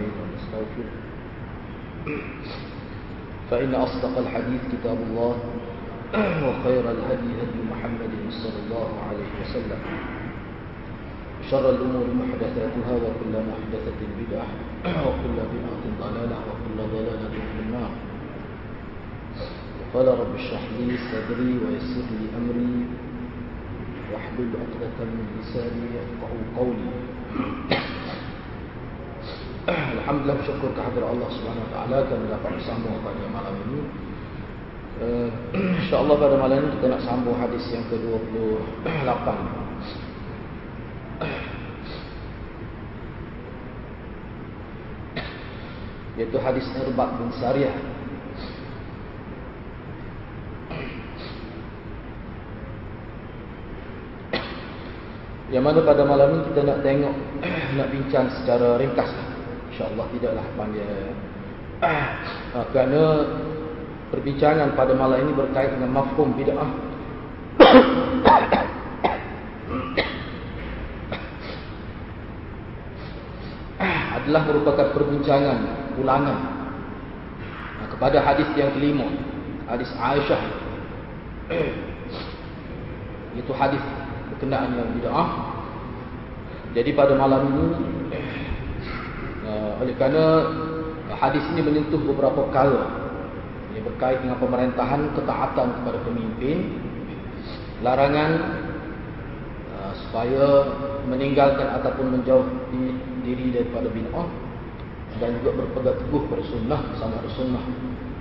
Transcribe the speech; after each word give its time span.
نستعين 0.00 0.12
ونستغفر 0.20 0.86
فإن 3.50 3.74
أصدق 3.74 4.18
الحديث 4.18 4.60
كتاب 4.72 4.98
الله 5.10 5.36
وخير 6.14 6.90
الهدي 6.90 7.30
هدي 7.42 7.60
محمد 7.70 8.12
صلى 8.30 8.58
الله 8.66 8.90
عليه 9.08 9.30
وسلم. 9.42 9.80
شر 11.50 11.70
الأمور 11.70 12.06
محدثاتها 12.20 12.92
وكل 12.96 13.34
محدثة 13.50 14.00
بدعة 14.20 14.48
وكل 14.86 15.36
بدعة 15.52 15.84
ضلالة 16.00 16.38
وكل 16.48 16.78
ضلالة 16.92 17.28
في 17.30 17.60
النار. 17.66 17.90
قال 19.94 20.08
رب 20.08 20.34
اشرح 20.34 20.62
لي 20.78 20.96
صدري 20.96 21.52
ويسر 21.58 22.06
لي 22.20 22.26
أمري 22.38 22.86
واحلل 24.12 24.50
عقدة 24.62 24.98
من 25.04 25.26
لساني 25.40 25.86
يفقه 25.98 26.32
قولي. 26.56 26.90
Alhamdulillah 29.68 30.40
bersyukur 30.40 30.72
kehadiran 30.72 31.20
Allah 31.20 31.28
Subhanahu 31.36 31.68
Wa 31.68 31.72
Taala 31.76 32.08
kami 32.08 32.32
dapat 32.32 32.56
bersama 32.56 32.96
pada 33.04 33.28
malam 33.28 33.52
ini. 33.68 33.84
Uh, 35.00 35.32
InsyaAllah 35.84 36.16
pada 36.16 36.36
malam 36.40 36.64
ini 36.64 36.80
kita 36.80 36.88
nak 36.88 37.04
sambung 37.04 37.36
hadis 37.36 37.60
yang 37.68 37.84
ke-28. 37.92 39.28
Iaitu 46.16 46.40
hadis 46.40 46.64
Irbad 46.80 47.20
bin 47.20 47.28
Sariyah. 47.36 47.76
Yang 55.52 55.64
mana 55.68 55.84
pada 55.84 56.08
malam 56.08 56.30
ini 56.30 56.46
kita 56.54 56.62
nak 56.62 56.78
tengok 56.86 57.10
Nak 57.74 57.90
bincang 57.90 58.30
secara 58.38 58.78
ringkas 58.78 59.10
InsyaAllah 59.80 60.06
tidaklah 60.12 60.44
panjang 60.60 61.16
ha, 61.80 62.60
Kerana 62.68 63.02
Perbincangan 64.12 64.76
pada 64.76 64.92
malam 64.92 65.24
ini 65.24 65.32
berkait 65.32 65.70
dengan 65.72 65.94
mafhum 65.94 66.34
bid'ah. 66.36 66.66
Adalah 74.20 74.42
merupakan 74.50 74.90
perbincangan 74.92 75.58
ulangan 75.96 76.38
ha, 77.80 77.86
Kepada 77.88 78.20
hadis 78.20 78.50
yang 78.58 78.76
kelima 78.76 79.08
Hadis 79.64 79.88
Aisyah. 79.96 80.42
Itu 83.40 83.56
hadis 83.56 83.80
berkenaan 84.28 84.76
dengan 84.76 84.92
bid'ah. 85.00 85.28
Jadi 86.76 86.90
pada 86.92 87.16
malam 87.16 87.48
ini 87.48 87.89
oleh 89.80 89.96
kerana 89.96 90.24
hadis 91.16 91.44
ini 91.56 91.64
menyentuh 91.64 92.00
beberapa 92.04 92.46
perkara. 92.48 93.00
Yang 93.72 93.84
berkait 93.94 94.18
dengan 94.20 94.36
pemerintahan, 94.36 95.14
ketaatan 95.14 95.66
kepada 95.80 95.98
pemimpin, 96.04 96.56
larangan 97.80 98.30
uh, 99.72 99.92
supaya 100.04 100.46
meninggalkan 101.08 101.68
ataupun 101.80 102.20
menjauhi 102.20 102.84
diri 103.24 103.52
daripada 103.52 103.88
bid'ah 103.88 104.28
dan 105.18 105.36
juga 105.40 105.64
berpegang 105.64 105.96
teguh 106.06 106.22
pada 106.28 106.42
sunnah 106.48 106.80
sama 106.96 107.18
sunnah 107.34 107.64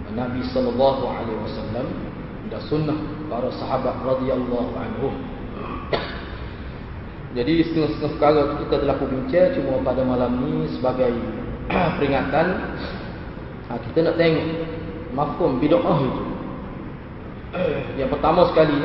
Nabi 0.10 0.42
sallallahu 0.50 1.04
alaihi 1.06 1.40
wasallam 1.46 1.88
dan 2.50 2.62
sunnah 2.66 2.98
para 3.30 3.48
sahabat 3.54 3.94
radhiyallahu 4.02 4.74
anhum 4.74 5.14
jadi 7.38 7.62
setengah-setengah 7.62 8.12
perkara 8.18 8.42
kita 8.58 8.76
telah 8.82 8.96
berbincang 8.98 9.48
cuma 9.54 9.86
pada 9.86 10.02
malam 10.02 10.32
ni 10.42 10.66
sebagai 10.74 11.14
peringatan 11.98 12.48
ha, 13.70 13.78
kita 13.78 14.10
nak 14.10 14.16
tengok 14.18 14.46
mafhum 15.14 15.62
bid'ah 15.62 16.00
itu. 16.02 16.24
Yang 17.98 18.10
pertama 18.18 18.50
sekali 18.54 18.78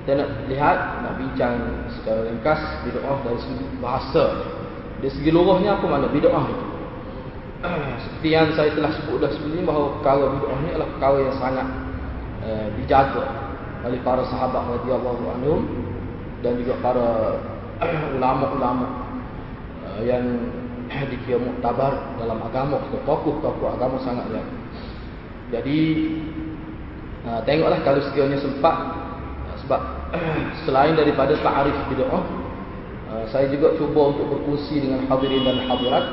kita 0.00 0.10
nak 0.24 0.28
lihat 0.48 0.78
nak 1.04 1.14
bincang 1.20 1.54
secara 1.92 2.24
ringkas 2.28 2.60
bid'ah 2.88 3.18
dari 3.24 3.38
segi 3.44 3.66
bahasa. 3.80 4.24
Dari 4.98 5.12
segi 5.12 5.30
luruhnya 5.30 5.76
apa 5.76 5.84
makna 5.84 6.08
bid'ah 6.08 6.44
itu? 6.48 6.66
Seperti 8.06 8.28
yang 8.32 8.48
saya 8.56 8.70
telah 8.72 8.92
sebut 8.94 9.18
dah 9.20 9.30
sebelum 9.34 9.52
ini 9.60 9.64
bahawa 9.68 9.86
perkara 10.00 10.24
bid'ah 10.40 10.58
ni 10.64 10.68
adalah 10.72 10.88
perkara 10.96 11.18
yang 11.20 11.36
sangat 11.36 11.66
uh, 12.44 12.66
dijaga 12.80 13.24
oleh 13.84 14.00
para 14.02 14.22
sahabat 14.26 14.62
radhiyallahu 14.80 15.22
anhum 15.38 15.60
dan 16.40 16.58
juga 16.58 16.74
para 16.80 17.08
ulama-ulama 18.16 18.86
uh, 19.86 20.00
yang 20.02 20.24
dikira 20.88 21.38
muktabar 21.40 22.16
dalam 22.16 22.40
agama 22.40 22.80
atau 22.80 23.00
tokoh-tokoh 23.04 23.76
agama 23.76 24.00
sangat 24.00 24.24
ya. 24.32 24.42
Jadi 25.58 25.78
uh, 27.28 27.40
tengoklah 27.44 27.80
kalau 27.84 28.00
sekiranya 28.04 28.40
sempat 28.40 28.76
uh, 29.48 29.56
sebab 29.64 29.80
selain 30.64 30.96
daripada 30.96 31.36
ta'arif 31.40 31.76
bid'ah 31.92 32.24
uh, 33.12 33.24
saya 33.28 33.48
juga 33.52 33.76
cuba 33.76 34.16
untuk 34.16 34.26
berkongsi 34.32 34.80
dengan 34.84 35.04
hadirin 35.08 35.44
dan 35.44 35.58
hadirat 35.68 36.04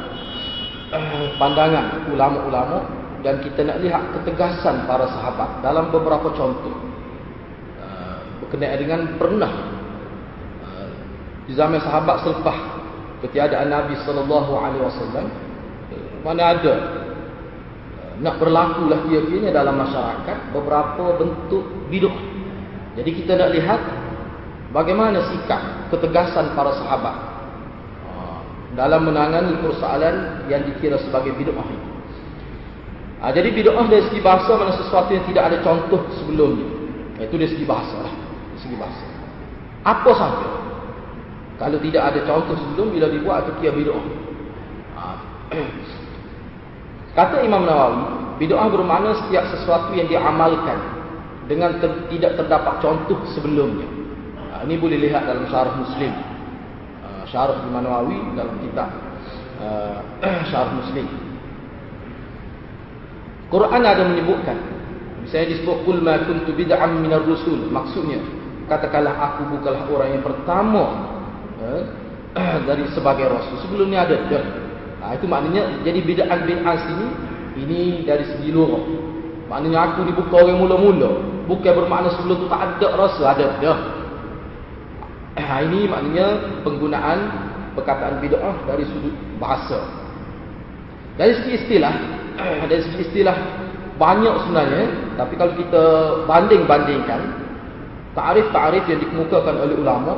pandangan 1.41 2.07
ulama-ulama 2.11 2.79
dan 3.23 3.41
kita 3.41 3.65
nak 3.65 3.81
lihat 3.81 4.03
ketegasan 4.13 4.85
para 4.85 5.07
sahabat 5.09 5.63
dalam 5.65 5.89
beberapa 5.89 6.29
contoh 6.35 6.75
berkenaan 8.35 8.77
dengan 8.77 9.01
pernah 9.17 9.49
di 11.45 11.53
zaman 11.53 11.81
sahabat 11.81 12.25
selepas 12.25 12.74
ketiadaan 13.25 13.73
Nabi 13.73 13.97
sallallahu 14.05 14.51
alaihi 14.53 14.85
wasallam 14.85 15.25
mana 16.21 16.41
ada 16.57 16.73
nak 18.21 18.39
berlakulah 18.39 19.03
kira-kiranya 19.05 19.51
dalam 19.51 19.75
masyarakat 19.75 20.55
beberapa 20.55 21.19
bentuk 21.19 21.63
bid'ah. 21.91 22.17
Jadi 22.95 23.11
kita 23.11 23.35
nak 23.35 23.51
lihat 23.51 23.81
bagaimana 24.71 25.19
sikap 25.35 25.91
ketegasan 25.91 26.55
para 26.55 26.71
sahabat 26.79 27.15
dalam 28.75 29.07
menangani 29.07 29.59
persoalan 29.59 30.47
yang 30.47 30.63
dikira 30.63 30.95
sebagai 31.03 31.35
bid'ah 31.35 31.67
ini. 31.67 31.87
Ha, 33.19 33.31
jadi 33.35 33.51
bid'ah 33.51 33.85
dari 33.91 34.03
segi 34.07 34.23
bahasa 34.23 34.55
mana 34.55 34.73
sesuatu 34.79 35.11
yang 35.11 35.25
tidak 35.27 35.43
ada 35.51 35.57
contoh 35.59 36.07
sebelumnya. 36.15 36.67
Itu 37.19 37.35
dari 37.35 37.51
segi 37.51 37.67
bahasa 37.67 37.95
lah. 37.99 38.13
Dari 38.55 38.59
segi 38.63 38.75
bahasa. 38.79 39.05
Apa 39.85 40.11
sahaja 40.15 40.64
kalau 41.55 41.79
tidak 41.79 42.03
ada 42.11 42.19
contoh 42.27 42.55
sebelum 42.59 42.91
bila 42.91 43.07
dibuat 43.07 43.47
itu 43.47 43.51
kia 43.63 43.71
bid'ah. 43.71 44.05
Ha. 44.99 45.05
Kata 47.17 47.47
Imam 47.47 47.63
Nawawi, 47.63 48.03
bid'ah 48.43 48.67
bermakna 48.67 49.15
setiap 49.23 49.47
sesuatu 49.55 49.95
yang 49.95 50.11
diamalkan 50.11 50.75
dengan 51.47 51.79
ter, 51.79 52.11
tidak 52.11 52.35
terdapat 52.35 52.83
contoh 52.83 53.23
sebelumnya. 53.31 53.87
Ha, 54.35 54.67
ini 54.67 54.75
boleh 54.75 54.99
lihat 54.99 55.23
dalam 55.23 55.47
syarah 55.47 55.79
Muslim. 55.79 56.11
Ha, 57.07 57.23
syarah 57.31 57.63
Imam 57.63 57.87
Nawawi 57.87 58.19
dalam 58.35 58.59
kitab 58.59 58.91
uh, 59.63 59.99
syarah 60.51 60.75
Muslim. 60.75 61.07
Quran 63.47 63.83
ada 63.85 64.03
menyebutkan 64.03 64.57
misalnya 65.23 65.57
disebut 65.57 65.77
kul 65.87 66.03
ma 66.03 66.19
kuntu 66.21 66.51
bid'am 66.53 67.01
minar 67.01 67.23
rusul 67.23 67.69
maksudnya 67.69 68.21
katakanlah 68.67 69.13
aku 69.15 69.57
bukanlah 69.57 69.85
orang 69.89 70.09
yang 70.17 70.23
pertama 70.25 71.14
dari 72.67 72.83
sebagai 72.91 73.31
rasul 73.31 73.55
sebelumnya 73.63 74.03
ada 74.03 74.15
dah. 74.27 74.45
Ha, 75.05 75.05
itu 75.15 75.25
maknanya 75.29 75.85
jadi 75.85 75.99
bid'ah 76.01 76.39
bid'ah 76.43 76.77
sini 76.83 77.07
ini 77.61 77.81
dari 78.03 78.25
segi 78.27 78.49
luar. 78.51 78.83
Maknanya 79.47 79.79
aku 79.93 80.09
dibuka 80.09 80.41
orang 80.41 80.59
mula-mula. 80.59 81.11
Bukan 81.45 81.71
bermakna 81.77 82.09
sebelum 82.17 82.41
tu 82.41 82.47
tak 82.49 82.61
ada 82.81 82.87
rasul 82.97 83.25
ada 83.25 83.47
dah. 83.61 83.79
Ha, 85.35 85.61
ini 85.67 85.83
maknanya 85.83 86.27
penggunaan 86.63 87.19
perkataan 87.75 88.23
bid'ah 88.23 88.55
dari 88.63 88.87
sudut 88.87 89.11
bahasa. 89.35 89.83
Dari 91.19 91.31
segi 91.43 91.51
istilah, 91.59 91.93
dari 92.71 92.81
segi 92.87 93.03
istilah 93.03 93.35
banyak 93.99 94.31
sebenarnya, 94.47 94.83
tapi 95.19 95.33
kalau 95.35 95.53
kita 95.59 95.83
banding-bandingkan 96.27 97.21
takrif-takrif 98.15 98.83
yang 98.87 98.99
dikemukakan 99.03 99.55
oleh 99.59 99.75
ulama 99.75 100.15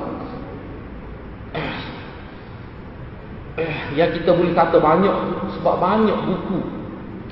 yang 3.97 4.13
kita 4.13 4.29
boleh 4.37 4.53
kata 4.53 4.77
banyak 4.77 5.15
sebab 5.57 5.75
banyak 5.81 6.17
buku 6.29 6.59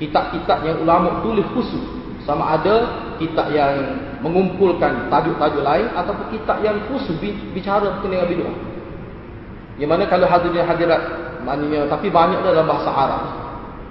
kitab-kitab 0.02 0.66
yang 0.66 0.82
ulama 0.82 1.22
tulis 1.22 1.46
khusus 1.54 1.82
sama 2.26 2.58
ada 2.58 3.06
kitab 3.22 3.54
yang 3.54 4.02
mengumpulkan 4.20 5.06
tajuk-tajuk 5.06 5.62
lain 5.62 5.86
ataupun 5.94 6.26
kitab 6.34 6.58
yang 6.66 6.82
khusus 6.90 7.14
bicara 7.54 7.94
berkenaan 7.96 8.26
dengan 8.26 8.26
bid'ah. 8.26 8.56
Yang 9.78 9.90
mana 9.94 10.04
kalau 10.10 10.26
hadirin 10.26 10.66
hadirat 10.66 11.02
maknanya 11.46 11.86
tapi 11.86 12.10
banyak 12.10 12.42
dalam 12.42 12.66
bahasa 12.66 12.90
Arab. 12.90 13.22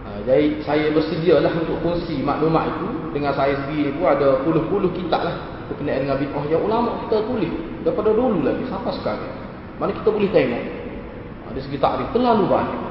Ha, 0.03 0.09
jadi 0.27 0.59
saya 0.67 0.91
bersedialah 0.91 1.55
untuk 1.55 1.79
kongsi 1.79 2.19
maklumat 2.19 2.67
itu 2.67 2.87
dengan 3.15 3.31
saya 3.31 3.55
sendiri 3.63 3.95
pun 3.95 4.11
ada 4.11 4.43
puluh-puluh 4.43 4.91
kitab 4.91 5.23
lah 5.23 5.35
berkenaan 5.71 6.03
dengan 6.03 6.19
bid'ah 6.19 6.45
yang 6.51 6.61
ulama 6.67 7.07
kita 7.07 7.23
tulis 7.23 7.53
daripada 7.87 8.11
dulu 8.11 8.43
lagi 8.43 8.67
sampai 8.67 8.91
sekarang. 8.99 9.33
Mana 9.79 9.95
kita 9.95 10.09
boleh 10.11 10.29
tengok 10.35 10.84
dari 11.55 11.63
segi 11.63 11.79
takrif 11.79 12.11
terlalu 12.11 12.51
banyak. 12.51 12.81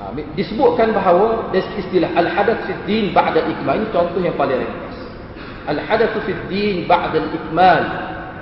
ha, 0.00 0.08
disebutkan 0.32 0.96
bahawa 0.96 1.52
istilah 1.52 2.16
al-hadath 2.16 2.64
fi 2.64 2.72
din 2.88 3.12
ba'da 3.12 3.44
ikmal 3.44 3.76
ini 3.76 3.92
contoh 3.92 4.24
yang 4.24 4.32
paling 4.40 4.56
ringkas. 4.56 4.96
Al-hadath 5.68 6.16
fi 6.24 6.32
din 6.48 6.88
ba'da 6.88 7.20
ikmal 7.28 7.82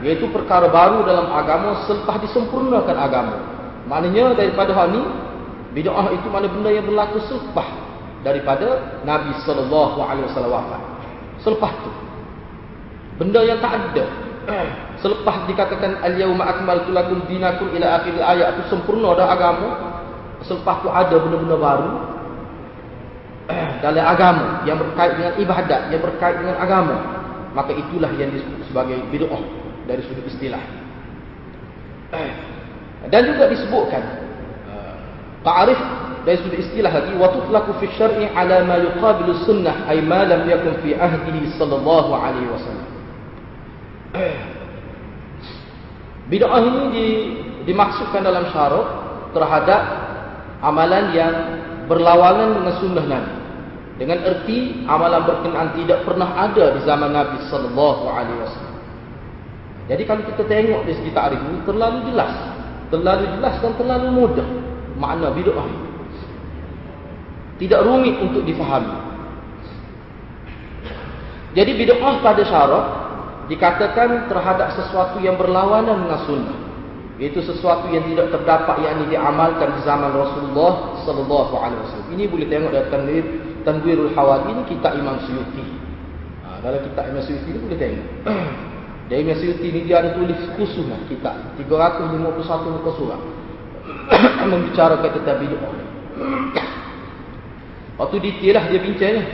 iaitu 0.06 0.30
perkara 0.30 0.70
baru 0.70 1.02
dalam 1.02 1.26
agama 1.34 1.82
selepas 1.90 2.22
disempurnakan 2.22 2.94
agama. 2.94 3.36
Maknanya 3.90 4.38
daripada 4.38 4.70
hal 4.70 4.94
ini 4.94 5.02
bid'ah 5.74 6.06
itu 6.14 6.30
mana 6.30 6.46
benda 6.46 6.70
yang 6.70 6.86
berlaku 6.86 7.18
selepas 7.26 7.66
daripada 8.22 9.02
Nabi 9.02 9.34
sallallahu 9.42 9.98
alaihi 10.06 10.30
wasallam 10.30 10.54
wafat. 10.54 10.82
Selepas 11.42 11.74
tu 11.82 11.90
benda 13.18 13.42
yang 13.42 13.58
tak 13.58 13.74
ada 13.74 14.29
selepas 15.00 15.46
dikatakan 15.46 16.00
al-yauma 16.00 16.48
akmaltu 16.48 16.90
lakum 16.90 17.20
dinakum 17.28 17.68
ila 17.76 18.00
akhir 18.00 18.14
ayat 18.18 18.56
itu 18.56 18.72
sempurna 18.72 19.14
dah 19.14 19.28
agama. 19.30 19.68
Selepas 20.40 20.80
tu 20.80 20.88
ada 20.88 21.16
benda-benda 21.20 21.56
baru 21.60 21.90
dalam 23.84 24.04
agama 24.08 24.64
yang 24.64 24.80
berkait 24.80 25.12
dengan 25.20 25.32
ibadat 25.36 25.80
yang 25.92 26.00
berkait 26.00 26.34
dengan 26.40 26.56
agama 26.56 26.96
maka 27.52 27.76
itulah 27.76 28.08
yang 28.16 28.32
disebut 28.32 28.64
sebagai 28.72 29.04
bid'ah 29.12 29.42
dari 29.84 30.00
sudut 30.08 30.24
istilah. 30.24 30.62
Dan 33.12 33.20
juga 33.28 33.52
disebutkan 33.52 34.00
ta'arif 35.44 35.80
dari 36.24 36.36
sudut 36.40 36.60
istilah 36.60 36.92
lagi 36.92 37.12
wa 37.16 37.32
tutlaqu 37.32 37.80
fi 37.80 37.86
syar'i 37.96 38.28
ala 38.32 38.64
ma 38.64 38.76
yuqabilu 38.76 39.40
sunnah 39.48 39.88
ay 39.88 40.04
ma 40.04 40.24
lam 40.28 40.44
yakun 40.44 40.76
fi 40.84 40.92
ahdihi 40.92 41.56
sallallahu 41.56 42.12
alaihi 42.12 42.48
wasallam 42.52 42.89
Bid'ah 46.30 46.62
ini 46.62 46.82
di, 46.94 47.06
dimaksudkan 47.70 48.22
dalam 48.22 48.50
syarat 48.54 48.86
terhadap 49.34 49.82
amalan 50.62 51.14
yang 51.14 51.34
berlawanan 51.90 52.58
dengan 52.58 52.74
sunnah 52.78 53.06
Nabi. 53.06 53.34
Dengan 54.00 54.18
erti 54.24 54.86
amalan 54.88 55.28
berkenaan 55.28 55.76
tidak 55.76 56.08
pernah 56.08 56.32
ada 56.32 56.72
di 56.72 56.80
zaman 56.86 57.10
Nabi 57.12 57.36
sallallahu 57.52 58.04
alaihi 58.08 58.38
wasallam. 58.40 58.76
Jadi 59.90 60.02
kalau 60.06 60.22
kita 60.24 60.42
tengok 60.46 60.86
di 60.86 60.92
segi 60.94 61.10
takrif 61.10 61.42
ini 61.42 61.60
terlalu 61.66 61.98
jelas, 62.08 62.32
terlalu 62.94 63.26
jelas 63.36 63.54
dan 63.58 63.72
terlalu 63.74 64.08
mudah 64.14 64.48
makna 64.96 65.34
bid'ah 65.34 65.66
ini. 65.66 65.88
Tidak 67.60 67.80
rumit 67.84 68.16
untuk 68.22 68.46
difahami. 68.46 68.96
Jadi 71.58 71.70
bid'ah 71.74 72.14
pada 72.22 72.42
syarat 72.46 72.99
dikatakan 73.50 74.30
terhadap 74.30 74.78
sesuatu 74.78 75.18
yang 75.18 75.34
berlawanan 75.34 76.06
dengan 76.06 76.20
sunnah. 76.22 76.58
Iaitu 77.20 77.44
sesuatu 77.44 77.84
yang 77.92 78.08
tidak 78.08 78.32
terdapat 78.32 78.80
yang 78.80 79.04
diamalkan 79.04 79.76
di 79.76 79.80
zaman 79.84 80.08
Rasulullah 80.14 80.96
sallallahu 81.04 81.52
alaihi 81.58 81.82
wasallam. 81.84 82.08
Ini 82.16 82.24
boleh 82.30 82.46
tengok 82.48 82.70
dalam 82.72 82.88
tanwir 82.88 83.24
tanwirul 83.60 84.08
hawadi 84.16 84.56
ini 84.56 84.62
kitab 84.72 84.96
Imam 84.96 85.20
Suyuti. 85.28 85.60
Ha, 86.46 86.64
dalam 86.64 86.80
kitab 86.80 87.12
Imam 87.12 87.20
Suyuti 87.20 87.48
ini 87.52 87.60
boleh 87.60 87.76
tengok. 87.76 88.08
Dan 89.12 89.16
Imam 89.20 89.36
Suyuti 89.36 89.66
ini 89.68 89.84
dia 89.84 90.00
ada 90.00 90.16
tulis 90.16 90.40
khusus 90.56 90.88
lah 90.88 90.96
kitab. 91.12 91.36
351 91.60 92.76
muka 92.80 92.90
surat 92.96 93.20
membicarakan 94.48 95.10
tentang 95.20 95.38
bid'ah. 95.44 95.72
Waktu 98.00 98.16
detail 98.16 98.56
lah 98.56 98.64
dia 98.72 98.80
bincangnya 98.80 99.24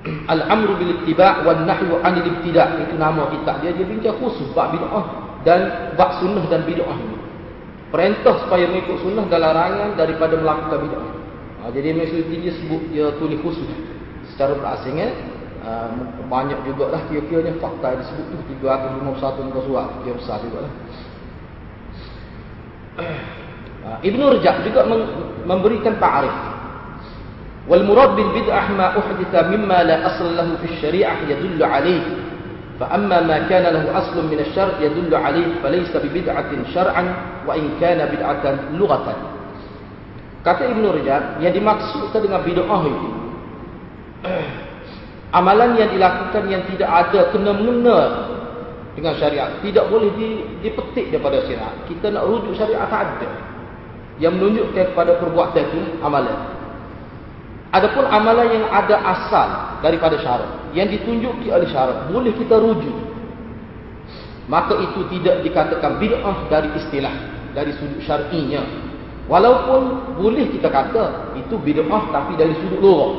Al-amru 0.00 0.80
bil 0.80 0.96
ittiba' 0.96 1.44
wan 1.44 1.68
nahyu 1.68 2.00
'anil 2.00 2.24
ibtida' 2.24 2.88
itu 2.88 2.96
nama 2.96 3.28
kitab 3.36 3.60
dia. 3.60 3.68
Dia 3.76 3.84
bincang 3.84 4.16
khusus 4.16 4.48
bab 4.56 4.72
bid'ah 4.72 5.04
dan 5.44 5.92
bab 5.92 6.16
sunnah 6.24 6.40
dan 6.48 6.64
bid'ah. 6.64 6.96
Perintah 7.92 8.40
supaya 8.46 8.64
mengikut 8.64 8.96
sunnah 9.04 9.28
dan 9.28 9.44
larangan 9.44 10.00
daripada 10.00 10.40
melakukan 10.40 10.88
bid'ah. 10.88 11.08
Ha, 11.60 11.62
jadi 11.76 11.92
maksud 11.92 12.32
dia 12.32 12.52
sebut 12.56 12.82
dia 12.88 13.12
tulis 13.20 13.44
khusus. 13.44 13.68
Secara 14.32 14.56
berasingnya 14.56 15.12
uh, 15.68 15.92
banyak 16.32 16.56
jugalah 16.64 17.04
kira-kiranya 17.12 17.60
fakta 17.60 17.92
yang 17.92 18.00
disebut 18.00 18.24
tu. 18.32 18.36
351 18.64 19.48
muka 19.52 19.60
surat. 19.68 19.88
Dia 20.00 20.14
besar 20.16 20.40
jugalah. 20.40 20.72
Uh, 23.84 23.98
Ibnu 24.00 24.24
Rajab 24.32 24.64
juga 24.64 24.80
memberikan 25.44 26.00
ta'rif 26.00 26.59
والمراد 27.70 28.16
بالبدعه 28.16 28.72
ما 28.74 28.86
احدث 28.98 29.34
مما 29.54 29.82
لا 29.82 30.06
اصل 30.06 30.36
له 30.36 30.48
في 30.58 30.74
الشريعه 30.74 31.16
يدل 31.28 31.62
عليه 31.62 32.02
فاما 32.80 33.20
ما 33.20 33.38
كان 33.46 33.62
له 33.62 33.98
اصل 33.98 34.26
من 34.26 34.38
الشرع 34.40 34.74
يدل 34.80 35.12
bi 36.02 36.08
bid'atin 36.10 36.60
syar'an 36.74 37.06
wa 37.46 37.54
in 37.54 37.78
kana 37.78 38.10
bid'atan 38.10 38.74
lughatan. 38.74 39.14
Kata 40.42 40.66
Ibnu 40.66 40.98
Rajab 40.98 41.38
yang 41.44 41.54
dimaksudkan 41.54 42.20
dengan 42.24 42.42
bid'ah 42.42 42.82
itu 42.90 43.08
amalan 45.38 45.78
yang 45.78 45.94
dilakukan 45.94 46.42
yang 46.50 46.66
tidak 46.66 46.90
ada 46.90 47.30
kena 47.30 47.52
mengena 47.54 47.98
dengan 48.98 49.14
syariat 49.14 49.62
tidak 49.62 49.86
boleh 49.86 50.10
di, 50.18 50.42
dipetik 50.64 51.14
daripada 51.14 51.44
syariat 51.46 51.76
kita 51.86 52.10
nak 52.10 52.26
rujuk 52.26 52.58
syariat 52.58 52.90
tak 52.90 53.14
ada. 53.14 53.30
Yang 54.20 54.32
menunjukkan 54.36 54.84
kepada 54.92 55.16
perbuatan 55.16 55.64
itu 55.64 55.80
amalan. 56.04 56.59
Adapun 57.70 58.02
amalan 58.02 58.50
yang 58.50 58.66
ada 58.66 58.98
asal 58.98 59.78
daripada 59.78 60.18
syarat 60.18 60.74
yang 60.74 60.90
ditunjuki 60.90 61.54
oleh 61.54 61.70
syarat 61.70 62.10
boleh 62.10 62.34
kita 62.34 62.58
rujuk. 62.58 62.98
Maka 64.50 64.74
itu 64.82 65.06
tidak 65.14 65.46
dikatakan 65.46 66.02
bid'ah 66.02 66.50
dari 66.50 66.66
istilah 66.74 67.14
dari 67.54 67.70
sudut 67.78 68.02
syar'inya. 68.02 68.66
Walaupun 69.30 70.14
boleh 70.18 70.50
kita 70.50 70.66
kata 70.66 71.38
itu 71.38 71.54
bid'ah 71.54 72.10
tapi 72.10 72.34
dari 72.34 72.58
sudut 72.58 72.82
lughah. 72.82 73.10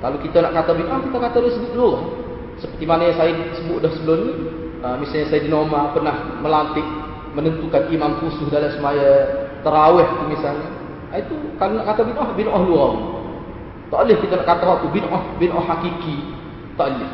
Kalau 0.00 0.16
kita 0.24 0.40
nak 0.40 0.64
kata 0.64 0.72
bid'ah 0.72 0.98
kita 1.04 1.16
kata 1.20 1.36
dari 1.44 1.52
sudut 1.52 1.74
lughah. 1.76 2.02
Seperti 2.64 2.84
mana 2.88 3.12
yang 3.12 3.16
saya 3.20 3.32
sebut 3.60 3.82
dah 3.84 3.92
sebelum 3.92 4.18
ni, 4.24 4.32
uh, 4.80 4.96
misalnya 4.96 5.26
saya 5.28 5.40
di 5.44 5.50
Noma 5.52 5.92
pernah 5.92 6.40
melantik 6.40 6.86
menentukan 7.34 7.90
imam 7.92 8.16
khusus 8.24 8.48
dalam 8.48 8.72
semaya 8.72 9.28
tarawih 9.60 10.08
misalnya. 10.32 10.72
Itu 11.12 11.36
kalau 11.60 11.84
nak 11.84 11.92
kata 11.92 12.00
bid'ah 12.08 12.28
bid'ah 12.32 12.62
lughah. 12.64 13.13
Tak 13.94 14.02
boleh 14.10 14.18
kita 14.18 14.34
nak 14.42 14.46
kata 14.50 14.64
waktu 14.66 14.86
bid'ah, 14.90 15.22
bid'ah 15.38 15.64
hakiki. 15.70 16.16
Tak 16.74 16.98
boleh. 16.98 17.10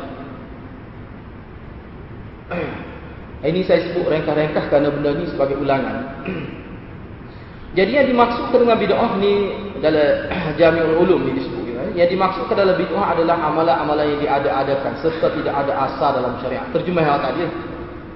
Ini 3.45 3.61
saya 3.69 3.85
sebut 3.85 4.09
rengkah-rengkah 4.09 4.65
kerana 4.65 4.89
benda 4.89 5.13
ni 5.13 5.29
sebagai 5.29 5.61
ulangan. 5.61 6.25
Jadi 7.77 7.91
yang 7.93 8.09
dimaksudkan 8.09 8.65
dengan 8.65 8.77
bid'ah 8.81 9.11
ni 9.21 9.33
dalam 9.77 10.25
Jami'ul 10.57 11.05
Ulum 11.05 11.21
ni 11.29 11.37
disebut. 11.37 11.93
Yang 11.93 12.17
dimaksudkan 12.17 12.57
dalam 12.57 12.73
bid'ah 12.73 13.13
adalah 13.13 13.37
amalan-amalan 13.45 14.17
yang 14.17 14.19
diada-adakan 14.25 15.05
serta 15.05 15.37
tidak 15.37 15.53
ada 15.53 15.85
asal 15.85 16.17
dalam 16.17 16.33
syariat. 16.41 16.65
Terjemah 16.73 17.05
yang 17.05 17.21
tadi. 17.21 17.45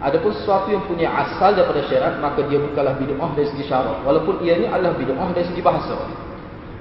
Adapun 0.02 0.34
sesuatu 0.42 0.74
yang 0.74 0.82
punya 0.90 1.14
asal 1.14 1.54
daripada 1.54 1.86
syariat 1.86 2.18
maka 2.18 2.42
dia 2.50 2.58
bukanlah 2.58 2.98
bid'ah 2.98 3.30
dari 3.38 3.46
segi 3.54 3.70
syarat. 3.70 4.02
Walaupun 4.02 4.42
ianya 4.42 4.74
adalah 4.74 4.98
bid'ah 4.98 5.30
dari 5.38 5.46
segi 5.54 5.62
bahasa. 5.62 6.02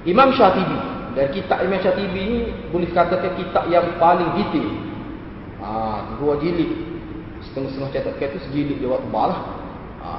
Imam 0.01 0.33
Syafi'i 0.33 0.94
dan 1.15 1.31
kitab 1.31 1.63
Imam 1.63 1.79
Syatibi 1.79 2.21
ni 2.27 2.39
boleh 2.75 2.91
katakan 2.91 3.39
kitab 3.39 3.71
yang 3.71 3.95
paling 3.95 4.35
detail. 4.35 4.67
Ha, 5.63 5.69
dua 6.19 6.35
jilid. 6.43 6.75
Setengah-setengah 7.39 7.89
cetakan 7.95 8.27
tu 8.35 8.39
sejilid 8.51 8.83
dia 8.83 8.91
buat 8.91 8.99
tebal 8.99 9.31
lah. 9.31 9.39
Ha, 10.03 10.09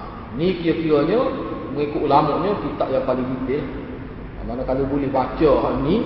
ni 0.41 0.57
kira-kiranya 0.65 1.21
mengikut 1.77 2.01
ulamanya 2.01 2.57
kitab 2.65 2.89
yang 2.89 3.05
paling 3.05 3.29
detail. 3.29 3.61
Ha, 3.61 4.39
mana 4.49 4.65
kalau 4.65 4.89
boleh 4.89 5.13
baca 5.13 5.51
ha, 5.69 5.69
ni 5.85 6.01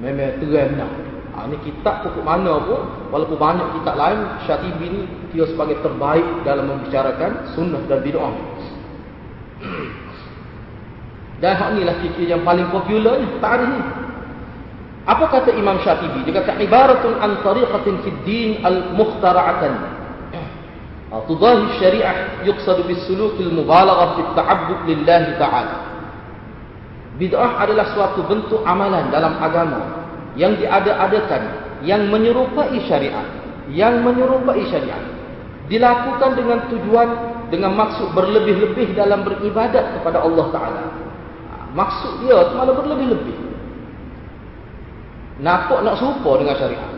memang 0.00 0.40
terang 0.40 0.72
nak. 0.80 0.92
Ha, 1.36 1.44
ni 1.52 1.60
kitab 1.60 2.08
pokok 2.08 2.24
mana 2.24 2.64
pun 2.64 2.80
walaupun 3.12 3.36
banyak 3.36 3.76
kitab 3.76 3.94
lain 4.00 4.40
Syatibi 4.48 4.86
ni 4.88 5.00
kira 5.36 5.52
sebagai 5.52 5.84
terbaik 5.84 6.24
dalam 6.48 6.72
membicarakan 6.72 7.52
sunnah 7.52 7.84
dan 7.92 8.00
bid'ah. 8.00 8.34
Dan 11.44 11.52
hak 11.60 11.68
ni 11.76 11.84
lah 11.84 12.00
kira 12.00 12.24
yang 12.24 12.40
paling 12.40 12.72
popular 12.72 13.20
ni, 13.20 13.28
tarikh 13.36 13.68
ni. 13.68 14.03
Apa 15.04 15.28
kata 15.28 15.52
Imam 15.52 15.76
Syatibi? 15.84 16.24
Dia 16.24 16.40
kata 16.40 16.56
ibaratun 16.64 17.20
an 17.20 17.44
tariqatin 17.44 18.00
fid 18.00 18.18
din 18.24 18.50
al-mukhtara'atan. 18.64 19.74
Ah, 21.12 21.22
tudahi 21.28 21.76
syariah 21.76 22.42
yuqsadu 22.42 22.88
bis 22.88 23.04
sulukil 23.04 23.52
mubalaghah 23.52 24.16
fit 24.16 24.30
ta'abbud 24.32 24.80
lillahi 24.88 25.36
ta'ala. 25.36 25.76
Bid'ah 27.20 27.62
adalah 27.62 27.92
suatu 27.94 28.24
bentuk 28.26 28.64
amalan 28.64 29.12
dalam 29.12 29.38
agama 29.38 30.08
yang 30.34 30.56
diada-adakan 30.56 31.62
yang 31.84 32.08
menyerupai 32.08 32.74
syariat, 32.88 33.28
yang 33.70 34.00
menyerupai 34.02 34.64
syariat. 34.72 35.04
Dilakukan 35.68 36.32
dengan 36.32 36.64
tujuan 36.72 37.08
dengan 37.52 37.76
maksud 37.76 38.16
berlebih-lebih 38.16 38.96
dalam 38.96 39.20
beribadat 39.22 40.00
kepada 40.00 40.24
Allah 40.24 40.48
Taala. 40.48 40.82
Ah, 41.52 41.68
maksud 41.76 42.24
dia 42.24 42.40
malah 42.56 42.72
berlebih-lebih. 42.72 43.43
Nampak 45.42 45.82
nak 45.82 45.98
serupa 45.98 46.38
dengan 46.38 46.54
syariat. 46.54 46.90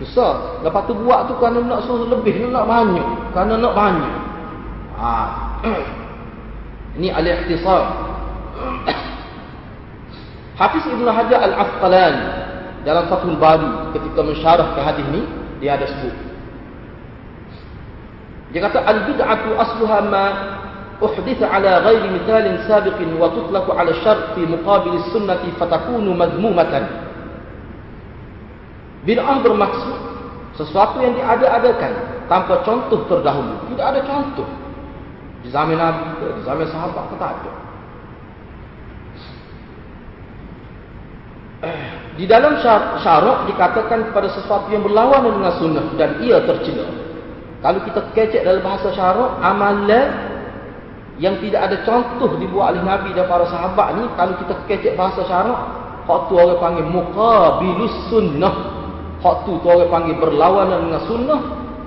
Besar. 0.00 0.64
Lepas 0.64 0.82
tu 0.88 0.96
buat 0.96 1.28
tu 1.28 1.36
kerana 1.36 1.60
nak 1.64 1.84
suruh 1.84 2.08
lebih, 2.08 2.48
nak 2.48 2.64
banyak. 2.68 3.08
Kerana 3.32 3.54
nak 3.56 3.74
banyak. 3.76 4.14
Ha, 5.00 5.12
Ini 7.00 7.08
al-ikhtisar. 7.12 7.82
Hafiz 10.60 10.84
Ibn 10.84 11.08
Hajar 11.08 11.40
Al-Asqalani 11.40 12.24
dalam 12.84 13.08
Fathul 13.08 13.36
Bari 13.40 13.96
ketika 13.96 14.20
mensyarah 14.24 14.76
ke 14.76 14.80
hadis 14.84 15.06
ni 15.12 15.24
dia 15.60 15.76
ada 15.76 15.88
sebut. 15.88 16.14
Dia 18.50 18.60
kata 18.66 18.82
al-bid'atu 18.82 19.56
asluha 19.56 19.98
ma 20.10 20.24
uhditha 21.00 21.48
ala 21.48 21.80
ghairi 21.86 22.08
mithalin 22.12 22.60
sabiqin 22.66 23.14
wa 23.16 23.30
tutlaqu 23.32 23.72
ala 23.72 23.94
syart 24.04 24.36
fi 24.36 24.42
muqabil 24.44 25.00
sunnati 25.12 25.48
fatakunu 25.56 26.12
madmumatan. 26.12 27.09
Bid'ah 29.04 29.40
bermaksud 29.40 29.96
sesuatu 30.60 31.00
yang 31.00 31.16
diada-adakan 31.16 31.92
tanpa 32.28 32.60
contoh 32.62 33.08
terdahulu. 33.08 33.64
Tidak 33.72 33.86
ada 33.86 34.00
contoh. 34.04 34.44
Di 35.40 35.48
zaman 35.48 35.80
Nabi, 35.80 36.20
di 36.20 36.42
zaman 36.44 36.68
sahabat 36.68 37.04
kata 37.16 37.26
ada. 37.26 37.52
Di 42.20 42.24
dalam 42.28 42.60
syarak 43.00 43.48
dikatakan 43.48 44.12
kepada 44.12 44.28
sesuatu 44.32 44.68
yang 44.68 44.84
berlawanan 44.84 45.40
dengan 45.40 45.54
sunnah 45.56 45.86
dan 45.96 46.20
ia 46.20 46.40
tercela. 46.44 46.88
Kalau 47.60 47.80
kita 47.84 48.00
kecek 48.16 48.44
dalam 48.44 48.64
bahasa 48.64 48.92
syarak, 48.92 49.40
amalan 49.40 50.08
yang 51.20 51.36
tidak 51.44 51.68
ada 51.68 51.76
contoh 51.84 52.40
dibuat 52.40 52.72
oleh 52.76 52.84
Nabi 52.84 53.12
dan 53.12 53.28
para 53.28 53.44
sahabat 53.48 54.00
ni, 54.00 54.04
kalau 54.16 54.32
kita 54.40 54.54
kecek 54.64 54.96
bahasa 54.96 55.20
syarak, 55.28 55.60
hak 56.08 56.20
tu 56.28 56.34
orang 56.36 56.56
panggil 56.60 56.88
muqabilus 56.88 57.96
sunnah. 58.08 58.79
Hak 59.20 59.44
tu 59.44 59.60
tu 59.60 59.68
orang 59.68 59.92
panggil 59.92 60.16
berlawanan 60.16 60.88
dengan 60.88 61.02
sunnah, 61.04 61.40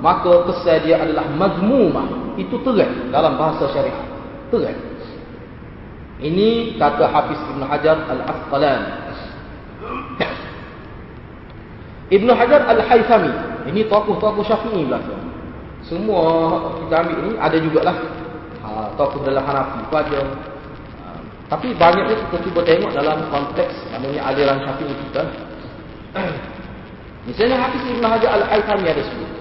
maka 0.06 0.46
kesan 0.54 0.86
dia 0.86 1.02
adalah 1.02 1.26
mazmumah. 1.34 2.38
Itu 2.38 2.62
terang 2.62 3.10
dalam 3.10 3.38
bahasa 3.42 3.70
syariah. 3.74 4.06
Terang. 4.54 4.78
Ini 6.22 6.78
kata 6.78 7.10
Hafiz 7.10 7.42
Ibn 7.52 7.62
Hajar 7.66 7.98
Al-Asqalani. 8.06 8.92
Ibn 12.14 12.28
Hajar 12.38 12.62
Al-Haythami. 12.70 13.34
Ini 13.74 13.90
tokoh-tokoh 13.90 14.46
syafi'i 14.46 14.86
belakang. 14.86 15.24
Semua 15.84 16.22
kita 16.86 16.96
ambil 17.02 17.18
ni 17.28 17.32
ada 17.42 17.58
jugalah. 17.58 17.98
Ha, 18.62 18.94
tokoh 18.96 19.26
dalam 19.26 19.42
Hanafi 19.44 19.82
pun 19.90 19.98
ada. 20.00 20.22
Ha, 20.22 21.08
tapi 21.50 21.74
banyaknya 21.76 22.16
kita 22.28 22.38
cuba 22.46 22.62
tengok 22.62 22.92
dalam 22.94 23.26
konteks 23.34 23.90
namanya 23.90 24.22
aliran 24.30 24.62
syafi'i 24.62 24.94
kita. 25.10 25.24
Misalnya 27.24 27.56
Hafiz 27.56 27.84
Ibn 27.88 28.04
Hajar 28.04 28.30
Al-Haythami 28.36 28.88
ada 28.92 29.04
sebut. 29.08 29.32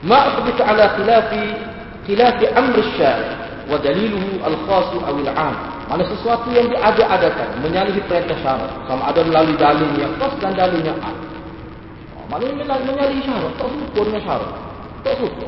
Ma 0.00 0.18
aqbita 0.32 0.62
ala 0.64 0.96
khilafi 0.96 1.44
khilafi 2.08 2.44
amr 2.56 2.76
syari' 2.96 3.34
wa 3.68 3.76
daliluhu 3.76 4.40
al-khas 4.40 4.88
aw 4.96 5.14
al-'am. 5.14 5.56
Mana 5.90 6.06
sesuatu 6.06 6.46
yang 6.54 6.70
diada-adakan 6.70 7.66
menyalahi 7.66 7.98
perintah 8.06 8.38
syarat. 8.38 8.70
Sama 8.86 9.10
ada 9.10 9.26
melalui 9.26 9.58
dalil 9.58 9.90
yang 9.98 10.14
khas 10.22 10.30
dan 10.38 10.54
dalil 10.54 10.78
yang 10.86 10.94
am. 11.02 11.18
Oh, 12.14 12.24
mana 12.30 12.46
menyalahi 12.54 13.18
syarat. 13.26 13.50
Tak 13.58 13.66
suka 13.66 14.00
dengan 14.06 14.22
syarat. 14.22 14.50
Tak 15.02 15.14
suka. 15.18 15.46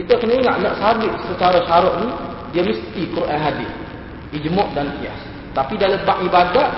Kita 0.00 0.12
kena 0.18 0.32
ingat 0.40 0.56
nak 0.64 0.74
sabit 0.80 1.12
secara 1.28 1.60
syarat 1.68 1.94
ni, 2.00 2.08
dia 2.56 2.62
mesti 2.64 3.02
Quran 3.12 3.38
hadis. 3.38 3.70
Ijmuk 4.34 4.68
dan 4.72 4.88
kias. 4.98 5.20
Tapi 5.54 5.78
dalam 5.78 6.00
bak 6.02 6.18
ibadat, 6.24 6.70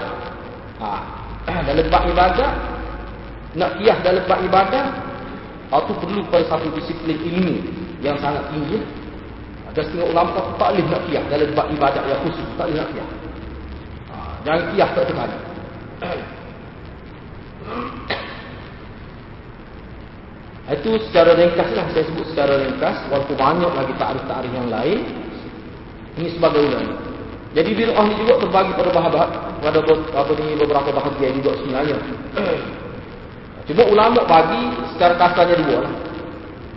ha, 0.83 1.16
dalam 1.47 1.87
bak 1.87 2.03
ibadat, 2.11 2.53
nak 3.55 3.71
kias 3.79 3.99
dalam 4.03 4.23
bak 4.27 4.43
ibadat, 4.43 4.87
itu 5.67 5.93
perlu 5.99 6.23
pada 6.31 6.47
satu 6.47 6.71
disiplin 6.75 7.19
ilmu 7.19 7.57
yang 8.03 8.19
sangat 8.23 8.47
tinggi 8.55 8.79
dan 9.77 9.85
setengah 9.85 10.09
ulama 10.09 10.57
tak 10.57 10.73
boleh 10.73 10.89
nak 10.89 11.05
kiah 11.05 11.21
dalam 11.29 11.53
bab 11.53 11.69
ibadat 11.69 12.01
yang 12.09 12.17
khusus. 12.25 12.49
Tak 12.57 12.73
boleh 12.73 12.81
nak 12.81 12.89
kiah. 12.97 13.05
Ha, 14.09 14.41
jangan 14.41 14.73
kiah 14.73 14.89
tak 14.97 15.05
terkali. 15.05 15.37
Itu 20.81 20.97
secara 21.07 21.31
ringkas 21.37 21.71
lah 21.77 21.87
saya 21.93 22.09
sebut 22.09 22.25
secara 22.33 22.57
ringkas. 22.65 23.05
Walaupun 23.13 23.37
banyak 23.37 23.69
lagi 23.69 23.93
tarikh-tarikh 24.01 24.57
yang 24.57 24.73
lain. 24.73 25.05
Ini 26.17 26.33
sebagai 26.33 26.73
ulama. 26.73 26.97
Jadi 27.57 27.73
bid'ah 27.73 28.05
ni 28.05 28.15
juga 28.21 28.37
terbagi 28.37 28.77
pada 28.77 28.91
bahabat 28.93 29.29
pada 29.65 29.81
apa 30.13 30.33
ni 30.37 30.61
beberapa 30.61 30.93
bahagian 30.93 31.41
juga 31.41 31.57
sebenarnya. 31.57 31.97
Cuma 33.65 33.83
ulama 33.89 34.21
bagi 34.29 34.77
secara 34.93 35.17
kasarnya 35.17 35.65
dua 35.65 35.89
lah. 35.89 35.93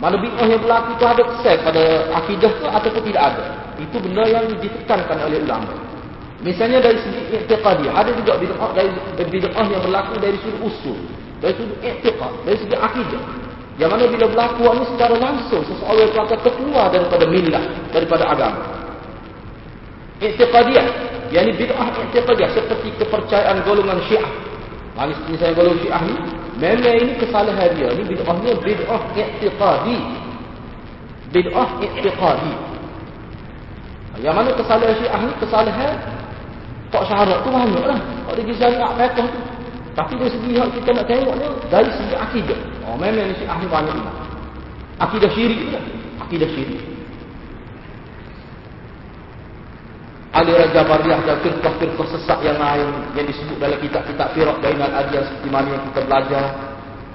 Mana 0.00 0.16
bid'ah 0.16 0.46
yang 0.48 0.64
berlaku 0.64 0.96
itu 0.96 1.04
ada 1.04 1.22
kesan 1.36 1.60
pada 1.60 1.82
akidah 2.16 2.52
tu 2.56 2.64
ataupun 2.64 3.02
tidak 3.12 3.22
ada. 3.28 3.44
Itu 3.76 4.00
benda 4.00 4.24
yang 4.24 4.48
ditekankan 4.56 5.20
oleh 5.20 5.44
ulama. 5.44 5.68
Misalnya 6.40 6.80
dari 6.80 6.96
segi 7.04 7.28
i'tiqadi, 7.28 7.84
ada 7.92 8.10
juga 8.16 8.40
bid'ah 8.40 8.72
dari 8.72 9.28
bid'ah 9.28 9.64
yang 9.68 9.84
berlaku 9.84 10.16
dari 10.16 10.40
sudut 10.40 10.64
usul, 10.64 10.96
dari 11.44 11.52
sudut 11.60 11.76
i'tiqad, 11.84 12.32
dari 12.48 12.56
segi 12.56 12.76
akidah. 12.80 13.22
Yang 13.76 13.90
mana 13.92 14.04
bila 14.08 14.26
berlaku 14.32 14.60
ini 14.64 14.84
secara 14.96 15.14
langsung 15.20 15.60
seseorang 15.68 16.08
yang 16.08 16.24
telah 16.24 16.52
keluar 16.56 16.86
daripada 16.88 17.24
milah, 17.28 17.64
daripada 17.92 18.24
agama. 18.32 18.60
I'tiqadiyah, 20.20 20.86
yakni 21.32 21.52
bid'ah 21.56 21.88
i'tiqadiyah 21.88 22.50
seperti 22.52 22.88
kepercayaan 23.00 23.64
golongan 23.64 23.98
Syiah. 24.04 24.28
Manis 24.94 25.16
misalnya 25.26 25.56
golongan 25.56 25.80
Syiah 25.80 26.02
ni 26.04 26.16
Memang 26.60 26.92
ini 26.92 27.16
kesalahan 27.16 27.72
dia. 27.72 27.88
Ini 27.88 28.04
bid'ahnya 28.04 28.52
bid'ah 28.60 29.02
i'tiqadi. 29.16 29.98
Bid'ah 31.32 31.68
i'tiqadi. 31.80 32.52
Yang 34.20 34.34
mana 34.36 34.50
kesalahan 34.52 34.94
syiah 35.00 35.20
ni 35.24 35.32
kesalahan 35.40 35.94
tak 36.92 37.02
syarat 37.08 37.40
tu 37.40 37.48
banyak 37.48 37.84
lah. 37.88 37.96
Tak 38.28 38.32
ada 38.36 38.42
gizal 38.44 38.72
nak 38.76 38.92
fiqah 39.00 39.24
tu. 39.32 39.40
Tapi 39.96 40.12
dari 40.20 40.30
segi 40.36 40.50
yang 40.52 40.70
kita 40.76 40.90
nak 40.92 41.06
tengok 41.08 41.34
ni 41.40 41.48
dari 41.72 41.90
segi 41.96 42.14
akidah. 42.14 42.60
Oh 42.84 43.00
memang 43.00 43.32
ni 43.32 43.34
syiah 43.40 43.56
ni 43.56 43.66
banyak. 43.72 43.96
Akidah 45.00 45.30
syirik 45.32 45.72
lah. 45.72 45.84
Akidah 46.20 46.48
syirik. 46.52 46.89
Aliran 50.30 50.70
Jabariyah 50.70 51.20
dan 51.26 51.36
firqah-firqah 51.42 52.06
sesat 52.14 52.38
yang 52.46 52.58
lain 52.58 52.88
yang 53.18 53.26
disebut 53.26 53.56
dalam 53.58 53.78
kitab-kitab 53.82 54.28
Firaq 54.34 54.56
Bainal 54.62 54.94
Adiyah 54.94 55.26
seperti 55.26 55.48
mana 55.50 55.68
yang 55.74 55.84
kita 55.90 56.00
belajar. 56.06 56.44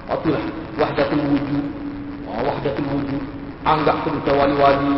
Itulah 0.06 0.42
wahdatul 0.76 1.22
wujud. 1.24 1.64
Oh, 2.28 2.40
wahdatul 2.44 2.88
wujud. 2.92 3.22
Anggap 3.66 3.96
kita 4.06 4.30
wali-wali 4.30 4.96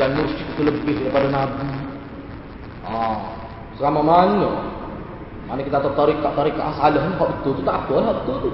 dan 0.00 0.16
mursyid 0.16 0.46
itu 0.56 0.62
lebih 0.64 0.94
daripada 1.04 1.28
Nabi. 1.28 1.68
Ah, 2.86 3.18
selama 3.76 4.00
mana? 4.00 4.50
Mana 5.44 5.60
kita 5.66 5.82
tertarik 5.82 6.16
kat 6.22 6.32
tarik 6.38 6.54
ke 6.54 6.62
asalah 6.62 7.02
ni, 7.02 7.12
betul 7.18 7.52
tu 7.58 7.62
tak 7.66 7.76
apa 7.84 7.94
lah 7.98 8.12
betul 8.22 8.36
tu. 8.46 8.50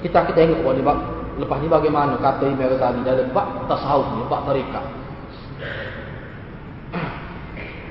Kita 0.00 0.24
kita 0.30 0.46
tengok 0.46 0.62
bahawa 0.62 0.94
lepas 1.36 1.58
ni 1.60 1.68
bagaimana 1.68 2.14
kata 2.22 2.46
Imam 2.46 2.70
Ghazali 2.70 3.00
dalam 3.04 3.28
bab 3.34 3.66
tasawuf 3.66 4.06
ni, 4.14 4.22
bab 4.30 4.46
tarikat. 4.46 4.99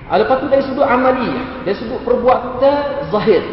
Ada 0.10 0.26
patu 0.26 0.50
dari 0.50 0.66
sudut 0.66 0.90
amali, 0.90 1.30
dari 1.62 1.78
sudut 1.78 2.02
perbuatan 2.02 3.14
zahir, 3.14 3.46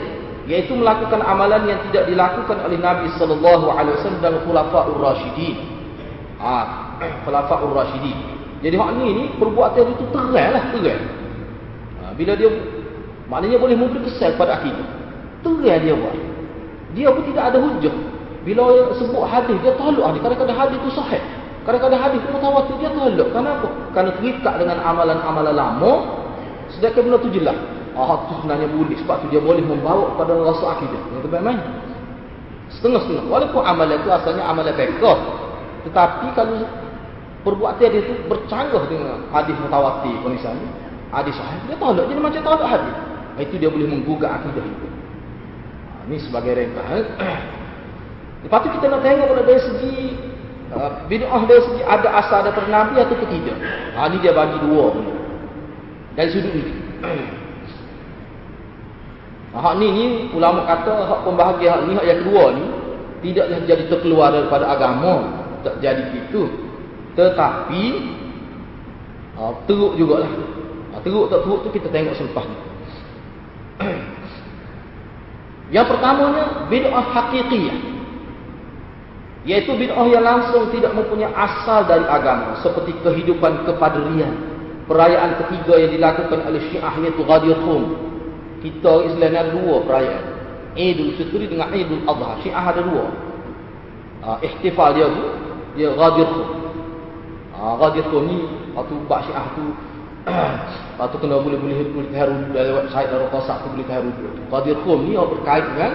yaitu 0.49 0.73
melakukan 0.73 1.21
amalan 1.21 1.69
yang 1.69 1.81
tidak 1.93 2.09
dilakukan 2.09 2.57
oleh 2.65 2.81
Nabi 2.81 3.13
sallallahu 3.21 3.77
alaihi 3.77 4.01
wasallam 4.01 4.21
dan 4.25 4.35
khulafaur 4.41 4.97
rasyidin. 4.97 5.57
Ah, 6.41 6.97
khulafaur 7.29 7.77
rasyidin. 7.77 8.17
Jadi 8.65 8.73
hak 8.73 8.91
ni 8.97 9.07
ni 9.13 9.25
perbuatan 9.37 9.85
itu 9.85 10.05
teranglah, 10.09 10.65
terang. 10.73 11.03
Ha, 12.01 12.17
bila 12.17 12.33
dia 12.33 12.49
maknanya 13.29 13.61
boleh 13.61 13.77
memberi 13.77 14.09
kesan 14.09 14.41
pada 14.41 14.57
akidah. 14.57 14.89
Terang 15.45 15.61
dia 15.61 15.93
buat. 15.93 16.17
Dia 16.97 17.13
pun 17.13 17.23
tidak 17.29 17.53
ada 17.53 17.61
hujah. 17.61 17.93
Bila 18.49 18.97
sebut 18.97 19.29
hadis 19.29 19.61
dia 19.61 19.77
tolak 19.77 20.09
hadis. 20.09 20.21
Kadang-kadang 20.25 20.57
hadis 20.57 20.77
itu 20.81 20.91
sahih. 20.97 21.21
Kadang-kadang 21.69 22.01
hadis 22.01 22.19
itu 22.25 22.31
mutawatir 22.33 22.75
dia 22.81 22.91
tolak. 22.97 23.29
Kenapa? 23.29 23.69
Karena 23.93 24.11
terikat 24.17 24.55
dengan 24.57 24.79
amalan-amalan 24.81 25.53
lama 25.53 25.93
Sedangkan 26.75 27.07
benda 27.07 27.19
tu 27.23 27.31
jelas. 27.31 27.59
Ah 27.97 28.29
tu 28.29 28.33
sebenarnya 28.43 28.69
boleh 28.69 28.97
sebab 29.01 29.25
tu 29.25 29.27
dia 29.33 29.41
boleh 29.41 29.65
membawa 29.65 30.13
kepada 30.13 30.33
rasa 30.43 30.65
akidah. 30.77 31.01
Yang 31.15 31.21
tu 31.25 31.31
main. 31.33 31.61
Setengah-setengah. 32.77 33.25
Walaupun 33.31 33.63
amalan 33.63 33.97
itu 34.03 34.11
asalnya 34.11 34.43
amalan 34.45 34.75
fiqh. 34.75 35.19
Tetapi 35.87 36.27
kalau 36.35 36.67
perbuatan 37.47 37.89
dia 37.95 38.03
itu 38.03 38.15
bercanggah 38.27 38.91
dengan 38.91 39.23
hadis 39.31 39.55
mutawatir 39.63 40.19
pun 40.19 40.35
misalnya, 40.35 40.67
hadis 41.15 41.39
sahih, 41.39 41.63
dia 41.71 41.79
tolak 41.79 42.11
jadi 42.11 42.19
macam 42.19 42.43
tolak 42.43 42.67
hadis. 42.67 42.95
Itu 43.39 43.55
dia 43.63 43.71
boleh 43.71 43.87
menggugah 43.87 44.43
akidah 44.43 44.65
itu. 44.67 44.89
Ha, 44.91 46.11
ini 46.11 46.17
sebagai 46.19 46.53
ringkas. 46.59 47.07
Lepas 48.45 48.59
tu 48.67 48.69
kita 48.75 48.87
nak 48.91 49.01
tengok 49.07 49.27
pada 49.31 49.43
dari 49.47 49.63
segi 49.63 49.97
uh, 50.75 50.91
bid'ah 51.07 51.43
dari 51.47 51.63
segi 51.71 51.83
ada 51.87 52.09
asal 52.19 52.43
daripada 52.43 52.69
Nabi 52.69 52.95
atau 52.99 53.15
tidak. 53.15 53.57
Ha, 53.95 54.11
ini 54.11 54.17
dia 54.19 54.35
bagi 54.35 54.59
dua 54.67 54.91
dari 56.17 56.29
sudut 56.33 56.53
ini. 56.53 56.75
Hak 59.57 59.75
ni 59.81 59.89
ni 59.89 60.07
ulama 60.37 60.69
kata 60.69 60.93
hak 61.07 61.21
pembahagian 61.25 61.73
hak 61.73 61.83
ni 61.89 61.93
hak 61.97 62.07
yang 62.09 62.19
kedua 62.25 62.45
ni 62.53 62.65
tidaklah 63.25 63.59
jadi 63.65 63.85
terkeluar 63.89 64.29
daripada 64.33 64.65
agama, 64.69 65.15
tak 65.65 65.81
jadi 65.81 66.13
itu. 66.13 66.45
Tetapi 67.17 67.85
Ha, 69.37 69.53
teruk 69.69 70.01
jugalah. 70.01 70.33
Ha, 70.97 71.05
teruk 71.05 71.29
tak 71.29 71.45
teruk 71.45 71.61
tu 71.61 71.69
kita 71.77 71.93
tengok 71.93 72.17
selepas 72.17 72.45
ni. 72.49 72.59
Yang 75.77 75.87
pertamanya 75.93 76.45
bid'ah 76.73 77.07
hakikiyah. 77.13 77.79
Yaitu 79.47 79.77
bid'ah 79.79 80.07
yang 80.11 80.25
langsung 80.27 80.75
tidak 80.75 80.91
mempunyai 80.97 81.31
asal 81.31 81.87
dari 81.87 82.03
agama 82.09 82.59
seperti 82.65 82.97
kehidupan 83.05 83.63
kepaderian. 83.63 84.56
Perayaan 84.87 85.31
ketiga 85.43 85.75
yang 85.83 85.90
dilakukan 85.90 86.47
oleh 86.47 86.62
Syiah 86.71 86.95
iaitu 87.02 87.23
Ghadir 87.26 87.59
Khum. 87.66 87.83
Kita 88.62 88.93
Islam 89.11 89.35
ada 89.35 89.50
dua 89.50 89.83
perayaan. 89.83 90.25
Idul 90.78 91.19
Fitri 91.19 91.50
dengan 91.50 91.75
Idul 91.75 92.07
Adha. 92.07 92.38
Syiah 92.43 92.64
ada 92.71 92.83
dua. 92.87 93.05
Uh, 94.23 94.38
ihtifal 94.43 94.95
dia 94.95 95.11
tu 95.11 95.26
dia 95.75 95.90
Ghadir 95.90 96.26
Khum. 96.31 96.49
Uh, 97.59 97.75
Ghadir 97.83 98.05
Khum 98.09 98.23
ni 98.31 98.38
waktu 98.78 98.95
bab 99.11 99.26
Syiah 99.26 99.47
tu 99.59 99.66
Lepas 100.97 101.07
tu 101.14 101.16
kena 101.23 101.38
boleh-boleh 101.38 101.87
boleh 101.95 102.11
tahu 102.11 102.35
dari 102.50 102.71
website 102.75 103.09
Darul 103.14 103.31
Qasak 103.31 103.62
tu 103.62 103.69
boleh 103.71 103.87
tahu. 103.87 104.09
Qadir 104.50 104.76
Qum 104.83 104.99
ni 105.07 105.12
orang 105.14 105.31
berkait 105.38 105.64
dengan 105.71 105.93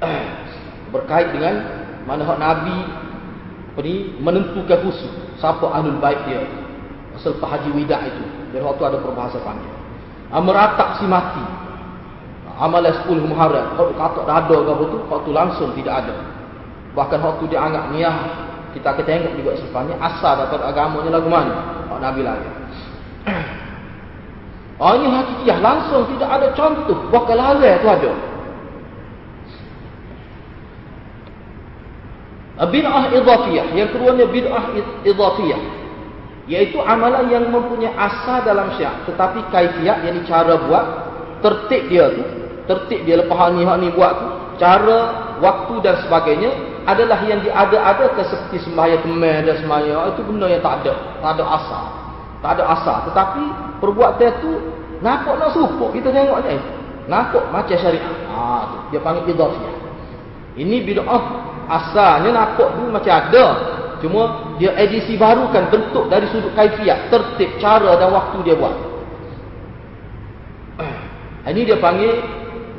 berkait 0.94 1.28
dengan 1.30 1.54
mana 2.08 2.22
hak 2.26 2.38
Nabi 2.42 2.78
apa 3.70 3.80
ni 3.86 3.94
menentukan 4.18 4.78
khusus 4.82 5.12
siapa 5.38 5.62
ahlul 5.70 6.02
bait 6.02 6.18
dia. 6.26 6.42
Selepas 7.18 7.58
Haji 7.58 7.70
Wida 7.74 7.98
itu. 8.06 8.24
Jadi 8.54 8.62
waktu 8.62 8.82
ada 8.86 8.98
perbahasan 9.02 9.42
panjang. 9.42 9.78
Amratak 10.30 11.02
si 11.02 11.04
mati. 11.10 11.42
Amalan 12.60 12.92
10 13.08 13.24
Muharram. 13.24 13.72
Kalau 13.74 13.92
kata 13.96 14.20
dah 14.28 14.44
ke 14.44 14.52
apa 14.52 14.84
tu, 14.84 14.98
waktu 15.08 15.30
langsung 15.32 15.70
tidak 15.74 16.04
ada. 16.04 16.14
Bahkan 16.92 17.18
waktu 17.24 17.44
dia 17.48 17.60
anggap 17.64 17.88
niah 17.94 18.16
kita 18.76 18.86
akan 18.94 19.04
tengok 19.06 19.32
juga 19.40 19.50
sepanjang 19.58 19.98
asal 19.98 20.38
daripada 20.38 20.68
agamanya 20.68 21.10
lagu 21.18 21.28
mana. 21.32 21.56
Hak 21.88 21.98
Nabi 21.98 22.20
lahir. 22.22 22.52
Oh 24.80 24.96
ini 24.96 25.12
hakikiyah 25.12 25.60
langsung 25.60 26.08
tidak 26.08 26.40
ada 26.40 26.56
contoh 26.56 26.96
bakal 27.12 27.36
halal 27.36 27.76
tu 27.84 27.88
ada. 27.92 28.12
Bid'ah 32.64 33.12
idhafiyah. 33.12 33.76
Yang 33.76 33.88
keduanya 33.92 34.24
bid'ah 34.28 34.64
idhafiyah. 35.04 35.60
Iaitu 36.50 36.82
amalan 36.82 37.30
yang 37.30 37.46
mempunyai 37.46 37.94
asal 37.94 38.42
dalam 38.42 38.74
syiah. 38.74 39.06
Tetapi 39.06 39.54
kaifiyah, 39.54 40.02
yang 40.02 40.18
cara 40.26 40.58
buat, 40.66 40.84
tertib 41.46 41.86
dia 41.86 42.10
tu. 42.10 42.26
Tertib 42.66 43.06
dia 43.06 43.22
lepas 43.22 43.54
ni, 43.54 43.62
ni 43.62 43.88
buat 43.94 44.12
tu. 44.18 44.26
Cara, 44.58 44.98
waktu 45.38 45.74
dan 45.86 46.02
sebagainya. 46.02 46.50
Adalah 46.90 47.22
yang 47.22 47.38
diada-ada 47.44 48.18
ke 48.18 48.22
seperti 48.26 48.66
sembahyang 48.66 49.04
kemah 49.06 49.46
dan 49.46 49.56
sembahyang. 49.62 50.10
Itu 50.10 50.26
benda 50.26 50.50
yang 50.50 50.58
tak 50.64 50.82
ada. 50.82 50.92
Tak 51.22 51.30
ada 51.38 51.44
asal. 51.54 51.84
Tak 52.42 52.50
ada 52.58 52.64
asal. 52.72 52.96
Tetapi 53.12 53.44
perbuatan 53.78 54.30
itu 54.40 54.52
nampak 55.04 55.38
nak 55.38 55.54
serupa. 55.54 55.86
Kita 55.94 56.10
tengok 56.10 56.40
ni. 56.50 56.58
Nampak 57.06 57.46
macam 57.54 57.76
syariah. 57.78 58.10
Ha, 58.32 58.42
tu. 58.66 58.76
Dia 58.90 59.00
panggil 59.06 59.28
idhafiyah. 59.28 59.74
Ini 60.58 60.76
bid'ah 60.82 61.24
asalnya 61.70 62.30
nampak 62.34 62.68
tu 62.74 62.82
macam 62.90 63.12
ada. 63.14 63.44
Cuma 64.00 64.56
dia 64.56 64.72
edisi 64.80 65.20
barukan 65.20 65.68
bentuk 65.68 66.08
dari 66.08 66.24
sudut 66.32 66.56
kaifiat. 66.56 67.12
Tertib 67.12 67.60
cara 67.60 68.00
dan 68.00 68.08
waktu 68.08 68.40
dia 68.48 68.56
buat. 68.56 68.76
Ini 71.52 71.60
dia 71.68 71.76
panggil 71.76 72.12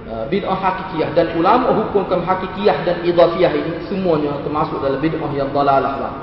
uh, 0.09 0.25
bid'ah 0.25 0.57
hakikiyah. 0.57 1.13
Dan 1.13 1.37
ulama 1.37 1.77
hukumkan 1.77 2.25
hakikiyah 2.25 2.81
dan 2.81 3.05
idhafiyah 3.05 3.53
ini 3.53 3.71
semuanya 3.85 4.41
termasuk 4.41 4.81
dalam 4.81 4.97
bid'ah 4.97 5.31
yang 5.37 5.53
dalalah 5.53 5.93
lah. 6.01 6.13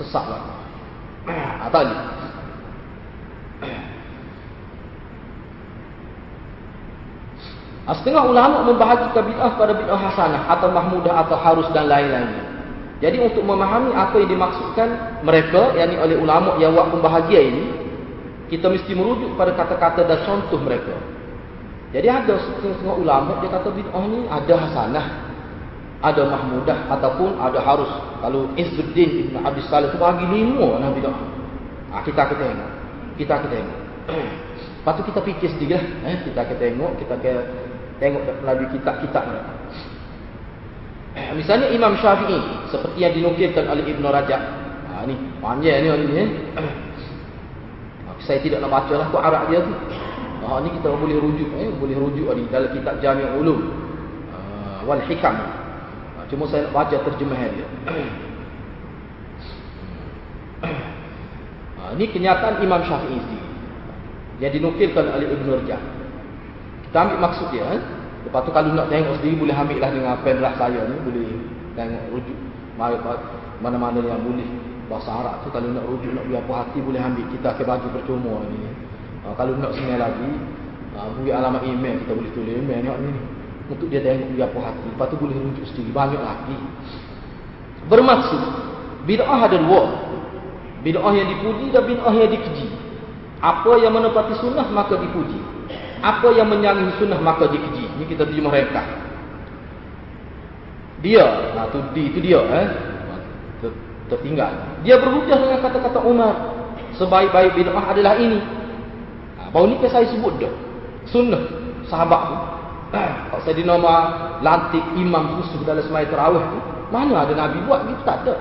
Sesak 0.00 0.24
lah. 0.24 0.42
Atau 1.68 1.84
ni. 1.84 1.96
Ah, 7.84 7.92
setengah 8.00 8.24
ulama 8.24 8.64
membahagikan 8.64 9.20
bid'ah 9.20 9.52
pada 9.60 9.72
bid'ah 9.76 10.00
hasanah 10.00 10.42
atau 10.48 10.72
mahmudah 10.72 11.12
atau 11.28 11.36
harus 11.36 11.68
dan 11.76 11.92
lain-lainnya. 11.92 12.49
Jadi 13.00 13.16
untuk 13.16 13.40
memahami 13.44 13.96
apa 13.96 14.20
yang 14.20 14.28
dimaksudkan 14.28 14.88
mereka, 15.24 15.72
yakni 15.72 15.96
oleh 15.96 16.20
ulama 16.20 16.60
yang 16.60 16.76
buat 16.76 16.92
pembahagian 16.92 17.44
ini, 17.48 17.64
kita 18.52 18.68
mesti 18.68 18.92
merujuk 18.92 19.40
pada 19.40 19.56
kata-kata 19.56 20.04
dan 20.04 20.20
contoh 20.28 20.60
mereka. 20.60 20.92
Jadi 21.96 22.06
ada 22.06 22.36
setengah 22.38 22.94
ulama 22.94 23.40
dia 23.42 23.50
kata 23.50 23.72
bid'ah 23.72 24.04
ni 24.04 24.20
ada 24.28 24.54
hasanah, 24.54 25.06
ada 26.04 26.22
mahmudah 26.28 26.78
ataupun 26.92 27.40
ada 27.40 27.58
harus. 27.64 27.90
Kalau 28.20 28.52
Izzuddin 28.54 29.32
Ibn 29.32 29.48
Abdul 29.48 29.66
Salih 29.72 29.90
bagi 29.96 30.28
lima 30.28 30.76
nah 30.76 30.92
bid'ah. 30.92 31.18
Ah, 31.90 32.04
kita 32.04 32.28
akan 32.28 32.36
tengok. 32.36 32.70
Kita 33.16 33.32
akan 33.40 33.48
tengok. 33.48 33.78
Lepas 34.80 34.92
tu 34.96 35.02
kita 35.08 35.20
fikir 35.24 35.48
sedikit 35.56 35.80
lah. 35.80 35.84
Eh, 36.04 36.16
kita 36.28 36.38
akan 36.44 36.56
tengok, 36.56 36.92
kita 37.00 37.12
akan 37.16 37.36
Tengok 38.00 38.24
melalui 38.40 38.68
kitab-kitab 38.72 39.28
mereka. 39.28 39.52
Eh, 41.20 41.36
misalnya 41.36 41.68
Imam 41.68 41.92
Syafi'i 42.00 42.40
seperti 42.72 42.98
yang 43.04 43.12
dinukilkan 43.12 43.68
oleh 43.68 43.84
Ibn 43.84 44.04
Rajab. 44.08 44.40
Ha 44.88 45.04
ni 45.04 45.14
panjang 45.44 45.84
ni 45.84 45.88
ni. 46.08 46.14
Eh. 46.16 46.28
Saya 48.24 48.40
tidak 48.40 48.64
nak 48.64 48.72
baca 48.72 48.94
lah 48.96 49.06
kuat 49.12 49.24
Arab 49.28 49.52
dia 49.52 49.60
tu. 49.60 49.72
Ha 50.40 50.64
ni 50.64 50.72
kita 50.80 50.88
boleh 50.96 51.20
rujuk 51.20 51.50
eh 51.60 51.68
boleh 51.76 51.96
rujuk 52.00 52.24
ni 52.32 52.48
dalam 52.48 52.72
kitab 52.72 52.96
Jami' 53.04 53.36
Ulum. 53.36 53.60
Uh, 54.32 54.80
wal 54.88 55.02
Hikam. 55.04 55.36
Ha, 55.36 56.24
cuma 56.32 56.48
saya 56.48 56.64
nak 56.68 56.72
baca 56.72 56.96
terjemahan 56.96 57.52
dia. 57.52 57.68
Ha, 61.80 61.96
ini 61.96 62.12
kenyataan 62.12 62.60
Imam 62.60 62.84
Syafi'i 62.84 63.16
sendiri. 63.16 63.48
Yang 64.44 64.60
dinukilkan 64.60 65.08
oleh 65.08 65.32
Ibn 65.32 65.46
Rajab. 65.48 65.80
Kita 66.84 66.96
ambil 67.00 67.18
maksud 67.24 67.48
dia. 67.48 67.64
Eh? 67.64 67.80
Lepas 68.20 68.40
tu 68.44 68.50
kalau 68.52 68.76
nak 68.76 68.92
tengok 68.92 69.16
sendiri 69.20 69.36
boleh 69.40 69.56
ambil 69.56 69.78
lah 69.80 69.90
dengan 69.96 70.16
pen 70.20 70.36
saya 70.40 70.80
ni. 70.84 70.96
Boleh 71.00 71.28
tengok 71.72 72.04
rujuk. 72.12 72.38
Mana-mana 73.60 74.00
yang 74.04 74.20
boleh. 74.20 74.48
Bahasa 74.90 75.14
Arab 75.14 75.46
tu 75.46 75.54
kalau 75.54 75.70
nak 75.70 75.86
rujuk, 75.86 76.10
nak 76.10 76.26
biar 76.26 76.42
hati 76.42 76.82
boleh 76.82 77.00
ambil. 77.00 77.24
Kita 77.30 77.54
akan 77.54 77.64
bagi 77.64 77.88
percuma 77.94 78.42
ni. 78.50 78.58
Uh, 79.24 79.34
kalau 79.38 79.56
nak 79.56 79.72
senang 79.72 80.00
lagi. 80.02 80.30
Uh, 80.90 81.06
beri 81.16 81.30
alamat 81.30 81.62
email 81.62 82.02
kita 82.02 82.12
boleh 82.18 82.32
tulis 82.34 82.54
email 82.60 82.80
ni. 82.82 82.90
ni. 83.08 83.22
Untuk 83.70 83.86
dia 83.86 84.02
tengok 84.02 84.34
biar 84.36 84.50
hati. 84.50 84.86
Lepas 84.90 85.06
tu 85.08 85.16
boleh 85.16 85.36
rujuk 85.38 85.64
sendiri. 85.72 85.90
Banyak 85.94 86.20
lagi. 86.20 86.58
Bermaksud. 87.88 88.42
Bid'ah 89.08 89.40
ada 89.48 89.56
dua. 89.56 89.82
Bid'ah 90.84 91.12
yang 91.16 91.28
dipuji 91.32 91.72
dan 91.72 91.88
bid'ah 91.88 92.12
yang 92.12 92.28
dikeji. 92.28 92.68
Apa 93.40 93.80
yang 93.80 93.96
menepati 93.96 94.36
sunnah 94.36 94.68
maka 94.68 95.00
dipuji 95.00 95.40
apa 96.00 96.32
yang 96.32 96.48
menyalahi 96.48 96.96
sunnah 96.96 97.20
maka 97.20 97.48
dikeji. 97.48 97.79
Ini 98.00 98.08
kita 98.08 98.24
terjemah 98.24 98.48
ringkas. 98.48 98.88
Dia, 101.04 101.52
nah 101.52 101.68
tu 101.68 101.84
di 101.92 102.08
itu 102.08 102.18
dia 102.24 102.40
eh. 102.40 102.68
Tertinggal. 104.08 104.80
Dia 104.80 104.96
berhujah 104.96 105.36
dengan 105.36 105.60
kata-kata 105.60 106.00
Umar. 106.00 106.34
Sebaik-baik 106.96 107.60
bid'ah 107.60 107.92
adalah 107.92 108.16
ini. 108.16 108.40
Baru 109.52 109.68
ni 109.68 109.76
saya 109.84 110.08
sebut 110.08 110.40
dah. 110.40 110.52
Sunnah 111.12 111.44
sahabat 111.92 112.20
tu. 112.24 112.36
Eh, 112.90 113.12
kalau 113.30 113.42
saya 113.44 113.54
dinama 113.54 113.94
lantik 114.40 114.82
imam 114.96 115.38
khusus 115.38 115.60
dalam 115.62 115.84
semai 115.84 116.08
terawih 116.08 116.40
tu, 116.40 116.58
mana 116.90 117.22
ada 117.22 117.36
Nabi 117.36 117.62
buat 117.68 117.84
gitu 117.84 118.02
tak 118.02 118.24
ada. 118.26 118.34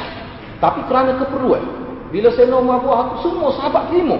Tapi 0.64 0.80
kerana 0.88 1.14
keperluan, 1.20 1.62
bila 2.08 2.32
saya 2.32 2.50
nama 2.50 2.80
buat 2.80 3.20
semua 3.20 3.52
sahabat 3.54 3.92
terima. 3.92 4.18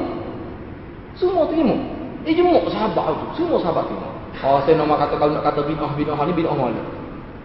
Semua 1.16 1.48
terima. 1.50 1.74
Ijmuk 2.22 2.70
sahabat 2.70 3.04
itu. 3.14 3.26
Semua 3.42 3.58
sahabat 3.64 3.90
itu. 3.90 4.13
Oh, 4.42 4.58
saya 4.66 4.74
nak 4.74 4.98
kata 4.98 5.14
kalau 5.14 5.32
nak 5.38 5.44
kata 5.46 5.60
bid'ah 5.62 5.92
bid'ah 5.94 6.18
ni 6.26 6.32
bid'ah 6.34 6.56
mana? 6.58 6.82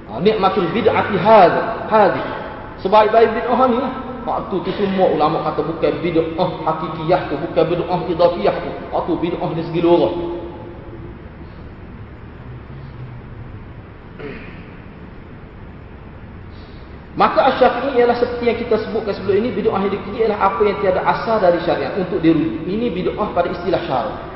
Ha, 0.09 0.17
nikmatul 0.17 0.65
bid'ati 0.73 1.15
hadha, 1.21 1.85
hadhi. 1.85 2.23
Sebaik-baik 2.81 3.29
bid'ah 3.37 3.61
ni 3.69 3.77
lah. 3.77 3.93
Waktu 4.25 4.55
tu 4.65 4.71
semua 4.73 5.13
ulama 5.13 5.45
kata 5.45 5.61
bukan 5.61 5.93
bid'ah 6.01 6.49
hakikiyah 6.65 7.29
tu, 7.29 7.37
bukan 7.37 7.63
bid'ah 7.69 7.99
idafiyah 8.09 8.55
tu. 8.57 8.69
Waktu 8.89 9.11
bid'ah 9.21 9.49
ni 9.53 9.61
segi 9.69 9.81
lorah. 9.85 10.13
Maka 17.19 17.51
asyafi'i 17.51 17.99
ialah 17.99 18.15
seperti 18.15 18.43
yang 18.47 18.59
kita 18.63 18.75
sebutkan 18.79 19.11
sebelum 19.11 19.43
ini 19.43 19.49
bid'ah 19.51 19.83
dikiri 19.91 20.23
ialah 20.23 20.39
apa 20.39 20.61
yang 20.63 20.77
tiada 20.79 21.03
asal 21.03 21.37
dari 21.37 21.59
syariat 21.67 21.93
untuk 21.99 22.23
dirujuk. 22.23 22.63
Ini 22.63 22.87
bid'ah 22.95 23.29
pada 23.35 23.51
istilah 23.51 23.81
syariat. 23.85 24.28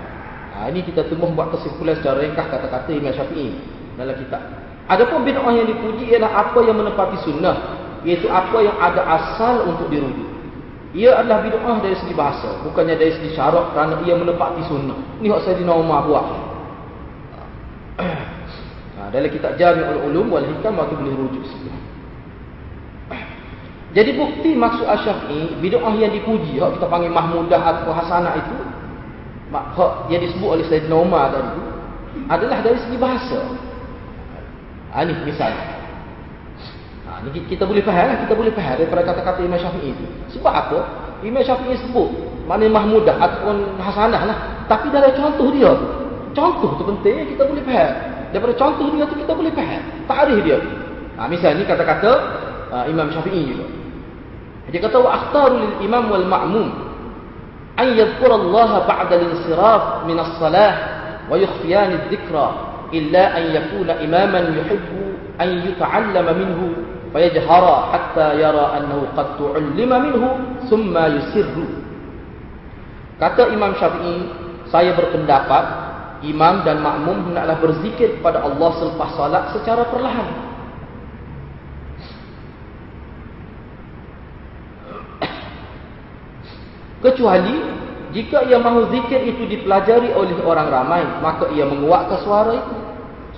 Ha, 0.53 0.69
ini 0.69 0.85
kita 0.85 1.09
tunggu 1.09 1.33
buat 1.33 1.49
kesimpulan 1.49 1.97
secara 1.97 2.21
ringkas 2.21 2.45
kata-kata 2.45 2.93
Imam 2.93 3.09
Syafi'i 3.09 3.57
dalam 3.97 4.13
kitab. 4.21 4.41
Adapun 4.85 5.25
bid'ah 5.25 5.49
yang 5.49 5.65
dipuji 5.65 6.13
ialah 6.13 6.29
apa 6.29 6.59
yang 6.61 6.77
menepati 6.77 7.17
sunnah, 7.25 7.57
iaitu 8.05 8.29
apa 8.29 8.61
yang 8.61 8.77
ada 8.77 9.01
asal 9.01 9.65
untuk 9.73 9.89
dirujuk. 9.89 10.29
Ia 10.93 11.25
adalah 11.25 11.41
bid'ah 11.41 11.81
dari 11.81 11.97
segi 11.97 12.13
bahasa, 12.13 12.61
bukannya 12.61 12.93
dari 12.93 13.17
segi 13.17 13.33
syarak 13.33 13.73
kerana 13.73 13.97
ia 14.05 14.13
menepati 14.13 14.61
sunnah. 14.69 14.93
Ini 15.17 15.33
hak 15.33 15.41
saya 15.41 15.57
dina 15.57 15.73
Umar 15.73 16.05
buat. 16.05 16.25
Ha, 18.93 19.09
dalam 19.09 19.29
kitab 19.33 19.57
Jami'ul 19.57 20.05
Ulum 20.05 20.29
wal 20.29 20.45
Hikam 20.45 20.77
waktu 20.77 20.93
boleh 20.93 21.17
rujuk 21.17 21.43
sikit. 21.49 21.73
Jadi 23.93 24.09
bukti 24.17 24.53
maksud 24.53 24.85
Asy-Syafi'i 24.85 25.57
bid'ah 25.65 25.93
yang 25.97 26.13
dipuji, 26.13 26.61
hak 26.61 26.77
kita 26.77 26.85
panggil 26.85 27.09
mahmudah 27.09 27.61
atau 27.61 27.89
hasanah 27.89 28.37
itu, 28.37 28.57
hak 29.53 29.93
yang 30.09 30.21
disebut 30.25 30.49
oleh 30.49 30.65
Sayyidina 30.65 30.95
Umar 30.97 31.29
tadi 31.29 31.61
adalah 32.29 32.57
dari 32.61 32.77
segi 32.81 32.97
bahasa. 32.97 33.39
Ha, 34.93 35.01
ini 35.05 35.13
misalnya. 35.25 35.65
Ha, 37.09 37.21
ini 37.25 37.45
kita 37.49 37.65
boleh 37.65 37.81
faham, 37.81 38.13
kita 38.25 38.33
boleh 38.37 38.53
faham 38.53 38.75
daripada 38.77 39.01
kata-kata 39.13 39.39
Imam 39.41 39.57
Syafi'i 39.57 39.93
itu. 39.93 40.05
Sebab 40.37 40.53
apa? 40.53 40.79
Imam 41.25 41.41
Syafi'i 41.41 41.77
sebut 41.81 42.09
mana 42.45 42.67
mahmudah 42.69 43.17
ataupun 43.17 43.81
hasanah 43.81 44.21
lah. 44.27 44.37
Tapi 44.69 44.93
dari 44.93 45.13
contoh 45.17 45.49
dia 45.49 45.71
tu. 45.73 45.87
Contoh 46.33 46.77
tu 46.77 46.83
penting 46.85 47.33
kita 47.33 47.45
boleh 47.45 47.63
faham. 47.65 47.91
Daripada 48.33 48.53
contoh 48.57 48.85
dia 48.93 49.05
tu 49.05 49.15
kita 49.17 49.33
boleh 49.33 49.53
faham. 49.53 49.81
Tarikh 50.05 50.39
dia. 50.45 50.57
Ha, 51.17 51.29
misalnya 51.29 51.61
ni 51.61 51.65
kata-kata 51.65 52.11
uh, 52.69 52.85
Imam 52.89 53.09
Syafi'i 53.09 53.53
juga. 53.53 53.65
Dia 54.73 54.79
kata 54.79 54.97
wa 54.97 55.11
akhtaru 55.13 55.55
lil 55.59 55.73
imam 55.85 56.09
wal 56.09 56.25
ma'mum 56.25 56.67
yadhkura 57.81 58.37
Allah 58.37 58.85
ba'da 58.85 59.13
al-insiraf 59.17 60.05
min 60.05 60.17
as-salah 60.21 60.71
wa 61.25 61.35
yukhfiyan 61.39 61.97
adh-dhikra 61.97 62.47
illa 62.93 63.23
an 63.33 63.43
yakuna 63.49 63.93
imaman 64.05 64.53
yuhibbu 64.53 65.01
an 65.41 65.49
yuta'allama 65.65 66.31
minhu 66.37 66.65
fayajhara 67.09 67.75
hatta 67.89 68.37
yara 68.37 68.77
annahu 68.77 69.09
qad 69.17 69.27
tu'allima 69.41 69.97
minhu 70.05 70.29
thumma 70.69 71.09
yusirru 71.17 71.65
kata 73.17 73.49
Imam 73.49 73.73
Syafi'i 73.81 74.29
saya 74.69 74.93
berpendapat 74.93 75.65
imam 76.25 76.63
dan 76.63 76.79
makmum 76.79 77.29
hendaklah 77.29 77.57
berzikir 77.59 78.21
kepada 78.21 78.41
Allah 78.41 78.69
selepas 78.79 79.09
salat 79.17 79.43
secara 79.53 79.83
perlahan 79.91 80.52
Kecuali 87.03 87.55
jika 88.15 88.47
ia 88.47 88.61
mahu 88.61 88.87
zikir 88.93 89.25
itu 89.27 89.43
dipelajari 89.49 90.15
oleh 90.15 90.37
orang 90.45 90.71
ramai, 90.71 91.03
maka 91.19 91.49
ia 91.51 91.67
menguatkan 91.67 92.21
suara 92.23 92.53
itu. 92.55 92.75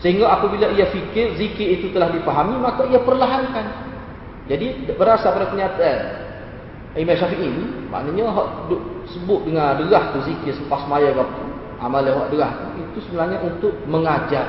Sehingga 0.03 0.27
apabila 0.27 0.69
ia 0.75 0.85
fikir 0.91 1.39
zikir 1.39 1.79
itu 1.81 1.89
telah 1.95 2.11
dipahami, 2.11 2.59
maka 2.59 2.85
ia 2.91 2.99
perlahankan. 3.01 3.65
Jadi 4.45 4.85
berasal 4.93 5.33
pada 5.33 5.49
kenyataan 5.49 5.99
Imam 6.99 7.17
Syafi'i 7.17 7.41
ini, 7.41 7.65
maknanya 7.89 8.29
hak 8.29 8.47
sebut 9.09 9.47
dengan 9.47 9.79
derah 9.81 10.13
tu 10.13 10.21
zikir 10.29 10.53
selepas 10.53 10.85
maya 10.85 11.09
ke 11.09 11.23
apa, 11.23 11.39
amal 11.81 12.05
hak 12.05 12.27
derah 12.29 12.51
tu, 12.53 12.67
itu 12.85 12.99
sebenarnya 13.09 13.41
untuk 13.41 13.73
mengajar. 13.89 14.45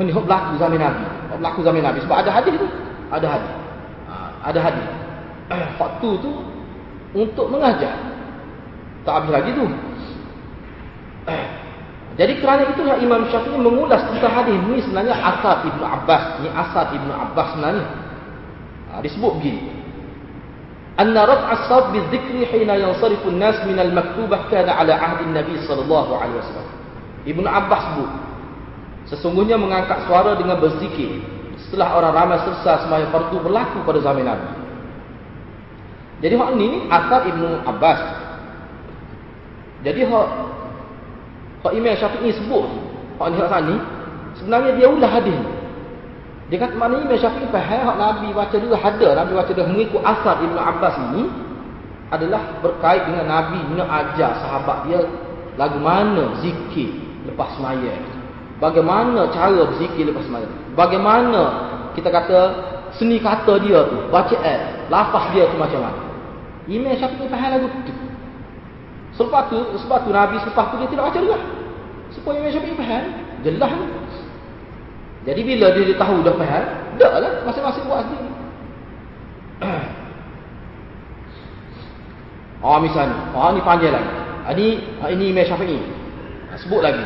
Ini 0.00 0.14
hak 0.14 0.24
berlaku 0.24 0.56
zaman 0.56 0.78
Nabi. 0.80 1.04
Hak 1.04 1.38
berlaku 1.42 1.60
zaman 1.66 1.82
Nabi. 1.84 1.98
Sebab 2.06 2.16
ada 2.22 2.30
hadis 2.30 2.54
tu. 2.56 2.68
Ada 3.10 3.26
hadis. 3.26 3.52
Ha, 4.06 4.14
ada 4.46 4.58
hadis. 4.62 4.86
Waktu 5.82 6.08
tu 6.22 6.32
untuk 7.16 7.48
mengajar. 7.48 7.96
Tak 9.08 9.24
habis 9.24 9.32
lagi 9.32 9.50
tu. 9.56 9.64
Jadi 12.16 12.32
kerana 12.40 12.72
itulah 12.72 12.96
Imam 12.96 13.28
Syafi'i 13.28 13.60
mengulas 13.60 14.00
tentang 14.08 14.32
hadis 14.32 14.56
ini 14.56 14.80
sebenarnya 14.84 15.16
asal 15.16 15.64
Ibnu 15.68 15.84
Abbas. 15.84 16.22
Ini 16.40 16.48
asal 16.52 16.84
Ibnu 16.96 17.12
Abbas 17.12 17.46
sebenarnya. 17.56 17.86
Ha, 18.88 18.92
disebut 19.04 19.32
begini. 19.40 19.62
Anna 20.96 21.28
raf'a 21.28 21.60
as-sawt 21.60 21.92
bi-dhikri 21.92 22.48
hina 22.48 22.80
yansarifu 22.80 23.28
an-nas 23.28 23.60
min 23.68 23.76
al-maktubah 23.76 24.48
kana 24.48 24.80
ala 24.80 24.96
ahdi 24.96 25.28
Nabi 25.28 25.60
sallallahu 25.68 26.12
alaihi 26.16 26.40
wasallam. 26.40 26.68
Ibnu 27.28 27.44
Abbas 27.44 27.82
sebut 27.92 28.10
sesungguhnya 29.12 29.60
mengangkat 29.60 30.08
suara 30.08 30.34
dengan 30.40 30.56
berzikir 30.56 31.20
setelah 31.68 32.00
orang 32.00 32.12
ramai 32.16 32.38
selesai 32.48 32.88
sembahyang 32.88 33.12
fardu 33.12 33.36
berlaku 33.44 33.84
pada 33.84 34.00
zaman 34.00 34.24
Nabi. 34.24 34.65
Jadi 36.24 36.34
hak 36.36 36.50
ni 36.56 36.68
asal 36.88 37.20
Ibnu 37.28 37.48
Abbas. 37.68 38.00
Jadi 39.84 40.00
hak 40.08 40.28
hak 41.66 41.72
Imam 41.76 41.92
Syafi'i 41.92 42.32
sebut 42.32 42.64
hak 43.20 43.28
ni 43.32 43.36
hak 43.36 43.62
ni 43.68 43.76
sebenarnya 44.40 44.70
dia 44.80 44.86
ulah 44.88 45.10
hadis. 45.12 45.36
Dia 46.48 46.56
kata 46.62 46.74
mana 46.78 47.04
Imam 47.04 47.18
Syafi'i 47.20 47.46
faham 47.52 47.80
hak 47.84 47.96
Nabi 48.00 48.28
baca 48.32 48.56
dulu 48.56 48.74
ada 48.74 49.08
Nabi 49.12 49.32
baca 49.36 49.50
dulu 49.52 49.68
mengikut 49.76 50.00
asal 50.00 50.34
Ibnu 50.40 50.60
Abbas 50.60 50.94
ini 51.12 51.22
adalah 52.08 52.62
berkait 52.62 53.02
dengan 53.02 53.26
Nabi 53.26 53.58
nak 53.74 53.90
ajar 53.90 54.38
sahabat 54.40 54.86
dia 54.86 55.02
lagu 55.58 55.80
mana 55.82 56.38
zikir 56.40 56.96
lepas 57.26 57.50
semaya. 57.58 57.92
Bagaimana 58.56 59.28
cara 59.36 59.68
berzikir 59.68 60.08
lepas 60.08 60.24
semaya. 60.24 60.48
Bagaimana 60.72 61.42
kita 61.92 62.08
kata 62.08 62.40
seni 62.96 63.20
kata 63.20 63.60
dia 63.60 63.84
tu, 63.84 64.08
bacaan, 64.08 64.88
lafaz 64.88 65.24
dia 65.36 65.44
tu 65.50 65.56
macam 65.60 65.80
mana. 65.84 66.05
Imam 66.66 66.94
Syafi'i 66.98 67.30
faham 67.30 67.50
lagu 67.54 67.66
tu. 67.70 67.94
Selepas 69.14 69.48
tu, 69.48 69.58
sebab 69.80 69.98
tu 70.02 70.10
Nabi 70.10 70.36
selepas 70.42 70.66
tu 70.70 70.76
dia 70.82 70.88
tidak 70.90 71.04
baca 71.10 71.18
juga. 71.22 71.38
Supaya 72.10 72.36
Imam 72.42 72.50
Syafi'i 72.50 72.74
faham. 72.74 73.04
Jelas 73.46 73.70
ni. 73.70 73.86
Jadi 75.26 75.40
bila 75.42 75.66
dia, 75.74 75.82
dia 75.90 75.96
tahu 75.98 76.22
dah 76.22 76.34
faham, 76.38 76.64
dah 76.98 77.12
lah 77.18 77.32
masing-masing 77.46 77.84
buat 77.86 78.00
sendiri. 78.06 78.28
Oh 82.66 82.82
misalnya, 82.82 83.30
oh 83.36 83.52
ni 83.52 83.62
panjang 83.62 83.94
lagi. 83.94 84.10
Ini 84.56 84.66
ah, 84.98 85.12
ini 85.12 85.30
Imam 85.30 85.44
Syafi'i. 85.46 85.78
Ah, 86.50 86.58
sebut 86.58 86.82
lagi. 86.82 87.04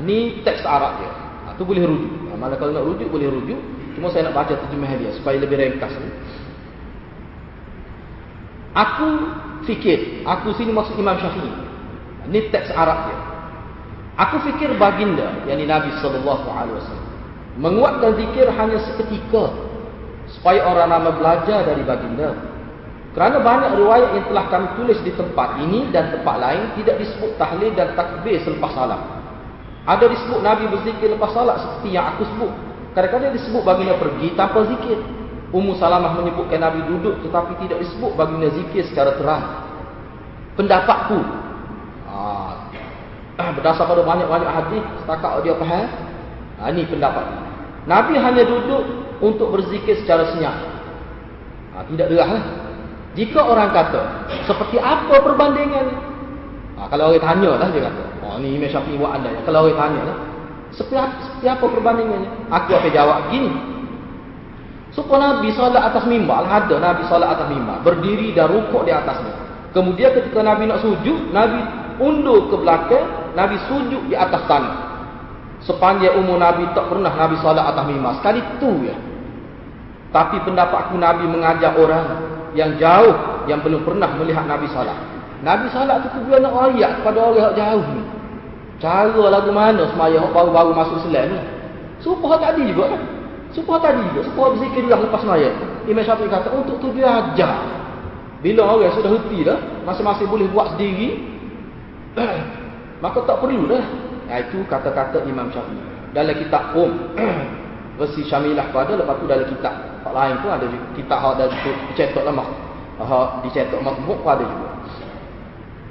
Ini 0.00 0.42
ah, 0.42 0.42
teks 0.42 0.66
Arab 0.66 0.98
dia. 0.98 1.10
Itu 1.54 1.62
boleh 1.68 1.84
rujuk. 1.86 2.34
Malah 2.40 2.56
kalau 2.56 2.72
nak 2.72 2.88
rujuk 2.88 3.12
boleh 3.12 3.28
rujuk. 3.28 3.60
Cuma 3.94 4.08
saya 4.08 4.32
nak 4.32 4.42
baca 4.42 4.56
terjemahan 4.56 4.96
dia 4.96 5.12
supaya 5.12 5.36
lebih 5.36 5.60
ringkas. 5.60 5.92
Aku 8.70 9.08
fikir, 9.66 10.22
aku 10.22 10.54
sini 10.54 10.70
maksud 10.70 10.94
Imam 10.94 11.18
Syafi'i. 11.18 11.50
Ini 12.30 12.54
teks 12.54 12.70
Arab 12.70 13.10
dia. 13.10 13.18
Aku 14.20 14.36
fikir 14.44 14.76
baginda, 14.76 15.42
yakni 15.48 15.64
Nabi 15.64 15.90
sallallahu 15.98 16.46
alaihi 16.52 16.76
wasallam, 16.76 17.08
menguatkan 17.56 18.10
zikir 18.20 18.46
hanya 18.52 18.78
seketika 18.84 19.48
supaya 20.38 20.62
orang 20.68 20.92
ramai 20.92 21.12
belajar 21.16 21.66
dari 21.66 21.82
baginda. 21.82 22.36
Kerana 23.10 23.42
banyak 23.42 23.74
riwayat 23.74 24.10
yang 24.14 24.26
telah 24.30 24.44
kami 24.46 24.68
tulis 24.78 24.98
di 25.02 25.10
tempat 25.18 25.58
ini 25.66 25.90
dan 25.90 26.14
tempat 26.14 26.36
lain 26.38 26.62
tidak 26.78 27.02
disebut 27.02 27.34
tahlil 27.34 27.74
dan 27.74 27.98
takbir 27.98 28.38
selepas 28.46 28.70
salat. 28.70 29.02
Ada 29.82 30.06
disebut 30.06 30.40
Nabi 30.46 30.70
berzikir 30.70 31.10
lepas 31.10 31.34
salat 31.34 31.58
seperti 31.58 31.98
yang 31.98 32.06
aku 32.14 32.22
sebut. 32.30 32.52
Kadang-kadang 32.94 33.34
disebut 33.34 33.62
baginda 33.66 33.98
pergi 33.98 34.28
tanpa 34.38 34.62
zikir. 34.68 34.98
Ummu 35.50 35.74
Salamah 35.82 36.14
menyebutkan 36.14 36.62
Nabi 36.62 36.86
duduk 36.86 37.26
tetapi 37.26 37.58
tidak 37.66 37.82
disebut 37.82 38.14
baginda 38.14 38.54
zikir 38.54 38.86
secara 38.86 39.18
terang. 39.18 39.44
Pendapatku. 40.54 41.18
Ah, 42.06 42.70
berdasar 43.56 43.88
pada 43.88 44.02
banyak-banyak 44.04 44.50
hadis 44.50 44.82
setakat 45.02 45.42
dia 45.42 45.56
faham. 45.58 45.88
Ha, 46.60 46.68
ini 46.70 46.84
pendapat. 46.86 47.24
Nabi 47.88 48.14
hanya 48.20 48.44
duduk 48.44 48.82
untuk 49.24 49.48
berzikir 49.50 49.96
secara 50.04 50.28
senyap. 50.30 50.54
Ha, 51.74 51.82
tidak 51.88 52.06
derah 52.12 52.30
lah. 52.30 52.44
Jika 53.18 53.40
orang 53.42 53.74
kata, 53.74 54.30
seperti 54.46 54.78
apa 54.78 55.18
perbandingan? 55.18 55.86
Ha, 56.78 56.86
kalau 56.92 57.10
orang 57.10 57.24
tanya 57.24 57.50
lah 57.58 57.68
dia 57.74 57.90
kata. 57.90 58.04
Oh, 58.22 58.38
ini 58.38 58.60
Imam 58.60 58.70
Syafi'i 58.70 58.94
buat 59.00 59.18
anda. 59.18 59.34
Kalau 59.42 59.66
orang 59.66 59.78
tanya 59.80 60.00
lah. 60.06 60.16
Seperti, 60.70 61.26
seperti 61.26 61.46
apa 61.50 61.64
perbandingannya? 61.66 62.30
Aku 62.54 62.70
akan 62.70 62.90
jawab 62.94 63.18
gini. 63.34 63.50
Supaya 64.90 65.38
Nabi 65.38 65.54
solat 65.54 65.82
atas 65.86 66.02
mimbar, 66.10 66.50
ada 66.50 66.76
Nabi 66.82 67.06
solat 67.06 67.30
atas 67.30 67.46
mimbar, 67.46 67.78
berdiri 67.86 68.34
dan 68.34 68.50
rukuk 68.50 68.82
di 68.82 68.90
atasnya. 68.90 69.30
Kemudian 69.70 70.10
ketika 70.18 70.42
Nabi 70.42 70.66
nak 70.66 70.82
sujud, 70.82 71.30
Nabi 71.30 71.62
undur 72.02 72.50
ke 72.50 72.56
belakang, 72.58 73.06
Nabi 73.38 73.54
sujud 73.70 74.10
di 74.10 74.18
atas 74.18 74.42
tanah. 74.50 74.90
Sepanjang 75.62 76.18
umur 76.18 76.42
Nabi 76.42 76.66
tak 76.74 76.90
pernah 76.90 77.14
Nabi 77.14 77.38
solat 77.38 77.62
atas 77.70 77.84
mimbar. 77.86 78.18
Sekali 78.18 78.42
itu 78.42 78.70
ya. 78.90 78.96
Tapi 80.10 80.42
pendapatku 80.42 80.98
Nabi 80.98 81.22
mengajak 81.30 81.78
orang 81.78 82.06
yang 82.58 82.74
jauh 82.82 83.46
yang 83.46 83.62
belum 83.62 83.86
pernah 83.86 84.10
melihat 84.18 84.42
Nabi 84.42 84.66
solat. 84.74 84.98
Nabi 85.46 85.70
solat 85.70 86.02
itu 86.02 86.18
dia 86.26 86.42
nak 86.42 86.54
ayat 86.66 86.90
kepada 86.98 87.18
orang 87.30 87.38
yang 87.38 87.54
jauh 87.54 87.84
ni. 87.94 88.02
Cara 88.80 89.22
lagu 89.28 89.52
mana 89.52 89.84
semaya 89.92 90.24
baru-baru 90.32 90.72
masuk 90.72 91.04
Islam 91.04 91.36
ni. 91.36 91.40
Supaya 92.00 92.50
tadi 92.50 92.64
juga 92.72 92.96
kan. 92.96 93.19
Supaya 93.50 93.90
tadi 93.90 94.02
juga, 94.10 94.30
supaya 94.30 94.54
berzikir 94.54 94.86
lepas 94.86 95.22
maya. 95.26 95.50
Imam 95.90 96.02
Syafi'i 96.06 96.30
kata, 96.30 96.54
untuk 96.54 96.78
tu 96.78 96.94
dia 96.94 97.10
ajar. 97.10 97.66
Bila 98.40 98.78
orang 98.78 98.94
sudah 98.94 99.10
henti 99.10 99.42
dah, 99.42 99.58
masing-masing 99.84 100.30
boleh 100.30 100.46
buat 100.54 100.74
sendiri, 100.78 101.18
maka 103.04 103.18
tak 103.26 103.36
perlu 103.42 103.66
dah. 103.66 103.84
Itu 104.30 104.62
kata-kata 104.70 105.26
Imam 105.26 105.50
Syafi'i. 105.50 105.82
Dalam 106.14 106.34
kitab 106.38 106.70
Qum, 106.70 106.94
versi 107.98 108.22
Syamilah 108.26 108.70
pun 108.70 108.86
ada, 108.86 108.94
lepas 108.98 109.18
tu 109.18 109.26
dalam 109.26 109.46
kitab 109.50 109.90
Hak 110.00 110.12
lain 110.16 110.34
pun 110.40 110.48
ada 110.48 110.64
juga. 110.64 110.86
Kitab 110.96 111.18
hak 111.20 111.32
ada 111.36 111.44
dicetak 111.92 112.24
lama. 112.24 112.44
Hak 113.00 113.44
dicetak 113.44 113.80
makmuk 113.84 114.24
pun 114.24 114.30
ada 114.32 114.44
juga. 114.48 114.68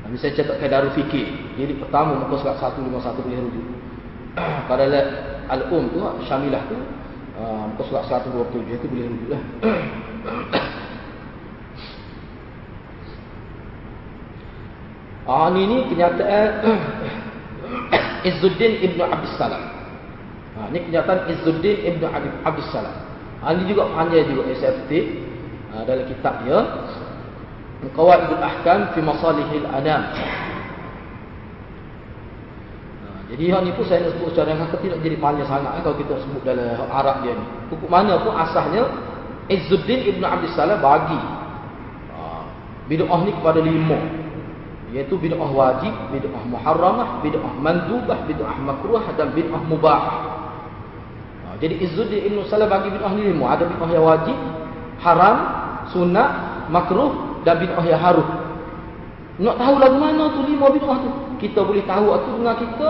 Misalnya 0.10 0.42
cetak 0.42 0.58
Kedarul 0.58 0.94
Fikir. 0.98 1.54
Jadi 1.54 1.74
pertama 1.78 2.18
muka 2.18 2.42
surat 2.42 2.58
151 2.58 2.90
boleh 3.22 3.40
rujuk. 3.46 3.66
Pada 4.70 4.86
Al-Um 5.54 5.94
tu, 5.94 6.02
Syamilah 6.26 6.66
tu, 6.66 6.78
muka 7.74 7.84
surat 7.88 8.04
127 8.08 8.68
itu 8.68 8.86
boleh 8.92 9.08
rujuk 9.08 9.30
lah. 9.32 9.44
Ah 15.30 15.54
ni 15.54 15.62
kenyataan 15.86 16.66
Izzuddin 18.26 18.82
Ibn 18.82 19.00
Abdus 19.14 19.38
Salam. 19.38 19.62
Ha, 20.58 20.74
ni 20.74 20.82
kenyataan 20.90 21.30
Izzuddin 21.30 21.86
Ibn 21.86 22.02
Abdus 22.42 22.66
Salam. 22.74 22.98
Ini 23.46 23.70
juga 23.70 23.94
panjang 23.94 24.26
juga 24.26 24.50
SFT 24.58 24.92
ha, 25.70 25.86
dalam 25.86 26.10
kitab 26.10 26.34
dia. 26.42 26.60
Qawaidul 27.94 28.42
Ahkam 28.42 28.92
fi 28.98 29.00
Masalihil 29.06 29.70
Adam. 29.70 30.02
Ha, 33.40 33.48
hal 33.56 33.64
ni 33.64 33.72
pun 33.72 33.88
saya 33.88 34.04
nak 34.04 34.20
sebut 34.20 34.36
secara 34.36 34.52
kata 34.52 34.76
tidak 34.84 35.00
jadi 35.00 35.16
panjang 35.16 35.48
sangat 35.48 35.80
eh, 35.80 35.82
kalau 35.88 35.96
kita 35.96 36.14
sebut 36.20 36.44
dalam 36.44 36.92
Arab 36.92 37.24
dia 37.24 37.32
ni. 37.32 37.46
Hukum 37.72 37.88
mana 37.88 38.20
pun 38.20 38.36
asasnya 38.36 38.84
Izzuddin 39.48 40.12
Ibn 40.12 40.24
Abdus 40.28 40.52
Salam 40.60 40.84
bagi 40.84 41.16
ha, 42.12 42.44
bid'ah 42.92 43.20
ni 43.24 43.32
kepada 43.32 43.64
lima 43.64 43.96
yaitu 44.92 45.16
bid'ah 45.16 45.48
wajib, 45.56 45.94
bid'ah 46.12 46.44
muharramah, 46.52 47.24
bid'ah 47.24 47.54
mandubah, 47.64 48.28
bid'ah 48.28 48.60
makruh 48.60 49.08
dan 49.16 49.32
bid'ah 49.32 49.62
mubah. 49.72 50.02
Ha, 51.48 51.48
jadi 51.64 51.80
Izzuddin 51.80 52.28
Ibn 52.28 52.44
Salah 52.52 52.68
bagi 52.68 52.92
bid'ah 52.92 53.16
ni 53.16 53.24
lima. 53.24 53.56
Ada 53.56 53.72
bid'ah 53.72 53.88
yang 53.88 54.04
wajib, 54.04 54.36
haram, 55.00 55.38
sunat, 55.96 56.30
makruh 56.68 57.40
dan 57.48 57.56
bid'ah 57.56 57.86
yang 57.88 58.04
haruh. 58.04 58.28
Nak 59.40 59.56
tahu 59.56 59.76
lagu 59.80 59.96
mana 59.96 60.28
tu 60.36 60.44
lima 60.44 60.68
bid'ah 60.68 60.98
tu? 61.00 61.10
Kita 61.40 61.64
boleh 61.64 61.88
tahu 61.88 62.12
itu 62.12 62.30
dengan 62.36 62.56
kita 62.60 62.90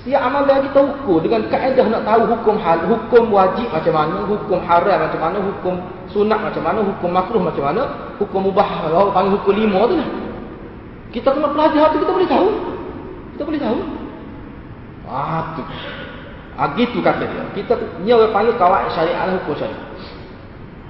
setiap 0.00 0.24
amalan 0.24 0.64
kita 0.66 0.80
ukur 0.80 1.20
dengan 1.20 1.44
kaedah 1.52 1.86
nak 1.86 2.02
tahu 2.08 2.22
hukum 2.32 2.56
hal, 2.56 2.78
hukum 2.88 3.28
wajib 3.28 3.68
macam 3.68 3.92
mana, 3.92 4.16
hukum 4.24 4.58
haram 4.64 4.98
macam 5.04 5.20
mana, 5.20 5.38
hukum 5.38 5.74
sunat 6.08 6.40
macam 6.40 6.62
mana, 6.64 6.80
hukum 6.80 7.10
makruh 7.12 7.42
macam 7.44 7.64
mana, 7.68 7.82
hukum 8.16 8.40
mubah, 8.48 8.88
orang 8.88 9.12
panggil 9.12 9.36
hukum 9.36 9.52
lima 9.52 9.80
tu 9.86 9.94
lah. 10.00 10.08
Kita 11.12 11.28
kena 11.36 11.48
pelajar 11.52 11.92
tu 11.92 12.00
kita 12.00 12.12
boleh 12.12 12.28
tahu. 12.28 12.48
Kita 13.36 13.42
boleh 13.44 13.60
tahu. 13.60 13.78
Ah 15.04 15.52
tu. 15.60 15.62
Ah 16.56 16.68
gitu 16.72 17.04
kata 17.04 17.24
dia. 17.28 17.44
Kita 17.52 17.76
ni 18.00 18.10
orang 18.16 18.32
panggil 18.32 18.56
kawan 18.56 18.88
syariat 18.96 19.28
lah 19.28 19.36
hukum 19.44 19.54
syariat. 19.60 19.84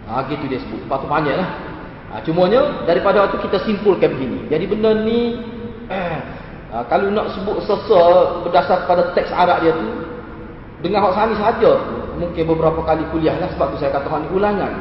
Ah 0.06 0.22
gitu 0.30 0.46
dia 0.46 0.62
sebut. 0.62 0.78
Patut 0.86 1.10
panjang 1.10 1.42
lah. 1.42 1.50
Ah 2.14 2.20
cumanya 2.22 2.86
daripada 2.86 3.26
waktu 3.26 3.42
kita 3.42 3.66
simpulkan 3.66 4.14
begini. 4.14 4.46
Jadi 4.46 4.64
benda 4.70 4.94
ni 5.02 5.42
eh, 5.90 6.18
ah, 6.72 6.85
kalau 6.88 7.12
nak 7.12 7.37
sebut 7.37 7.61
sesuatu 7.62 8.48
berdasar 8.48 8.88
pada 8.88 9.12
teks 9.12 9.30
Arab 9.30 9.61
dia 9.62 9.72
tu 9.76 9.88
dengan 10.82 11.06
hak 11.06 11.14
sani 11.14 11.35
saja 11.38 11.78
mungkin 12.18 12.42
beberapa 12.42 12.82
kali 12.82 13.06
kuliah 13.14 13.38
lah 13.38 13.48
sebab 13.54 13.72
tu 13.72 13.76
saya 13.78 13.94
kata 13.94 14.08
hak 14.11 14.32
ulangan. 14.35 14.72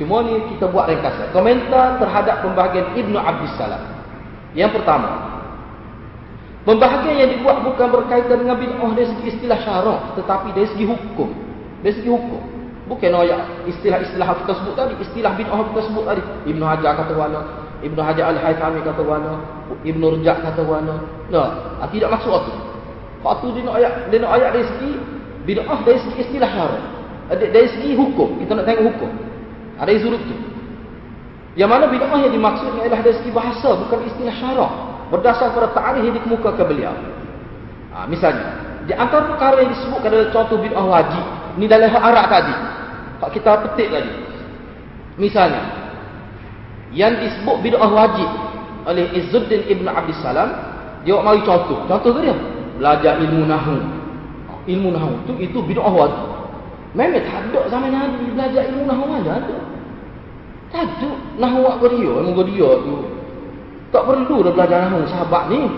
Cuma 0.00 0.24
ni 0.24 0.40
kita 0.56 0.72
buat 0.72 0.88
ringkasan. 0.88 1.30
Komentar 1.36 2.00
terhadap 2.00 2.40
pembahagian 2.40 2.96
Ibnu 2.96 3.18
Abdus 3.20 3.52
Salam. 3.60 3.82
Yang 4.56 4.80
pertama, 4.80 5.40
pembahagian 6.64 7.16
yang 7.22 7.30
dibuat 7.36 7.60
bukan 7.60 7.88
berkaitan 7.92 8.40
dengan 8.40 8.56
bid'ah 8.56 8.90
dari 8.96 9.08
segi 9.12 9.36
istilah 9.36 9.58
syarak, 9.60 10.00
tetapi 10.16 10.56
dari 10.56 10.68
segi 10.72 10.84
hukum. 10.88 11.28
Dari 11.84 11.92
segi 11.92 12.08
hukum. 12.08 12.40
Bukan 12.88 13.14
ayat 13.14 13.68
istilah-istilah 13.68 14.26
yang 14.26 14.38
kita 14.44 14.52
sebut 14.58 14.74
tadi, 14.74 14.94
istilah 15.00 15.32
bid'ah 15.36 15.60
kita 15.70 15.80
sebut 15.86 16.04
tadi. 16.08 16.22
Ibnu 16.48 16.64
Hajar 16.64 16.92
kata 16.96 17.12
mana, 17.12 17.40
Ibnu 17.82 17.98
Hajar 17.98 18.30
Al-Haythami 18.30 18.80
kata 18.86 19.02
mana, 19.02 19.42
Ibnu 19.82 20.04
Rujak 20.18 20.38
kata 20.42 20.62
mana. 20.62 21.02
Nah, 21.28 21.78
ah, 21.82 21.88
tidak 21.90 22.14
maksud 22.14 22.30
itu. 22.30 22.52
Waktu 23.22 23.46
dia 23.54 23.62
nak 23.66 23.74
ayat, 23.78 23.92
dia 24.10 24.18
nak 24.18 24.32
ayat 24.34 24.48
dari 24.54 24.66
segi 24.66 24.90
bid'ah 25.46 25.78
dari 25.86 25.98
segi 26.02 26.18
istilah 26.26 26.50
syarak. 26.50 26.84
Dari 27.32 27.68
segi 27.70 27.90
hukum, 27.94 28.38
kita 28.42 28.52
nak 28.58 28.66
tengok 28.66 28.84
hukum. 28.94 29.10
Ada 29.78 29.90
yang 29.94 30.02
suruh 30.02 30.20
tu. 30.22 30.36
Yang 31.54 31.70
mana 31.70 31.84
bid'ah 31.90 32.18
yang 32.18 32.32
dimaksud 32.34 32.66
adalah 32.70 33.00
dari 33.02 33.16
segi 33.18 33.30
bahasa 33.30 33.68
bukan 33.78 33.98
istilah 34.10 34.34
syarak 34.34 34.72
berdasar 35.12 35.52
pada 35.52 35.68
ta'rif 35.76 36.02
yang 36.02 36.14
dikemukakan 36.18 36.64
beliau. 36.64 36.94
Ha, 37.92 38.08
misalnya, 38.08 38.46
di 38.88 38.94
antara 38.96 39.28
perkara 39.28 39.60
yang 39.60 39.70
disebutkan 39.70 40.08
adalah 40.10 40.30
contoh 40.34 40.56
bid'ah 40.58 40.86
wajib. 40.86 41.24
Ini 41.60 41.66
dalam 41.68 41.92
Arab 41.92 42.26
tadi. 42.32 42.54
Pak 43.20 43.30
kita 43.36 43.50
petik 43.68 43.88
tadi. 43.92 44.12
Misalnya, 45.20 45.81
yang 46.92 47.16
disebut 47.16 47.56
bid'ah 47.64 47.88
wajib 47.88 48.28
oleh 48.84 49.08
Izzuddin 49.16 49.64
Ibn 49.68 49.86
Abdul 49.88 50.18
Salam, 50.20 50.50
dia 51.02 51.16
mari 51.18 51.40
contoh. 51.42 51.82
Contoh 51.88 52.10
ke 52.12 52.20
dia? 52.28 52.36
Belajar 52.76 53.18
ilmu 53.20 53.48
nahu. 53.48 53.76
Ilmu 54.68 54.88
nahu 54.94 55.12
itu 55.26 55.32
itu 55.50 55.58
bid'ah 55.64 55.92
wajib. 55.92 56.28
Memang 56.92 57.24
tak 57.24 57.48
ada 57.48 57.60
zaman 57.72 57.88
Nabi 57.88 58.36
belajar 58.36 58.68
ilmu 58.68 58.84
nahu 58.84 59.02
mana 59.08 59.40
ada. 59.40 59.58
Tak 60.68 60.88
ada 60.88 61.10
nahu 61.40 61.60
apa 61.68 61.84
dia, 61.88 62.12
emang 62.20 62.44
dia 62.48 62.70
tu. 62.84 62.94
Tak 63.92 64.02
perlu 64.08 64.36
dah 64.44 64.52
belajar 64.52 64.78
nahu 64.88 65.04
sahabat 65.08 65.48
ni. 65.48 65.68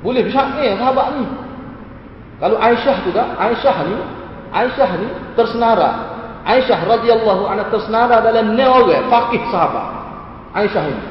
Boleh 0.00 0.24
bersyair 0.24 0.80
sahabat 0.80 1.06
ni. 1.20 1.24
Kalau 2.40 2.56
Aisyah 2.56 2.96
tu 3.04 3.12
tak, 3.12 3.36
Aisyah 3.36 3.76
ni, 3.84 3.96
Aisyah 4.48 4.90
ni 4.96 5.08
tersenara. 5.36 5.90
Aisyah 6.48 6.88
radhiyallahu 6.88 7.44
anha 7.44 7.68
tersenara 7.68 8.24
dalam 8.24 8.56
nawa 8.56 8.96
fakih 9.12 9.44
sahabat. 9.52 9.99
Aisyah 10.54 10.84
ini. 10.90 11.04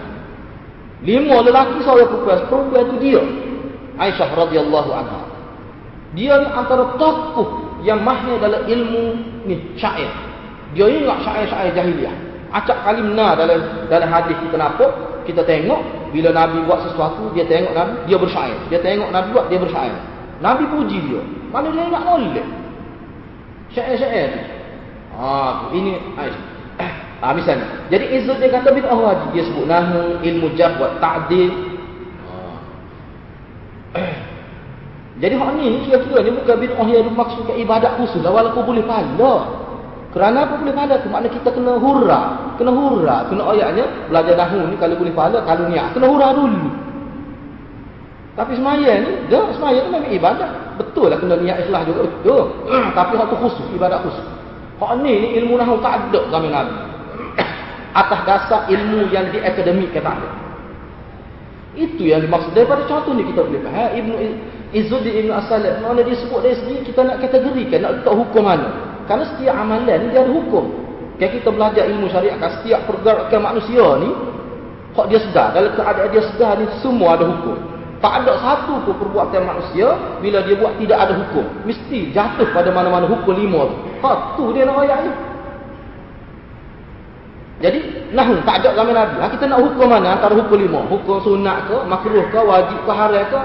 Lima 0.99 1.39
lelaki 1.39 1.79
seorang 1.83 2.11
perempuan, 2.11 2.39
perempuan 2.51 2.83
itu 2.91 2.97
dia. 2.99 3.21
Aisyah 3.99 4.29
radhiyallahu 4.35 4.91
anha. 4.91 5.21
Dia 6.17 6.41
ni 6.41 6.47
antara 6.49 6.97
tokoh 6.99 7.79
yang 7.85 8.03
mahir 8.03 8.35
dalam 8.41 8.65
ilmu 8.67 9.03
ni 9.47 9.55
syair. 9.79 10.11
Dia 10.75 10.85
ingat 10.89 11.23
syair-syair 11.23 11.71
jahiliah 11.71 12.29
acak 12.49 12.77
kalimna 12.81 13.37
dalam 13.37 13.61
dalam 13.87 14.09
hadis 14.09 14.37
kita 14.41 14.57
kita 15.29 15.41
tengok 15.45 15.81
bila 16.09 16.33
nabi 16.33 16.65
buat 16.65 16.81
sesuatu 16.89 17.29
dia 17.37 17.45
tengok 17.45 17.73
nabi 17.77 17.93
dia 18.09 18.17
bersyair 18.17 18.57
dia 18.73 18.79
tengok 18.81 19.09
nabi 19.13 19.29
buat 19.29 19.45
dia 19.53 19.59
bersyair 19.61 19.93
nabi 20.41 20.65
puji 20.65 20.97
dia 21.05 21.21
mana 21.53 21.69
dia 21.69 21.85
nak 21.85 22.03
molek 22.09 22.47
syair-syair 23.69 24.29
ah 25.13 25.69
ini 25.69 26.01
ah 27.19 27.31
misalnya 27.35 27.67
jadi 27.91 28.05
izzat 28.19 28.37
dia 28.39 28.49
kata 28.51 28.69
bid'ah 28.71 28.95
wajib 28.95 29.29
dia 29.35 29.43
sebut 29.47 29.65
nahu 29.67 30.19
ilmu 30.23 30.47
jah 30.55 30.75
buat 30.79 30.99
ta'dil 31.03 31.51
jadi 35.19 35.35
hak 35.35 35.49
ni 35.59 35.83
kira-kira 35.83 36.19
ni 36.23 36.31
bukan 36.31 36.55
bid'ah 36.63 36.87
yang 36.87 37.03
dimaksudkan 37.11 37.55
ibadat 37.59 37.91
khusus 37.99 38.23
lah 38.23 38.31
walaupun 38.31 38.63
boleh 38.63 38.83
pahala 38.87 39.59
kerana 40.09 40.41
apa 40.41 40.57
boleh 40.57 40.73
pahala 40.73 40.97
tu? 41.05 41.07
Maknanya 41.13 41.33
kita 41.37 41.49
kena 41.53 41.77
hurra. 41.77 42.21
Kena 42.57 42.71
hurra. 42.73 43.29
Kena 43.29 43.43
ayatnya, 43.53 43.85
belajar 44.09 44.33
dahulu 44.41 44.63
ni 44.73 44.75
kalau 44.81 44.97
boleh 44.97 45.13
pahala, 45.13 45.37
kalau 45.45 45.69
niat. 45.69 45.93
Kena 45.93 46.05
hurra 46.09 46.27
dulu. 46.33 46.65
Tapi 48.33 48.57
semaya 48.57 48.91
ni, 49.05 49.11
dah 49.29 49.53
semaya 49.53 49.77
tu 49.85 49.89
memang 49.93 50.09
ibadat. 50.09 50.49
Betul 50.81 51.13
lah 51.13 51.17
kena 51.21 51.37
niat 51.37 51.61
ikhlas 51.61 51.83
juga. 51.85 52.09
Betul. 52.09 52.43
Tapi 52.97 53.13
hak 53.21 53.27
tu 53.29 53.37
khusus, 53.37 53.65
ibadat 53.77 54.01
khusus. 54.01 54.25
Hak 54.81 54.91
ni, 55.05 55.13
ni 55.13 55.27
ilmu 55.43 55.61
nahu 55.61 55.77
tak 55.83 56.09
ada 56.09 56.25
zaman 56.33 56.49
Nabi. 56.49 56.73
Atas 57.99 58.19
dasar 58.23 58.61
ilmu 58.71 59.11
yang 59.11 59.27
di 59.27 59.43
akademik 59.43 59.91
kata 59.91 60.07
ada. 60.07 60.29
Itu 61.75 62.07
yang 62.07 62.23
dimaksud. 62.23 62.55
Daripada 62.55 62.87
contoh 62.87 63.11
ni 63.11 63.27
kita 63.27 63.43
boleh 63.43 63.59
faham. 63.67 63.89
Ibnu 63.91 64.13
Izzuddin 64.71 65.13
Ibn 65.25 65.29
Asalim. 65.35 65.83
Mana 65.83 65.99
dia 66.07 66.15
sebut 66.15 66.39
dari 66.39 66.55
segi, 66.55 66.87
kita 66.87 67.03
nak 67.03 67.19
kategorikan, 67.19 67.83
nak 67.83 67.91
letak 67.99 68.15
hukum 68.15 68.43
mana. 68.47 68.67
Karena 69.09 69.25
setiap 69.35 69.55
amalan 69.57 70.13
dia 70.13 70.21
ada 70.23 70.31
hukum. 70.31 70.65
Kalau 71.19 71.35
kita 71.35 71.49
belajar 71.51 71.83
ilmu 71.91 72.07
syariat 72.07 72.39
kan 72.39 72.51
setiap 72.61 72.87
pergerakan 72.87 73.41
manusia 73.43 73.83
ni 73.99 74.09
kok 74.95 75.05
dia 75.11 75.19
sedar 75.19 75.51
dalam 75.51 75.75
keadaan 75.75 76.09
dia 76.15 76.23
sedar 76.31 76.55
ni 76.55 76.65
semua 76.79 77.19
ada 77.19 77.27
hukum. 77.27 77.59
Tak 77.99 78.23
ada 78.23 78.39
satu 78.39 78.79
pun 78.87 78.95
perbuatan 78.95 79.43
manusia 79.43 79.91
bila 80.23 80.39
dia 80.47 80.55
buat 80.55 80.79
tidak 80.79 80.95
ada 80.95 81.13
hukum. 81.19 81.43
Mesti 81.67 82.15
jatuh 82.15 82.47
pada 82.55 82.71
mana-mana 82.71 83.03
hukum 83.11 83.35
lima 83.35 83.67
tu. 83.67 83.75
Ha 83.99 84.39
tu 84.39 84.55
dia 84.55 84.63
nak 84.63 84.79
ayat 84.79 84.99
ni. 85.03 85.11
Jadi 87.59 87.79
nahu 88.15 88.39
tak 88.47 88.63
ada 88.63 88.71
zaman 88.71 88.95
Nabi. 88.95 89.19
Ha, 89.19 89.27
kita 89.35 89.43
nak 89.51 89.59
hukum 89.59 89.91
mana 89.91 90.15
antara 90.15 90.31
hukum 90.31 90.55
lima? 90.55 90.79
Hukum 90.87 91.19
sunat 91.19 91.67
ke, 91.67 91.75
makruh 91.91 92.23
ke, 92.31 92.39
wajib 92.39 92.79
ke, 92.87 92.91
haram 92.95 93.23
ke? 93.27 93.41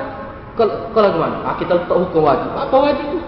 Ke, 0.54 0.64
ke 0.94 0.98
mana? 1.18 1.42
Ha, 1.42 1.58
kita 1.58 1.82
letak 1.82 1.98
hukum 1.98 2.22
wajib. 2.22 2.50
Apa 2.54 2.76
wajib 2.78 3.06
tu? 3.10 3.20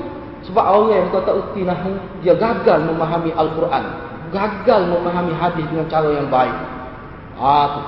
Sebab 0.46 0.62
orang 0.62 0.90
yang 0.94 1.10
kata 1.10 1.30
erti 1.42 1.60
nahu, 1.66 1.90
dia 2.22 2.38
gagal 2.38 2.86
memahami 2.86 3.34
Al-Quran. 3.34 3.84
Gagal 4.30 4.80
memahami 4.86 5.34
hadis 5.34 5.66
dengan 5.66 5.90
cara 5.90 6.06
yang 6.06 6.30
baik. 6.30 6.54
Ah, 7.34 7.66
tu. 7.74 7.82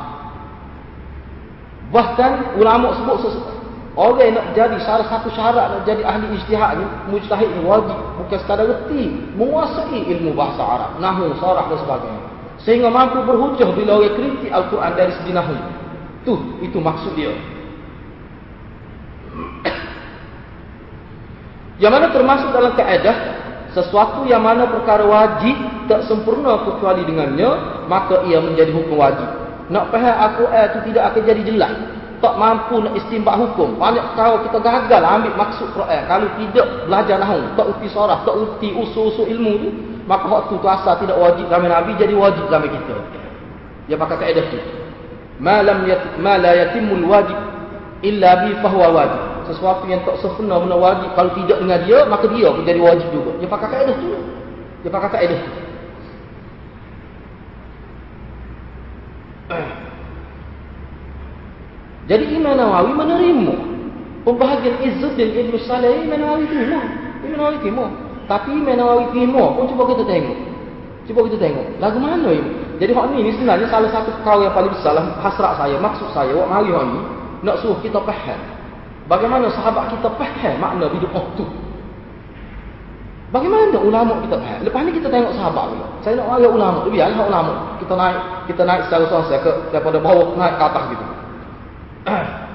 Bahkan 1.95 2.59
ulama 2.59 2.99
sebut 2.99 3.17
sesuatu. 3.23 3.55
Orang 3.99 4.23
yang 4.23 4.39
nak 4.39 4.47
jadi 4.55 4.79
salah 4.83 5.07
satu 5.11 5.27
syarat 5.35 5.75
nak 5.75 5.83
jadi 5.83 6.07
ahli 6.07 6.31
ijtihad 6.39 6.79
ni, 6.79 6.87
mujtahid 7.15 7.51
ni 7.51 7.63
wajib. 7.63 7.99
Bukan 8.19 8.39
sekadar 8.43 8.67
erti. 8.67 9.11
Menguasai 9.39 10.03
ilmu 10.19 10.35
bahasa 10.35 10.63
Arab. 10.63 10.91
Nahu, 10.99 11.35
sarah 11.39 11.67
dan 11.67 11.79
sebagainya. 11.79 12.28
Sehingga 12.67 12.91
mampu 12.91 13.23
berhujah 13.23 13.71
bila 13.75 13.99
orang 14.03 14.15
kritik 14.19 14.51
Al-Quran 14.51 14.93
dari 14.99 15.13
segi 15.23 15.31
nahu. 15.31 15.55
Tu, 16.27 16.35
itu 16.67 16.83
maksud 16.83 17.15
dia. 17.15 17.31
Yang 21.83 21.93
mana 21.95 22.11
termasuk 22.11 22.51
dalam 22.51 22.75
kaedah 22.75 23.39
sesuatu 23.71 24.27
yang 24.27 24.43
mana 24.43 24.67
perkara 24.67 25.07
wajib 25.07 25.55
tak 25.87 26.03
sempurna 26.11 26.67
kecuali 26.67 27.07
dengannya, 27.07 27.87
maka 27.87 28.27
ia 28.27 28.43
menjadi 28.43 28.75
hukum 28.75 28.99
wajib. 28.99 29.31
Nak 29.69 29.93
faham 29.93 30.17
aku 30.17 30.49
eh 30.49 30.67
tu 30.73 30.81
tidak 30.91 31.13
akan 31.13 31.23
jadi 31.23 31.43
jelas. 31.45 31.77
Tak 32.19 32.35
mampu 32.35 32.83
nak 32.83 32.99
istimbat 32.99 33.39
hukum. 33.39 33.79
Banyak 33.79 34.19
kau 34.19 34.43
kita 34.43 34.59
gagal 34.59 35.03
ambil 35.07 35.39
maksud 35.39 35.71
Quran. 35.71 36.03
Kalau 36.11 36.27
tidak 36.35 36.67
belajar 36.91 37.17
nahwu, 37.23 37.55
tak 37.55 37.67
uti 37.71 37.87
sorah, 37.95 38.27
tak 38.27 38.35
uti 38.35 38.75
usul-usul 38.75 39.31
ilmu 39.31 39.53
tu, 39.63 39.71
maka 40.09 40.25
waktu 40.25 40.57
tu 40.57 40.65
asal 40.65 40.97
tidak 41.05 41.21
wajib 41.21 41.53
zaman 41.53 41.69
Nabi 41.69 41.93
jadi 42.01 42.17
wajib 42.17 42.49
zaman 42.49 42.73
kita. 42.73 42.97
Dia 43.93 44.01
pakai 44.01 44.17
kaedah 44.25 44.45
tu. 44.49 44.57
Ma 45.37 45.61
lam 45.61 45.85
yat 45.85 46.17
ma 46.17 46.41
la 46.41 46.57
yatimul 46.57 47.05
wajib 47.05 47.37
illa 48.01 48.49
bi 48.49 48.57
fahuwa 48.65 48.89
wajib. 48.89 49.21
Sesuatu 49.53 49.85
yang 49.85 50.01
tak 50.09 50.17
sempurna 50.25 50.65
benar 50.65 50.81
wajib 50.81 51.13
kalau 51.13 51.37
tidak 51.37 51.61
dengan 51.61 51.85
dia 51.85 52.09
maka 52.09 52.25
dia 52.33 52.49
pun 52.49 52.65
jadi 52.65 52.81
wajib 52.81 53.09
juga. 53.13 53.37
Dia 53.37 53.49
pakai 53.53 53.69
kaedah 53.69 53.95
tu. 54.01 54.09
Dia 54.81 54.91
pakai 54.91 55.11
kaedah 55.13 55.39
tu. 55.45 55.53
Jadi 62.09 62.25
Imam 62.33 62.57
Nawawi 62.57 62.93
menerima 62.97 63.53
pembahagian 64.25 64.81
Izzuddin 64.81 65.29
Ibn 65.29 65.53
Salih 65.69 66.09
Imam 66.09 66.17
Nawawi 66.17 66.49
terima. 66.49 66.81
Imam 67.21 67.37
Nawawi 67.37 67.61
terima. 67.61 68.08
Tapi 68.29 68.53
Imam 68.53 68.77
Nawawi 68.77 69.09
pun 69.33 69.65
cuba 69.65 69.83
kita 69.89 70.05
tengok. 70.05 70.39
Cuba 71.09 71.21
kita 71.25 71.41
tengok. 71.41 71.67
Lagu 71.81 71.97
mana 71.97 72.29
ini? 72.29 72.53
Jadi 72.79 72.93
hak 72.93 73.07
ni, 73.11 73.25
ni 73.25 73.33
sebenarnya 73.35 73.67
salah 73.73 73.91
satu 73.91 74.13
perkara 74.21 74.47
yang 74.47 74.55
paling 74.55 74.71
besar 74.71 74.95
lah 74.95 75.17
hasrat 75.19 75.59
saya, 75.59 75.75
maksud 75.81 76.09
saya, 76.15 76.31
wak 76.31 76.47
mari 76.47 76.71
hak 76.71 76.85
ni 76.87 77.01
nak 77.43 77.57
suruh 77.65 77.81
kita 77.81 77.99
faham. 78.05 78.41
Bagaimana 79.09 79.49
sahabat 79.51 79.91
kita 79.97 80.09
faham 80.15 80.55
makna 80.61 80.87
bid'ah 80.93 81.27
tu? 81.35 81.49
Bagaimana 83.33 83.77
ulama 83.81 84.21
kita 84.25 84.37
faham? 84.37 84.61
Lepas 84.63 84.81
ni 84.85 84.91
kita 84.95 85.09
tengok 85.09 85.33
sahabat 85.33 85.65
pula. 85.73 85.87
Saya 86.05 86.15
nak 86.21 86.39
ayat 86.39 86.51
ulama 86.53 86.79
tu 86.85 86.91
biarlah 86.93 87.25
ulama. 87.25 87.53
Kita 87.81 87.93
naik 87.97 88.19
kita 88.53 88.63
naik 88.69 88.83
secara 88.89 89.05
sosial 89.09 89.41
ke 89.41 89.53
daripada 89.73 89.99
bawah 90.01 90.37
naik 90.37 90.55
ke 90.61 90.65
atas 90.65 90.85
gitu. 90.93 91.05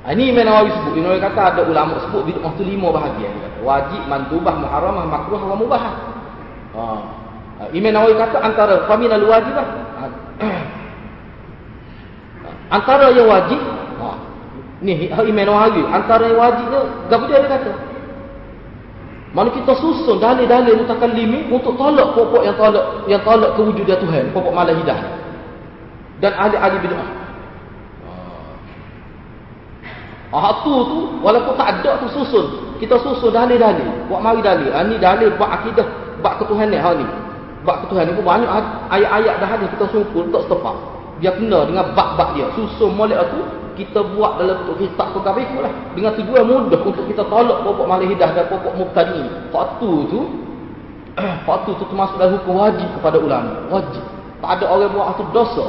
Ini 0.00 0.32
Imam 0.32 0.48
Nawawi 0.48 0.72
sebut. 0.72 0.92
Imam 0.96 1.12
Nawawi 1.12 1.20
kata 1.20 1.40
ada 1.52 1.60
ulama 1.68 2.00
sebut 2.00 2.24
bid'ah 2.24 2.52
tu 2.56 2.64
lima 2.64 2.88
bahagian. 2.88 3.36
Wajib, 3.60 4.00
mandubah, 4.08 4.56
muharramah, 4.56 5.04
makruh, 5.04 5.42
wa 5.44 5.56
mubah. 5.60 5.82
Ha. 6.72 6.84
Imam 7.76 7.92
Nawawi 7.92 8.16
kata 8.16 8.40
antara 8.40 8.88
faminal 8.88 9.28
wajibah. 9.28 9.66
antara 12.72 13.12
yang 13.12 13.28
wajib. 13.28 13.60
Ha. 14.00 14.08
Ni 14.80 15.12
Imam 15.12 15.44
Nawawi. 15.52 15.84
Antara 15.84 16.32
yang 16.32 16.40
wajibnya. 16.40 16.80
Gapa 17.12 17.24
dia 17.28 17.44
kata? 17.44 17.72
Mana 19.30 19.52
kita 19.54 19.78
susun 19.78 20.18
dalil-dalil 20.18 20.74
mutakallimi 20.80 21.46
untuk 21.54 21.78
tolak 21.78 22.18
pokok 22.18 22.42
yang 22.42 22.56
tolak 22.58 22.82
yang 23.06 23.22
tolak 23.22 23.54
kewujudan 23.54 24.02
Tuhan, 24.02 24.24
pokok 24.34 24.50
malahidah. 24.50 24.98
Dan 26.18 26.34
ahli-ahli 26.34 26.76
bid'ah. 26.82 27.19
Ah 30.30 30.62
tu 30.62 30.70
walaupun 31.26 31.58
tak 31.58 31.82
ada 31.82 31.98
tu 31.98 32.06
susun. 32.14 32.78
Kita 32.78 32.94
susun 33.02 33.34
dalil-dalil. 33.34 34.06
Buat 34.06 34.22
mari 34.22 34.40
dalil. 34.40 34.70
Ah 34.70 34.86
ni 34.86 34.94
dalil 34.96 35.34
buat 35.34 35.50
akidah, 35.58 35.86
buat 36.22 36.38
ketuhanan 36.38 36.78
ha 36.78 36.90
ni. 36.94 37.06
Buat 37.66 37.86
ketuhanan 37.86 38.14
ni 38.14 38.22
banyak 38.22 38.50
ayat-ayat 38.94 39.34
dah 39.42 39.50
ada 39.50 39.66
kita 39.66 39.84
sumpul 39.90 40.30
tak 40.30 40.46
setepak. 40.46 40.76
Dia 41.18 41.34
kena 41.34 41.66
dengan 41.66 41.90
bab-bab 41.98 42.38
dia. 42.38 42.46
Susun 42.54 42.94
molek 42.94 43.18
tu 43.34 43.42
kita 43.74 44.06
buat 44.14 44.38
dalam 44.38 44.62
bentuk 44.62 44.86
kitab 44.86 45.10
pegawai 45.18 45.66
lah. 45.66 45.72
Dengan 45.98 46.14
tujuan 46.14 46.44
mudah 46.46 46.80
untuk 46.84 47.04
kita 47.10 47.26
tolak 47.26 47.66
pokok 47.66 47.86
malihidah 47.90 48.30
dan 48.30 48.46
pokok 48.46 48.72
mubtadi. 48.78 49.50
Faktu 49.50 49.90
tu 50.14 50.20
faktu 51.42 51.70
tu 51.80 51.84
termasuk 51.90 52.22
dalam 52.22 52.38
hukum 52.38 52.54
wajib 52.54 52.86
kepada 52.94 53.18
ulama. 53.18 53.66
Wajib. 53.66 54.04
Tak 54.40 54.62
ada 54.62 54.64
orang 54.70 54.94
buat 54.94 55.18
itu 55.18 55.24
dosa. 55.34 55.66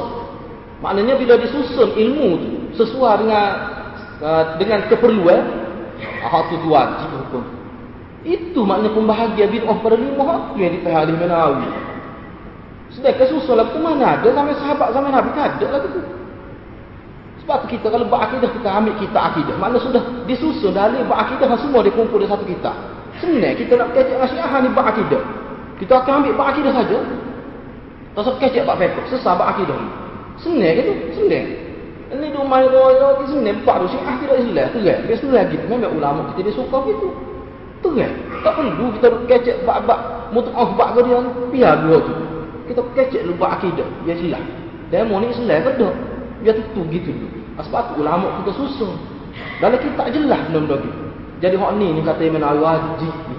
Maknanya 0.80 1.14
bila 1.18 1.34
disusun 1.38 1.98
ilmu 1.98 2.28
tu 2.38 2.50
sesuai 2.78 3.26
dengan 3.26 3.71
Uh, 4.22 4.54
dengan 4.54 4.86
keperluan 4.86 5.42
hak 5.98 6.54
tu 6.54 6.70
wajib 6.70 7.10
hukum. 7.10 7.42
Itu 8.22 8.62
makna 8.62 8.86
pembahagian 8.94 9.50
bid'ah 9.50 9.82
pada 9.82 9.98
lima 9.98 10.22
hak 10.22 10.38
tu 10.54 10.62
yang 10.62 10.72
dipahami 10.78 11.18
oleh 11.18 11.26
Nawawi 11.26 11.70
sedangkan 12.92 13.26
susul 13.32 13.56
lah 13.56 13.72
mana 13.80 14.20
ada 14.20 14.28
zaman 14.28 14.52
sahabat 14.52 14.92
zaman 14.92 15.10
Nabi 15.10 15.32
tak 15.32 15.56
ada 15.56 15.66
lagi 15.80 15.88
tu. 15.96 16.00
Sebab 17.42 17.56
tu 17.64 17.66
kita 17.74 17.86
kalau 17.90 18.06
berakidah 18.06 18.50
kita 18.54 18.68
ambil 18.70 18.94
kita 19.00 19.18
akidah. 19.18 19.56
Makna 19.58 19.78
sudah 19.82 20.02
disusun 20.28 20.70
dalil 20.76 21.02
berakidah 21.08 21.48
semua 21.58 21.80
dikumpul 21.82 22.20
di 22.20 22.28
satu 22.28 22.44
kita 22.44 22.70
sebenarnya 23.18 23.56
kita 23.58 23.72
nak 23.80 23.88
kecek 23.96 24.16
nasihat 24.20 24.60
ni 24.60 24.70
berakidah. 24.70 25.22
Kita 25.80 25.92
akan 26.04 26.12
ambil 26.22 26.32
berakidah 26.36 26.72
saja. 26.76 26.98
Tak 28.12 28.22
usah 28.28 28.34
kecek 28.38 28.62
bak 28.68 28.76
fiqh 28.76 29.08
sesat 29.08 29.34
berakidah 29.40 29.76
ni. 29.76 29.88
Sebenarnya 30.38 30.72
gitu 30.84 30.92
sebenarnya 31.16 31.61
ini 32.12 32.28
dua 32.32 32.44
main 32.44 32.68
raya 32.68 33.16
di 33.20 33.24
sini 33.32 33.52
nampak 33.52 33.84
tu 33.84 33.86
syiah 33.96 34.16
tidak 34.20 34.36
Islam 34.44 34.66
terang. 34.76 35.00
Dia 35.08 35.16
sebenarnya 35.16 35.52
gitu. 35.52 35.64
Memang 35.68 35.92
ulama 35.96 36.20
kita 36.32 36.40
dia 36.44 36.54
suka 36.54 36.76
gitu. 36.84 37.08
Terang. 37.80 38.14
Tak 38.44 38.52
perlu 38.58 38.86
kita 38.98 39.08
kecek 39.28 39.56
bak-bak 39.64 39.98
mut'ah 40.36 40.68
bak 40.76 40.88
ke 40.96 41.00
dia 41.08 41.18
biar 41.48 41.74
dua 41.86 41.98
tu. 42.04 42.14
Kita 42.68 42.80
kecek 42.92 43.22
lupa 43.24 43.56
akidah. 43.56 43.88
Dia 44.04 44.14
silap. 44.20 44.44
Demo 44.92 45.16
ni 45.24 45.32
Islam 45.32 45.58
ke 45.64 45.70
tak? 45.80 45.94
Dia 46.44 46.52
tentu 46.52 46.82
gitu 46.92 47.10
tu. 47.16 47.26
Sebab 47.62 47.82
tu 47.92 48.04
ulama 48.04 48.42
kita 48.42 48.50
susun. 48.60 48.92
Dalam 49.60 49.78
kita 49.80 49.94
tak 49.96 50.08
jelas 50.12 50.40
benda-benda 50.50 50.76
gitu. 50.84 51.00
Jadi 51.42 51.54
hak 51.58 51.72
ni 51.80 51.86
ni 51.96 52.00
kata 52.04 52.22
Imam 52.22 52.44
wajib 52.60 52.92
ni. 53.00 53.36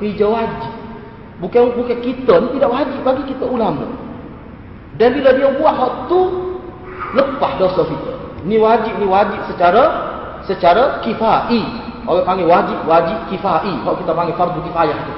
Hijau 0.00 0.32
wajib. 0.32 0.72
Bukan 1.42 1.76
bukan 1.76 1.98
kita 2.00 2.34
ni 2.40 2.48
tidak 2.56 2.70
wajib 2.72 3.00
bagi 3.04 3.22
kita 3.30 3.44
ulama. 3.46 3.84
Dan 4.94 5.18
bila 5.18 5.30
dia 5.34 5.50
buat 5.58 5.74
hak 5.74 5.94
tu 6.06 6.20
lepas 7.14 7.52
dosa 7.58 7.82
kita. 7.84 8.13
Ni 8.44 8.60
wajib 8.60 9.00
ni 9.00 9.08
wajib 9.08 9.40
secara 9.48 9.82
secara 10.44 11.00
kifai. 11.00 11.60
Orang 12.04 12.28
panggil 12.28 12.44
wajib 12.44 12.78
wajib 12.84 13.18
kifai. 13.32 13.72
Kalau 13.80 13.96
kita 13.96 14.12
panggil 14.12 14.36
fardu 14.36 14.60
kifayah 14.60 14.98
tu. 15.08 15.14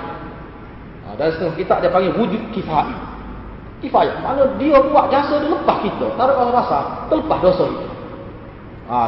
Ha, 1.02 1.06
dan 1.18 1.34
setengah 1.34 1.54
kita 1.58 1.74
dia 1.82 1.90
panggil 1.90 2.14
wujud 2.14 2.42
kifai. 2.54 2.94
Kifayah. 3.82 4.22
Mana 4.22 4.46
dia 4.62 4.78
buat 4.78 5.10
jasa 5.10 5.42
dia 5.42 5.50
lepas 5.50 5.78
kita. 5.82 6.06
Tak 6.14 6.24
ada 6.30 6.54
rasa 6.54 6.78
terlepas 7.10 7.38
dosa 7.42 7.64
kita. 7.66 7.88
Ha. 8.86 8.98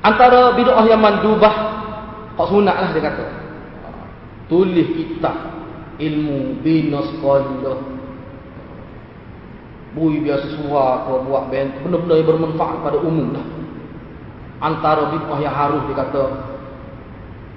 Antara 0.00 0.54
bid'ah 0.54 0.86
yang 0.86 1.02
mandubah 1.02 1.54
hak 2.38 2.46
sunat 2.46 2.76
lah 2.78 2.90
dia 2.94 3.02
kata. 3.02 3.26
Ha. 3.26 3.88
Tulis 4.46 4.88
kitab 4.94 5.34
ilmu 5.98 6.62
binas 6.62 7.10
qalillah 7.18 7.99
bui 9.90 10.22
biasa 10.22 10.46
suara 10.54 11.02
atau 11.02 11.26
buat 11.26 11.50
benda-benda 11.50 12.14
yang 12.14 12.28
bermanfaat 12.30 12.76
pada 12.86 12.98
umum 13.02 13.34
lah. 13.34 13.46
Antara 14.60 15.08
bid'ah 15.10 15.38
yang 15.40 15.56
harus 15.56 15.82
dikata 15.88 16.24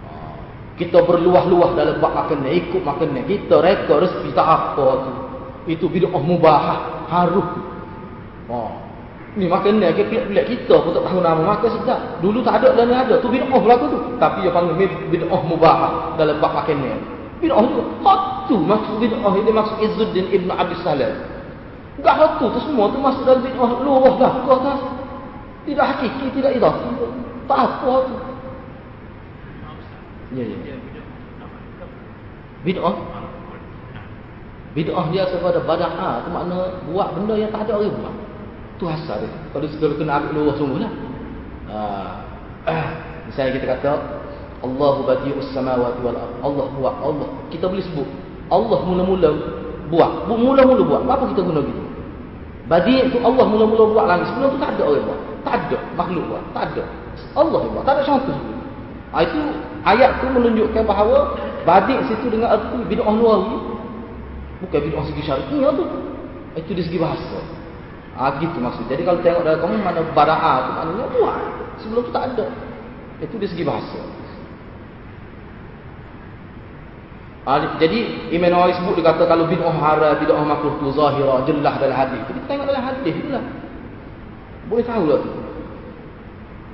ah, 0.08 0.34
kita 0.80 1.04
berluah-luah 1.04 1.76
dalam 1.78 2.00
bab 2.02 2.16
makan 2.16 2.48
ni, 2.48 2.64
ikut 2.64 2.82
makan 2.82 3.14
ni. 3.14 3.22
Kita 3.28 3.62
reka 3.62 3.94
rezeki 4.02 4.32
tak 4.34 4.48
apa 4.48 4.88
tu. 5.04 5.12
Itu 5.70 5.86
bid'ah 5.92 6.24
mubah, 6.24 6.64
harus. 7.12 7.50
Oh. 8.50 8.72
Ni 9.34 9.50
makan 9.50 9.82
ni, 9.82 9.90
pelik-pelik 9.94 10.46
kita 10.46 10.76
pun 10.82 10.94
tak 10.94 11.06
tahu 11.06 11.22
nama 11.22 11.42
makan 11.42 11.70
sedap. 11.70 12.00
Dulu 12.22 12.42
tak 12.42 12.62
ada 12.64 12.82
dan 12.82 12.90
ada. 12.90 13.22
Tu 13.22 13.30
bid'ah 13.30 13.60
berlaku 13.62 13.86
tu. 13.94 14.00
Tapi 14.18 14.42
dia 14.42 14.52
panggil 14.56 14.90
bid'ah 15.14 15.42
mubah 15.46 15.78
dalam 16.18 16.42
bab 16.42 16.56
makan 16.56 16.82
ni. 16.82 16.90
Bid'ah 17.46 17.62
tu. 17.62 17.82
Hak 18.02 18.22
tu 18.50 18.58
maksud 18.58 18.96
bid'ah 18.98 19.34
ini 19.38 19.52
maksud 19.54 19.78
Izzuddin 19.86 20.26
Ibn 20.34 20.50
Abi 20.56 20.76
Salam. 20.82 21.33
Tak 22.02 22.16
satu 22.18 22.50
tu 22.58 22.60
semua 22.66 22.90
tu 22.90 22.98
masuk 22.98 23.22
dalam 23.22 23.46
bid'ah 23.46 23.72
luah 23.86 24.14
dah 24.18 24.34
ke 24.42 24.50
atas. 24.50 24.80
Tidak 25.64 25.86
hakiki, 25.86 26.26
tidak 26.42 26.52
idah. 26.58 26.74
Tak 27.46 27.58
apa 27.60 27.92
tu. 28.10 28.16
Ya, 30.34 30.44
ya. 30.50 30.76
Bid'ah. 32.66 32.96
Bid'ah 34.74 35.06
dia 35.14 35.30
kepada 35.30 35.62
bada'ah. 35.62 36.26
Itu 36.26 36.30
makna 36.34 36.58
buat 36.90 37.14
benda 37.14 37.38
yang 37.38 37.54
tak 37.54 37.70
ada 37.70 37.78
orang 37.78 37.94
buat. 38.02 38.16
Itu 38.74 38.90
asal 38.90 39.22
dia. 39.22 39.30
Kalau 39.54 39.70
segala 39.70 39.94
kena 40.02 40.14
ambil 40.18 40.50
luah 40.50 40.56
semua 40.58 40.78
lah. 40.82 40.94
Ha. 42.66 42.76
Misalnya 43.30 43.52
kita 43.62 43.66
kata, 43.78 43.92
Allahu 44.66 45.06
badi'us 45.06 45.54
samawati 45.54 46.00
wal 46.02 46.18
Allah 46.18 46.66
buat 46.74 46.96
Allah. 47.06 47.30
Kita 47.54 47.70
boleh 47.70 47.86
sebut. 47.86 48.10
Allah 48.50 48.80
mula-mula 48.82 49.30
buat. 49.94 50.12
Mula-mula 50.26 50.82
buat. 50.82 51.02
Apa 51.06 51.30
kita 51.38 51.46
guna 51.46 51.62
gitu? 51.62 51.83
Badi 52.64 52.96
itu 53.04 53.20
Allah 53.20 53.44
mula-mula 53.44 53.84
buat 53.92 54.06
langit. 54.08 54.32
Sebelum 54.32 54.56
tu 54.56 54.60
tak 54.64 54.72
ada 54.80 54.84
orang 54.88 55.04
buat. 55.04 55.20
Tak 55.44 55.54
ada 55.60 55.78
makhluk 56.00 56.24
buat. 56.32 56.44
Tak 56.56 56.64
ada. 56.72 56.84
Allah 57.36 57.60
buat. 57.68 57.84
Tak 57.84 57.94
ada 58.00 58.02
contoh 58.08 58.36
sebelum. 58.36 58.62
Ha, 59.14 59.16
itu 59.22 59.42
ayat 59.86 60.12
tu 60.24 60.26
menunjukkan 60.32 60.84
bahawa 60.90 61.38
badi 61.68 61.94
situ 62.10 62.34
dengan 62.34 62.58
arti 62.58 62.82
bid'ah 62.90 63.14
luar 63.14 63.46
bukan 64.66 64.80
bid'ah 64.90 65.04
segi 65.06 65.22
syariah 65.22 65.72
tu. 65.76 65.86
Itu 66.58 66.72
dari 66.74 66.86
segi 66.88 66.98
bahasa. 66.98 67.40
Ha, 68.18 68.42
gitu 68.42 68.58
maksud. 68.58 68.88
Jadi 68.90 69.02
kalau 69.06 69.20
tengok 69.22 69.44
dalam 69.44 69.60
kamu 69.62 69.74
mana 69.84 70.02
bara'a 70.16 70.54
tu 70.66 70.72
maknanya 70.80 71.06
buat. 71.14 71.42
Sebelum 71.84 72.02
tu 72.08 72.12
tak 72.16 72.34
ada. 72.34 72.46
Itu 73.20 73.36
dari 73.38 73.50
segi 73.52 73.64
bahasa. 73.68 74.00
Ha, 77.44 77.76
jadi 77.76 78.32
Imam 78.32 78.56
Nawawi 78.56 78.72
sebut 78.80 78.96
dia 78.96 79.12
kata 79.12 79.28
kalau 79.28 79.52
bid'ah 79.52 79.76
haram, 79.76 80.16
bid'ah 80.16 80.48
makruh 80.48 80.80
tu 80.80 80.96
zahirah, 80.96 81.44
jelas 81.44 81.76
dalam 81.76 81.92
hadis. 81.92 82.24
Kita 82.24 82.40
tengok 82.48 82.72
dalam 82.72 82.84
hadis 82.88 83.16
pula. 83.20 83.42
Boleh 84.72 84.86
tahu 84.88 85.04
lah. 85.12 85.22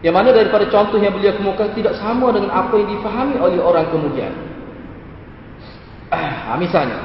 Yang 0.06 0.14
mana 0.14 0.30
daripada 0.30 0.70
contoh 0.70 1.02
yang 1.02 1.12
beliau 1.18 1.34
kemukakan 1.42 1.74
tidak 1.74 1.98
sama 1.98 2.30
dengan 2.30 2.54
apa 2.54 2.72
yang 2.78 2.86
difahami 2.86 3.36
oleh 3.42 3.58
orang 3.58 3.90
kemudian. 3.90 4.30
Ha, 6.14 6.54
misalnya. 6.62 7.02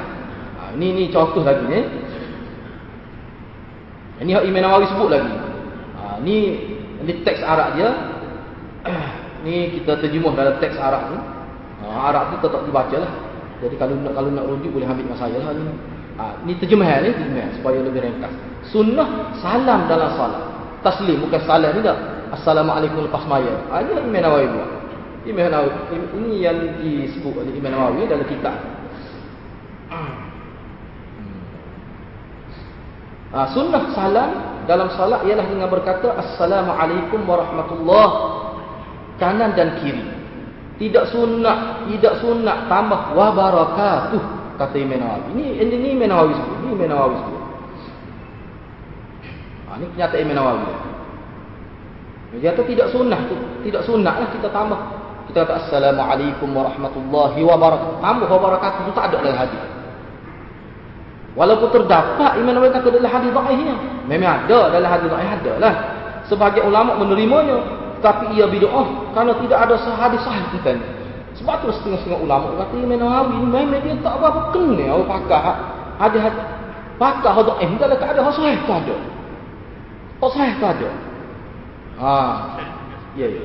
Ha, 0.61 0.77
ini, 0.77 0.87
ini 0.93 1.03
contoh 1.09 1.41
lagi 1.41 1.65
ni. 1.65 1.81
Ini 4.29 4.45
Imam 4.45 4.61
Nawawi 4.61 4.93
sebut 4.93 5.09
lagi. 5.09 5.33
Ha, 5.97 6.21
ini, 6.21 6.37
ini 7.01 7.13
teks 7.25 7.41
Arab 7.41 7.81
dia. 7.81 7.91
Ini 9.45 9.77
kita 9.77 10.05
terjemuh 10.05 10.37
dalam 10.37 10.61
teks 10.61 10.77
Arab 10.77 11.17
ni. 11.17 11.19
Ha, 11.81 12.13
Arab 12.13 12.37
tu 12.37 12.45
tetap 12.45 12.61
dibaca 12.69 12.97
lah. 13.01 13.13
Jadi 13.65 13.81
kalau 13.81 13.97
nak 13.97 14.13
kalau 14.13 14.29
nak 14.29 14.45
rujuk 14.45 14.77
boleh 14.77 14.85
ambil 14.85 15.09
dengan 15.09 15.19
saya 15.19 15.39
lah 15.41 15.57
ni. 15.57 15.65
Ha, 16.15 16.25
ini 16.47 16.53
terjemahan 16.61 17.01
ni, 17.03 17.11
terjemahan 17.17 17.51
supaya 17.59 17.79
lebih 17.81 18.01
ringkas. 18.05 18.31
Sunnah 18.69 19.35
salam 19.41 19.89
dalam 19.89 20.13
salat. 20.15 20.43
Taslim 20.85 21.25
bukan 21.25 21.41
salam 21.49 21.73
ni 21.73 21.81
tak. 21.81 21.99
Assalamualaikum 22.37 23.09
lepas 23.09 23.25
maya. 23.25 23.57
Ha, 23.73 23.81
ini 23.81 23.97
Imam 23.97 24.21
Nawawi 24.21 24.47
buat. 24.53 24.71
Imam 25.25 25.49
Nawawi 25.49 25.73
ini 26.21 26.45
yang 26.45 26.59
disebut 26.79 27.33
oleh 27.41 27.57
Imam 27.57 27.73
Nawawi 27.73 28.05
dalam 28.05 28.29
kitab. 28.29 28.53
Ha, 33.35 33.51
sunnah 33.51 33.91
salam 33.97 34.31
dalam 34.71 34.93
salat 34.95 35.27
ialah 35.27 35.47
dengan 35.51 35.67
berkata 35.67 36.15
Assalamualaikum 36.15 37.27
warahmatullahi 37.27 38.13
kanan 39.19 39.57
dan 39.59 39.81
kiri. 39.83 40.24
Tidak 40.75 41.05
sunat, 41.15 41.87
tidak 41.87 42.19
sunat 42.19 42.67
tambah 42.67 43.15
wa 43.15 43.31
barakatuh 43.31 44.23
kata 44.59 44.75
Imam 44.79 44.99
Nawawi. 44.99 45.39
Ini 45.39 45.71
ini, 45.71 45.89
Imam 45.95 46.11
Nawawi. 46.11 46.35
Ini 46.35 46.69
Imam 46.75 46.89
Nawawi. 46.91 47.19
Ha, 49.67 49.71
ini 49.79 49.87
kenyataan 49.95 50.23
Imam 50.23 50.35
Nawawi. 50.35 50.67
Dia 52.43 52.51
kata 52.51 52.67
tidak 52.67 52.91
sunnah 52.91 53.21
tu, 53.31 53.37
tidak 53.63 53.87
sunatlah 53.87 54.27
kita 54.35 54.51
tambah. 54.51 54.81
Kita 55.31 55.47
kata 55.47 55.55
assalamualaikum 55.67 56.51
warahmatullahi 56.51 57.39
wabarakatuh. 57.39 58.03
Tambah 58.03 58.27
wa 58.27 58.41
barakatuh 58.43 58.79
itu 58.83 58.93
tak 58.99 59.05
ada 59.15 59.17
dalam 59.23 59.39
hadis. 59.39 59.63
Walaupun 61.35 61.69
terdapat 61.71 62.33
Imam 62.43 62.51
Nawawi 62.59 62.75
kata 62.75 62.91
dalam 62.91 63.11
hadis 63.15 63.31
dhaifnya. 63.31 63.75
Memang 64.11 64.31
ada 64.43 64.75
dalam 64.75 64.89
hadis 64.91 65.07
dhaif 65.07 65.31
ada 65.39 65.53
lah. 65.63 65.75
Sebagai 66.27 66.65
ulama 66.67 66.99
menerimanya, 66.99 67.84
tapi 68.05 68.37
ia 68.37 68.45
bid'ah 68.45 69.17
kerana 69.17 69.33
tidak 69.41 69.59
ada 69.65 69.75
hadis 69.97 70.21
sahih 70.21 70.45
tentang 70.53 70.85
sebab 71.35 71.65
tu 71.65 71.73
setengah-setengah 71.73 72.21
ulama 72.21 72.53
kata 72.61 72.75
Imam 72.77 73.01
Nawawi 73.01 73.39
memang 73.43 73.81
dia 73.81 73.97
tak 74.05 74.21
apa-apa 74.21 74.55
kena 74.55 74.87
orang 74.93 75.09
pakar 75.09 75.45
ada 75.99 76.19
had 76.21 76.35
pakar 77.01 77.33
hadis 77.35 77.55
eh 77.59 77.69
ada 77.81 78.21
hadis 78.23 78.37
sahih 78.39 78.59
tak 78.69 78.79
ada. 78.87 78.97
Hadis 80.23 80.35
sahih 80.37 80.55
tak 80.63 80.71
ada. 80.79 80.91
Ha. 81.99 82.13
Ya 83.19 83.27
ya. 83.31 83.43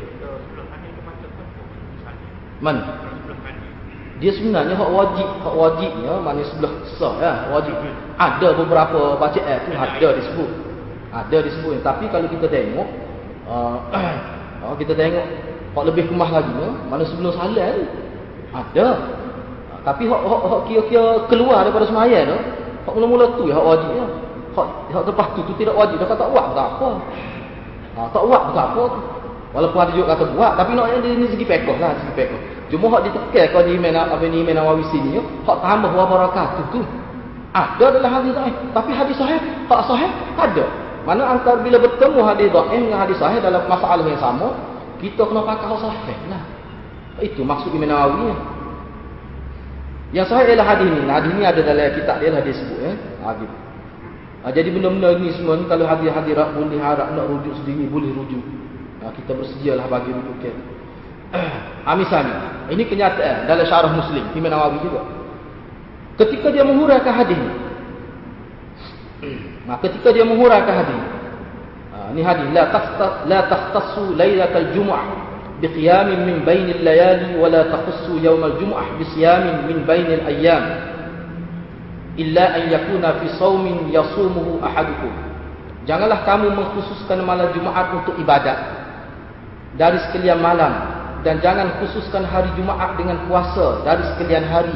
Mana 2.60 2.84
dia 4.20 4.36
sebenarnya 4.36 4.76
hak 4.76 4.92
wajib 4.92 5.28
hak 5.48 5.56
wajibnya 5.56 6.14
mana 6.20 6.44
sebelah 6.44 6.74
sah 7.00 7.16
ya 7.24 7.34
wajib. 7.56 7.74
Ada 8.20 8.48
beberapa 8.54 9.16
bacaan 9.16 9.58
tu 9.66 9.72
ada 9.74 10.08
disebut. 10.20 10.50
Ada 11.10 11.38
disebut. 11.48 11.80
Tapi 11.82 12.06
kalau 12.12 12.28
kita 12.28 12.46
tengok 12.52 12.88
uh, 13.48 13.78
Oh, 14.60 14.76
kita 14.76 14.92
tengok 14.92 15.26
hak 15.76 15.84
lebih 15.88 16.12
kemah 16.12 16.30
lagi 16.34 16.52
no? 16.52 16.76
mana 16.92 17.04
sebelum 17.08 17.32
salat 17.32 17.88
ada. 18.52 18.88
Ha, 19.70 19.76
tapi 19.86 20.04
hak 20.10 20.22
hak 20.26 20.42
hak 20.50 20.62
kira-kira 20.68 21.06
keluar 21.32 21.64
daripada 21.64 21.86
sembahyang 21.88 22.26
tu, 22.28 22.38
hak 22.90 22.94
mula-mula 22.98 23.26
tu 23.40 23.48
hak 23.48 23.64
wajib 23.64 23.90
ya. 23.96 24.06
Hak 24.58 24.68
hak 24.92 25.04
lepas 25.08 25.28
tu 25.38 25.42
tu 25.48 25.54
tidak 25.56 25.76
wajib, 25.78 26.02
dah 26.02 26.12
tak 26.12 26.30
buat 26.34 26.46
tak 26.58 26.68
apa. 26.76 26.90
Ha, 27.96 28.00
tak 28.12 28.24
buat 28.26 28.42
tak 28.52 28.68
apa. 28.76 28.84
Walaupun 29.50 29.80
ada 29.82 29.92
juga 29.98 30.14
kata 30.14 30.24
buat, 30.38 30.52
tapi 30.62 30.78
nak 30.78 30.94
yang 30.94 31.02
ini 31.02 31.26
segi 31.26 31.42
pekoh 31.42 31.74
lah, 31.82 31.98
segi 31.98 32.14
pekoh. 32.14 32.40
Cuma 32.70 32.86
hak 32.94 33.02
ditekan 33.10 33.46
kau 33.50 33.66
di 33.66 33.82
mana 33.82 34.06
apa 34.06 34.22
ni 34.30 34.46
mana 34.46 34.62
Nawawi 34.62 34.86
sini, 34.94 35.18
hak 35.18 35.58
tambah 35.58 35.90
wa 35.90 36.06
barakatuh 36.06 36.66
tu. 36.70 36.82
Ada 37.50 37.98
dalam 37.98 38.14
hadis 38.14 38.38
tapi 38.78 38.94
hadis 38.94 39.18
sahih 39.18 39.42
tak 39.66 39.82
sahih 39.90 40.10
ada. 40.38 40.89
Mana 41.08 41.24
antara 41.32 41.64
bila 41.64 41.80
bertemu 41.80 42.20
hadis 42.28 42.48
dhaif 42.52 42.82
dengan 42.84 43.00
hadis 43.00 43.18
sahih 43.20 43.40
dalam 43.40 43.64
masalah 43.66 44.04
yang 44.04 44.20
sama, 44.20 44.52
kita 45.00 45.24
kena 45.24 45.42
pakai 45.48 45.76
sahih 45.80 46.18
lah. 46.28 46.44
Itu 47.24 47.44
maksud 47.44 47.72
Imam 47.72 47.88
Nawawi. 47.88 48.36
Yang 50.12 50.28
sahih 50.34 50.56
ialah 50.56 50.68
hadis 50.76 50.88
ni. 50.90 51.02
Hadis 51.08 51.32
ni 51.36 51.44
ada 51.46 51.62
dalam 51.62 51.88
kitab 51.96 52.16
dia 52.20 52.30
lah 52.34 52.42
dia 52.44 52.54
sebut 52.56 52.80
eh. 52.84 52.96
Hadis. 53.24 53.52
Ha, 54.40 54.56
jadi 54.56 54.72
benda-benda 54.72 55.20
ni 55.20 55.36
semua 55.36 55.60
ni 55.60 55.68
kalau 55.68 55.84
hadis-hadis 55.84 56.32
boleh 56.32 56.80
harap 56.80 57.12
nak 57.12 57.28
rujuk 57.28 57.54
sendiri 57.60 57.92
boleh 57.92 58.12
rujuk. 58.16 58.44
Ha, 59.04 59.12
kita 59.12 59.36
bersedialah 59.36 59.86
bagi 59.92 60.16
rujuk 60.16 60.36
ke. 60.40 60.52
Ha, 61.84 61.92
misalnya, 62.02 62.68
ini 62.72 62.88
kenyataan 62.88 63.46
dalam 63.52 63.66
syarah 63.68 63.92
Muslim 63.92 64.24
Imam 64.32 64.52
Nawawi 64.52 64.80
juga. 64.80 65.04
Ketika 66.20 66.52
dia 66.52 66.64
menguraikan 66.64 67.14
hadis 67.16 67.36
ni, 67.36 67.52
Maka 69.70 69.86
ketika 69.86 70.10
dia 70.10 70.26
menguraikan 70.26 70.82
hadis. 70.82 70.98
Ha, 71.94 71.98
ini 72.10 72.26
hadis 72.26 72.50
la 72.50 72.74
taqtas 72.74 73.14
la 73.30 73.40
taqtasu 73.46 74.18
lailatal 74.18 74.74
jumu'ah 74.74 75.30
biqiyamin 75.62 76.26
min 76.26 76.38
bainil 76.42 76.82
layali 76.82 77.38
wa 77.38 77.46
la 77.54 77.70
taqassu 77.70 78.18
yawmal 78.18 78.58
jumu'ah 78.58 78.98
bisiyamin 78.98 79.70
min 79.70 79.78
bainil 79.86 80.26
ayyam 80.26 80.64
illa 82.18 82.58
an 82.58 82.64
yakuna 82.74 83.22
fi 83.22 83.28
saumin 83.38 83.94
yasumuhu 83.94 84.58
ahadukum. 84.66 85.14
Janganlah 85.88 86.26
kamu 86.28 86.52
mengkhususkan 86.52 87.22
malam 87.24 87.54
Jumaat 87.54 87.94
untuk 87.94 88.18
ibadat 88.20 88.58
dari 89.78 90.02
sekalian 90.10 90.42
malam 90.42 90.74
dan 91.22 91.40
jangan 91.46 91.78
khususkan 91.78 92.26
hari 92.26 92.50
Jumaat 92.58 92.98
dengan 92.98 93.22
puasa 93.30 93.86
dari 93.86 94.04
sekalian 94.16 94.50
hari 94.50 94.76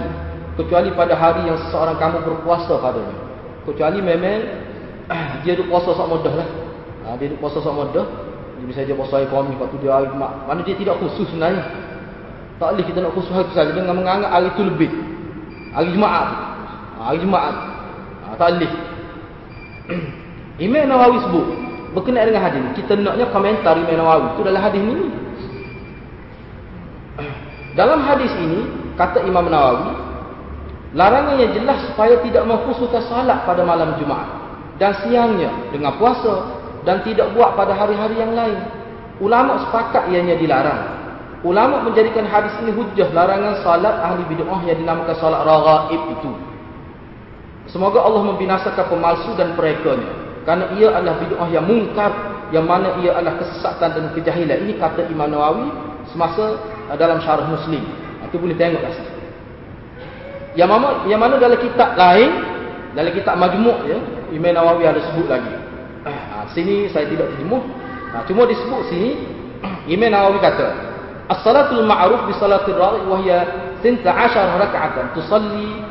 kecuali 0.53 0.93
pada 0.93 1.17
hari 1.17 1.49
yang 1.49 1.57
seseorang 1.67 1.97
kamu 1.97 2.17
berpuasa 2.23 2.77
padanya. 2.77 3.17
Kecuali 3.63 3.99
memang 4.03 4.62
dia 5.43 5.53
duk 5.59 5.67
puasa 5.67 5.91
sok 5.91 6.07
mudah 6.07 6.33
lah. 6.33 6.49
Ha, 7.03 7.07
dia 7.19 7.27
duk 7.31 7.39
puasa 7.43 7.59
sok 7.59 7.75
mudah. 7.75 8.05
Dia 8.59 8.65
bisa 8.67 8.79
dia 8.87 8.95
puasa 8.95 9.19
ekonomi 9.19 9.55
lepas 9.59 9.67
tu 9.71 9.77
dia 9.83 9.99
mak. 10.15 10.47
Mana 10.47 10.61
dia 10.63 10.75
tidak 10.77 10.99
khusus 11.03 11.27
sebenarnya. 11.31 11.63
Tak 12.61 12.77
boleh 12.77 12.85
kita 12.85 12.99
nak 13.03 13.11
khusus 13.17 13.33
hari 13.33 13.51
saja 13.51 13.71
dengan 13.75 13.97
menganggap 13.97 14.29
hari 14.31 14.47
itu 14.53 14.63
lebih. 14.63 14.91
Hari 15.73 15.89
Jumaat. 15.91 16.27
Ha, 16.95 17.01
hari 17.11 17.17
Jumaat. 17.19 17.55
Ha, 18.23 18.27
tak 18.39 18.47
boleh. 18.55 18.71
Imam 20.63 20.85
Nawawi 20.85 21.17
sebut 21.27 21.45
berkenaan 21.97 22.29
dengan 22.29 22.43
hadis. 22.45 22.61
Kita 22.77 22.93
naknya 22.95 23.27
komentar 23.33 23.75
Imam 23.75 23.99
Nawawi 23.99 24.27
tu 24.39 24.41
dalam 24.45 24.61
hadis 24.61 24.81
ni. 24.81 24.95
Dalam 27.73 28.05
hadis 28.05 28.29
ini 28.37 28.69
kata 28.93 29.25
Imam 29.25 29.49
Nawawi 29.49 29.97
larangan 30.93 31.41
yang 31.41 31.57
jelas 31.57 31.81
supaya 31.89 32.21
tidak 32.21 32.45
mengkhususkan 32.45 33.01
salat 33.09 33.41
pada 33.49 33.65
malam 33.65 33.97
Jumaat 33.97 34.42
dan 34.83 34.99
siangnya 34.99 35.71
dengan 35.71 35.95
puasa 35.95 36.59
dan 36.83 36.99
tidak 37.07 37.31
buat 37.31 37.55
pada 37.55 37.71
hari-hari 37.71 38.19
yang 38.19 38.35
lain. 38.35 38.59
Ulama 39.23 39.63
sepakat 39.63 40.11
ianya 40.11 40.35
dilarang. 40.35 40.83
Ulama 41.47 41.87
menjadikan 41.87 42.27
hadis 42.27 42.51
ini 42.59 42.75
hujah 42.75 43.07
larangan 43.15 43.63
salat 43.63 43.95
ahli 44.03 44.27
bid'ah 44.27 44.59
yang 44.67 44.83
dinamakan 44.83 45.15
salat 45.15 45.47
raghaib 45.47 46.03
itu. 46.19 46.31
Semoga 47.71 48.03
Allah 48.03 48.27
membinasakan 48.27 48.91
pemalsu 48.91 49.31
dan 49.39 49.55
perekanya. 49.55 50.11
Karena 50.43 50.75
ia 50.75 50.91
adalah 50.91 51.15
bid'ah 51.23 51.47
yang 51.47 51.63
mungkar 51.63 52.11
yang 52.51 52.67
mana 52.67 52.99
ia 52.99 53.15
adalah 53.15 53.39
kesesatan 53.39 53.89
dan 53.95 54.05
kejahilan. 54.11 54.67
Ini 54.67 54.75
kata 54.75 55.07
Imam 55.07 55.31
Nawawi 55.31 55.71
semasa 56.11 56.59
uh, 56.91 56.95
dalam 56.99 57.23
syarah 57.23 57.47
Muslim. 57.47 57.87
Itu 58.27 58.35
boleh 58.35 58.59
tengok 58.59 58.83
rasa. 58.83 59.03
Yang 60.59 60.69
mana, 60.69 60.87
yang 61.07 61.17
mana 61.23 61.39
dalam 61.39 61.57
kitab 61.57 61.95
lain, 61.95 62.52
dalam 62.93 63.11
kitab 63.13 63.35
Majmuk 63.41 63.89
ya, 63.89 63.97
Imam 64.29 64.53
Nawawi 64.53 64.85
ada 64.85 65.01
sebut 65.01 65.25
lagi. 65.25 65.49
Ha, 66.05 66.45
sini 66.53 66.85
saya 66.93 67.09
tidak 67.09 67.33
terjemuh. 67.33 67.63
Ha, 68.13 68.21
cuma 68.29 68.45
disebut 68.45 68.81
sini 68.93 69.17
Imam 69.89 70.13
Nawawi 70.13 70.37
kata, 70.39 70.67
"As-salatul 71.33 71.85
ma'ruf 71.85 72.25
bi 72.29 72.33
salatil 72.37 72.77
raghi 72.77 73.01
wa 73.09 73.17
hiya 73.25 73.39
12 73.83 74.63
rak'atan 74.63 75.11
tusalli 75.11 75.83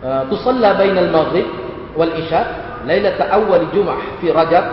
uh, 0.00 0.24
tusalla 0.32 0.72
bain 0.80 0.96
al-maghrib 0.96 1.44
wal 1.92 2.08
isya 2.16 2.48
lailat 2.88 3.20
awal 3.28 3.60
jum'ah 3.76 4.00
fi 4.24 4.32
Rajab 4.32 4.64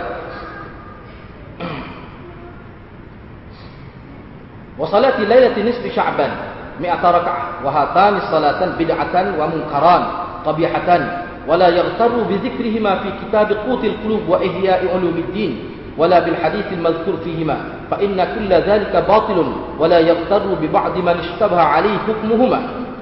wa 4.79 4.87
salati 4.87 5.27
lailat 5.27 5.59
nisfi 5.59 5.91
Sya'ban 5.91 6.31
100 6.79 6.87
rak'ah 6.87 7.59
wa 7.61 7.69
hatani 7.69 8.23
salatan 8.31 8.79
bid'atan 8.79 9.35
wa 9.35 9.51
munkaran 9.51 10.03
qabihatan 10.47 11.30
ولا 11.47 11.67
يغتر 11.67 12.11
بذكرهما 12.29 12.95
في 12.95 13.09
كتاب 13.25 13.51
قوت 13.67 13.83
القلوب 13.83 14.21
وإحياء 14.29 14.87
علوم 14.97 15.17
الدين 15.27 15.59
ولا 15.97 16.19
بالحديث 16.19 16.73
المذكور 16.73 17.15
فيهما 17.23 17.57
فإن 17.91 18.15
كل 18.35 18.49
ذلك 18.53 19.05
باطل 19.07 19.53
ولا 19.79 19.99
يغتر 19.99 20.43
ببعض 20.61 20.97
من 20.97 21.15
اشتبه 21.19 21.61
عليه 21.61 21.97
حكمهما 22.07 22.59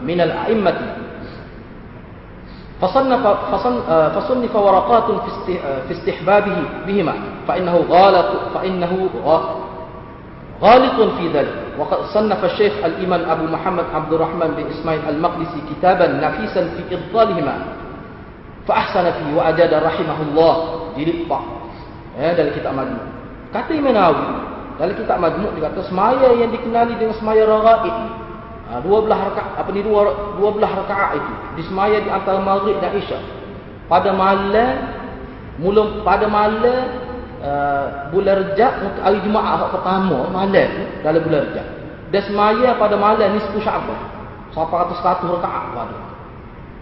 min 0.08 0.16
al-a'immati 0.24 0.90
فصنف 2.82 3.28
فصنف 4.16 4.56
ورقات 4.56 5.04
في 5.88 5.92
استحبابه 5.92 6.56
بهما 6.88 7.14
فإنه 7.48 7.86
غالط 7.90 8.26
فإنه 8.56 9.10
غالط 10.62 11.00
في 11.20 11.28
ذلك. 11.34 11.54
وقد 11.80 11.98
صنف 12.14 12.46
الشيخ 12.46 12.74
الإمام 12.86 13.30
أبو 13.30 13.46
محمد 13.46 13.86
عبد 13.96 14.14
الرحمن 14.14 14.48
بن 14.58 14.64
إسماعيل 14.72 15.02
المقدسي 15.10 15.60
كتابا 15.72 16.08
نفيسا 16.08 16.62
في 16.68 16.96
إبطالهما. 16.96 17.56
Fa 18.70 18.86
ahsana 18.86 19.18
fi 19.18 19.26
wa 19.34 19.50
ajada 19.50 19.82
rahimahullah 19.82 20.54
jilid 20.94 21.26
4. 21.26 22.22
ya 22.22 22.38
dari 22.38 22.54
kitab 22.54 22.78
Majmu'. 22.78 23.10
Kata 23.50 23.74
Imam 23.74 23.98
Nawawi 23.98 24.30
dalam 24.78 24.94
kitab 24.94 25.18
Majmu' 25.18 25.58
dia 25.58 25.74
kata 25.74 25.82
semaya 25.90 26.30
yang 26.38 26.54
dikenali 26.54 26.94
dengan 27.02 27.18
semaya 27.18 27.50
raraib. 27.50 27.96
Ha, 28.70 28.86
dua 28.86 29.02
belah 29.02 29.34
rakaat 29.34 29.58
apa 29.58 29.70
ni 29.74 29.82
dua 29.82 30.14
dua 30.38 30.54
belah 30.54 30.86
rakaat 30.86 31.18
itu 31.18 31.34
disemaya 31.58 31.98
di 31.98 32.10
antara 32.14 32.38
maghrib 32.38 32.78
dan 32.78 32.94
isya 32.94 33.18
Pada 33.90 34.14
malam 34.14 34.78
mula 35.58 36.06
pada 36.06 36.30
malam 36.30 36.86
uh, 37.42 38.14
bulan 38.14 38.54
Rejab 38.54 38.86
untuk 38.86 39.02
hari 39.02 39.18
Jumaat 39.26 39.74
pertama 39.74 40.30
malam 40.30 40.70
dalam 41.02 41.22
bulan 41.26 41.42
Rejab. 41.50 41.68
Dan 42.14 42.22
semaya 42.30 42.78
pada 42.78 42.94
malam 42.94 43.34
nisfu 43.34 43.58
Sya'ban. 43.58 43.98
Sampai 44.54 44.94
100 44.94 45.26
rakaat 45.26 45.66
pada 45.74 46.19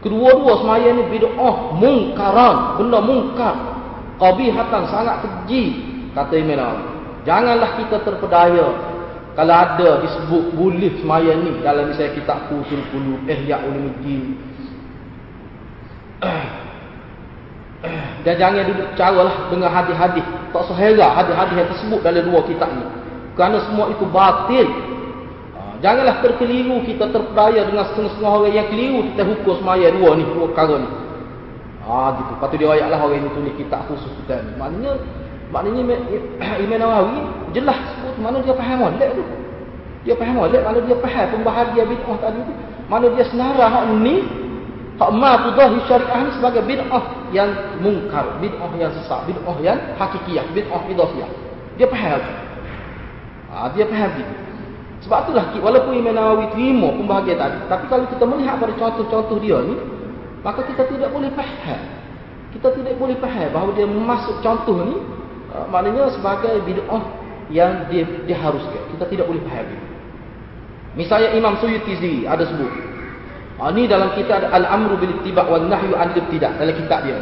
kedua-dua 0.06 0.54
semaya 0.62 0.88
ni 0.94 1.04
bid'ah 1.10 1.56
mungkaran 1.78 2.80
benda 2.82 3.00
mungkar. 3.02 3.56
Qabihatan 4.18 4.84
sangat 4.90 5.22
keji 5.22 5.64
kata 6.18 6.34
Imam 6.42 6.76
janganlah 7.22 7.78
kita 7.78 8.02
terpedaya 8.02 8.68
kalau 9.38 9.54
ada 9.54 10.02
disebut 10.02 10.58
boleh 10.58 10.98
semaya 10.98 11.38
ni 11.38 11.62
dalam 11.62 11.94
misalnya 11.94 12.18
kitab 12.18 12.50
Fusul 12.50 12.82
Qulub 12.90 13.22
Ihya 13.30 13.62
Ulumuddin 13.62 14.34
dan 18.26 18.34
jangan 18.42 18.66
duduk 18.66 18.90
caralah 18.98 19.48
dengan 19.54 19.70
hadis-hadis. 19.70 20.26
Tak 20.50 20.64
sehera 20.74 21.14
hadis-hadis 21.14 21.56
yang 21.56 21.70
tersebut 21.70 22.00
dalam 22.02 22.26
dua 22.26 22.42
kitab 22.50 22.70
ni. 22.74 22.86
Kerana 23.38 23.62
semua 23.70 23.94
itu 23.94 24.04
batil 24.10 24.68
Janganlah 25.78 26.26
terkeliru 26.26 26.82
kita 26.90 27.06
terpedaya 27.14 27.70
dengan 27.70 27.86
setengah-setengah 27.94 28.32
orang 28.34 28.54
yang 28.54 28.68
keliru 28.74 29.00
kita 29.14 29.22
hukum 29.30 29.54
semaya 29.62 29.88
dua 29.94 30.10
ni, 30.18 30.26
dua 30.26 30.50
perkara 30.50 30.76
ni. 30.82 30.90
Ah 31.86 32.10
gitu. 32.18 32.34
Patut 32.42 32.58
dia 32.58 32.68
ayatlah 32.74 33.00
orang 33.00 33.22
ini 33.22 33.30
tulis 33.32 33.54
kitab 33.62 33.86
khusus 33.86 34.10
kita 34.24 34.42
ni. 34.42 34.52
Maknanya 34.58 34.92
maknanya 35.54 35.82
Imam 36.58 36.80
Nawawi 36.82 37.20
jelas 37.54 37.78
sebut 37.94 38.16
mana 38.18 38.42
dia 38.42 38.58
faham 38.58 38.90
molek 38.90 39.10
tu. 39.14 39.24
Dia 40.02 40.16
faham 40.18 40.36
molek 40.42 40.62
mana 40.66 40.80
dia 40.82 40.98
faham 40.98 41.26
pembahagian 41.38 41.86
bid'ah 41.94 42.18
tadi 42.26 42.40
tu. 42.42 42.54
Mana 42.90 43.06
dia 43.14 43.26
senara 43.30 43.66
hak 43.70 43.84
ni 44.02 44.26
hak 44.98 45.12
ma 45.14 45.32
tudahi 45.46 45.78
syariah 45.86 46.20
ni 46.26 46.32
sebagai 46.42 46.64
bid'ah 46.66 47.04
yang 47.30 47.50
mungkar, 47.86 48.26
bid'ah 48.42 48.72
yang 48.82 48.90
sesat, 48.98 49.30
bid'ah 49.30 49.58
yang 49.62 49.78
hakikiyah, 50.02 50.46
bid'ah 50.58 50.82
idhafiyah. 50.90 51.30
Dia 51.78 51.86
faham. 51.86 52.22
Ah 53.54 53.70
dia 53.78 53.86
faham 53.86 54.10
gitu. 54.18 54.47
Sebab 55.06 55.30
itulah 55.30 55.46
walaupun 55.62 55.94
Imam 55.94 56.18
Nawawi 56.18 56.50
terima 56.58 56.90
pembahagian 56.90 57.38
tadi, 57.38 57.60
tapi 57.70 57.86
kalau 57.86 58.06
kita 58.10 58.24
melihat 58.26 58.58
pada 58.58 58.74
contoh-contoh 58.74 59.38
dia 59.38 59.58
ni, 59.62 59.76
maka 60.42 60.66
kita 60.66 60.90
tidak 60.90 61.10
boleh 61.14 61.30
faham. 61.38 61.82
Kita 62.56 62.74
tidak 62.74 62.98
boleh 62.98 63.14
faham 63.22 63.50
bahawa 63.54 63.70
dia 63.78 63.86
masuk 63.86 64.42
contoh 64.42 64.78
ni 64.82 64.98
uh, 65.54 65.66
maknanya 65.70 66.10
sebagai 66.10 66.66
bid'ah 66.66 67.04
yang 67.54 67.86
dia 67.94 68.10
diharuskan. 68.26 68.82
Kita 68.98 69.06
tidak 69.06 69.26
boleh 69.30 69.42
faham. 69.46 69.70
Misalnya 70.98 71.30
Imam 71.38 71.54
Suyuti 71.62 71.94
sendiri 71.94 72.26
ada 72.26 72.42
sebut. 72.42 72.74
Ha, 73.58 73.74
ni 73.74 73.90
dalam 73.90 74.14
kitab 74.14 74.50
Al-Amru 74.50 74.98
bil 75.02 75.14
Ittiba' 75.22 75.46
wal 75.46 75.66
Nahyu 75.66 75.94
'an 75.94 76.14
Ibtida' 76.14 76.58
dalam 76.58 76.74
kitab 76.78 77.06
dia. 77.06 77.22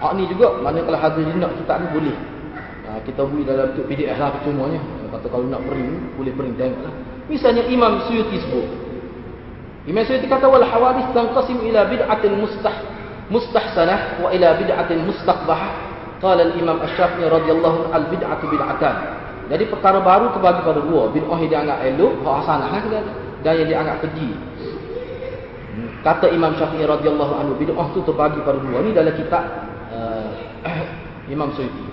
Ha, 0.00 0.12
ni 0.16 0.24
juga 0.28 0.56
mana 0.60 0.80
kalau 0.84 1.00
hadirin 1.00 1.36
nak 1.40 1.52
kitab 1.60 1.84
ni 1.84 1.88
boleh. 1.92 2.16
Ha, 2.88 3.00
kita 3.04 3.24
beri 3.28 3.44
dalam 3.44 3.72
bentuk 3.72 3.84
PDF 3.88 4.16
lah 4.16 4.28
percumanya. 4.32 4.80
Kata 5.14 5.26
kalau 5.30 5.46
nak 5.46 5.62
print, 5.70 6.18
boleh 6.18 6.34
print 6.34 6.58
tengoklah. 6.58 6.94
Misalnya 7.30 7.62
Imam 7.70 8.02
Suyuti 8.10 8.42
sebut. 8.42 8.66
Imam 9.86 10.02
Suyuti 10.02 10.26
kata 10.26 10.50
wal 10.50 10.66
hawadith 10.66 11.06
tanqasim 11.14 11.62
ila 11.70 11.86
bid'atin 11.86 12.34
mustah 12.34 12.76
mustahsanah 13.30 14.26
wa 14.26 14.28
ila 14.34 14.58
bid'atin 14.58 15.06
mustaqbahah. 15.06 15.70
Qala 16.18 16.50
al-Imam 16.50 16.82
Asy-Syafi'i 16.82 17.30
radhiyallahu 17.30 17.94
al 17.94 18.04
bid'atu 18.10 18.44
bid'atan. 18.50 18.94
Jadi 19.54 19.64
perkara 19.70 20.02
baru 20.02 20.34
terbagi 20.34 20.60
pada 20.66 20.80
dua. 20.82 21.02
Bid'ah 21.14 21.38
yang 21.38 21.50
dianggap 21.52 21.78
elok, 21.94 22.12
hak 22.26 22.34
hasanah 22.42 22.70
dan 23.44 23.52
yang 23.60 23.68
dianggap 23.70 23.96
keji. 24.02 24.34
Kata 26.02 26.26
Imam 26.34 26.58
Syafi'i 26.58 26.84
radhiyallahu 26.84 27.32
anhu 27.38 27.52
bid'ah 27.54 27.86
tu 27.94 28.02
terbagi 28.02 28.42
pada 28.42 28.58
dua. 28.58 28.82
Ini 28.82 28.90
dalam 28.90 29.14
kitab 29.14 29.44
uh, 29.94 30.28
Imam 31.34 31.54
Suyuti. 31.54 31.86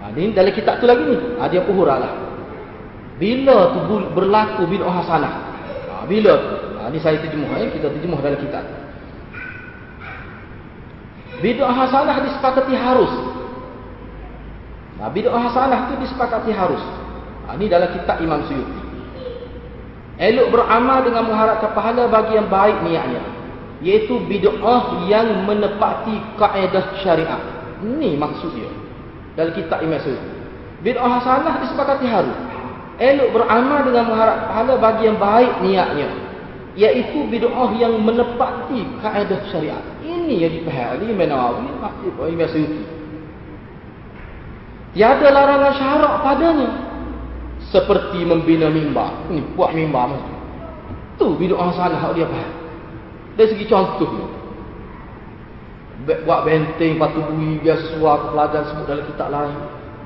Ha, 0.00 0.08
ini 0.16 0.32
dalam 0.32 0.52
kitab 0.54 0.80
tu 0.80 0.88
lagi 0.88 1.04
ni. 1.04 1.16
Ha, 1.36 1.48
dia 1.50 1.60
puhuralah. 1.60 2.29
Bila 3.20 3.76
tu 3.76 3.80
berlaku 4.16 4.64
bid'ah 4.64 5.04
hasanah? 5.04 5.32
Ha, 5.92 6.08
bila 6.08 6.32
tu? 6.40 6.48
Ha, 6.80 6.88
ini 6.88 6.98
saya 7.04 7.20
terjemuh. 7.20 7.52
Eh? 7.60 7.68
Kita 7.76 7.92
terjemuh 7.92 8.16
dalam 8.16 8.40
kitab. 8.40 8.64
Bid'ah 11.44 11.68
hasanah 11.68 12.16
disepakati 12.24 12.72
harus. 12.72 13.12
Ha, 14.96 15.12
bid'ah 15.12 15.36
hasanah 15.36 15.92
tu 15.92 16.00
disepakati 16.00 16.48
harus. 16.48 16.80
Ha, 17.44 17.60
ini 17.60 17.68
dalam 17.68 17.92
kitab 17.92 18.24
Imam 18.24 18.40
Suyuti. 18.48 18.80
Elok 20.16 20.52
beramal 20.56 21.04
dengan 21.04 21.28
mengharapkan 21.28 21.76
pahala 21.76 22.08
bagi 22.08 22.40
yang 22.40 22.48
baik 22.48 22.80
niatnya. 22.88 23.20
Iaitu 23.84 24.16
bid'ah 24.32 25.04
yang 25.12 25.44
menepati 25.44 26.40
kaedah 26.40 27.04
syariat. 27.04 27.40
Ini 27.84 28.16
maksud 28.16 28.56
dia. 28.56 28.72
Dalam 29.36 29.52
kitab 29.52 29.84
Imam 29.84 30.00
Suyuti. 30.00 30.32
Bid'ah 30.80 31.20
hasanah 31.20 31.60
disepakati 31.68 32.08
harus 32.08 32.48
elok 33.00 33.28
beramal 33.32 33.80
dengan 33.88 34.04
mengharap 34.12 34.38
pahala 34.52 34.74
bagi 34.76 35.08
yang 35.08 35.16
baik 35.16 35.52
niatnya. 35.64 36.08
Iaitu 36.76 37.26
bid'ah 37.26 37.72
yang 37.74 37.98
menepati 37.98 38.86
kaedah 39.02 39.40
syariat. 39.50 39.82
Ini 40.04 40.46
yang 40.46 40.52
dipahami 40.60 41.10
Nawawi 41.10 41.66
Habib 41.82 42.14
Imam 42.30 42.46
Suyuti 42.46 43.00
tiada 44.94 45.30
larangan 45.30 45.74
syarak 45.74 46.14
padanya. 46.22 46.70
Seperti 47.70 48.26
membina 48.26 48.66
mimbar. 48.66 49.30
Ini 49.30 49.54
buat 49.54 49.70
mimbar 49.70 50.10
macam 50.10 50.34
tu. 51.20 51.36
Bid'ah 51.36 51.70
salah 51.76 52.10
dia 52.16 52.26
faham. 52.26 52.52
Dari 53.36 53.48
segi 53.54 53.64
contohnya. 53.68 54.26
Buat 56.24 56.48
benteng 56.48 56.96
patu 56.96 57.20
bui 57.28 57.60
biasa 57.60 57.94
suar 57.94 58.32
pelajaran 58.32 58.64
sebut 58.72 58.84
dalam 58.88 59.04
kitab 59.04 59.28
lain. 59.28 59.58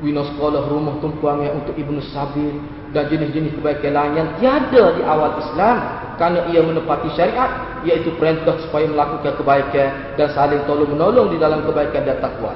Bina 0.02 0.26
sekolah 0.26 0.68
rumah 0.68 0.98
tumpuan 0.98 1.40
untuk 1.54 1.78
ibnu 1.78 2.02
sabil 2.10 2.58
dan 2.94 3.10
jenis-jenis 3.10 3.58
kebaikan 3.58 3.92
lain 3.92 4.12
yang 4.22 4.28
tiada 4.38 4.94
di 4.94 5.02
awal 5.02 5.34
Islam 5.42 5.76
kerana 6.14 6.46
ia 6.48 6.62
menepati 6.62 7.10
syariat 7.18 7.82
iaitu 7.82 8.14
perintah 8.16 8.54
supaya 8.62 8.86
melakukan 8.86 9.34
kebaikan 9.34 10.14
dan 10.14 10.30
saling 10.30 10.62
tolong 10.64 10.88
menolong 10.94 11.34
di 11.34 11.36
dalam 11.42 11.66
kebaikan 11.66 12.06
dan 12.06 12.22
takwa. 12.22 12.54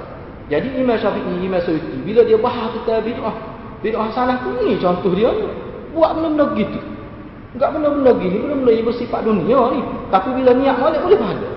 Jadi 0.48 0.78
Imam 0.78 0.96
Syafi'i 0.96 1.44
Imam 1.44 1.60
Suyuti 1.60 1.98
bila 2.06 2.24
dia 2.24 2.38
bahas 2.38 2.72
tentang 2.72 3.04
bid'ah, 3.04 3.36
bid'ah 3.84 4.08
salah 4.14 4.40
tu 4.40 4.54
ni 4.62 4.78
contoh 4.78 5.12
dia 5.12 5.28
buat 5.92 6.16
benda-benda 6.16 6.54
gitu. 6.56 6.80
Enggak 7.58 7.74
benda-benda 7.74 8.10
gini, 8.22 8.36
benda-benda 8.40 8.70
yang 8.72 8.86
bersifat 8.86 9.20
dunia 9.26 9.60
ni. 9.74 9.80
Tapi 10.08 10.28
bila 10.38 10.50
niat 10.56 10.76
balik 10.78 11.00
boleh 11.04 11.18
pahala. 11.20 11.50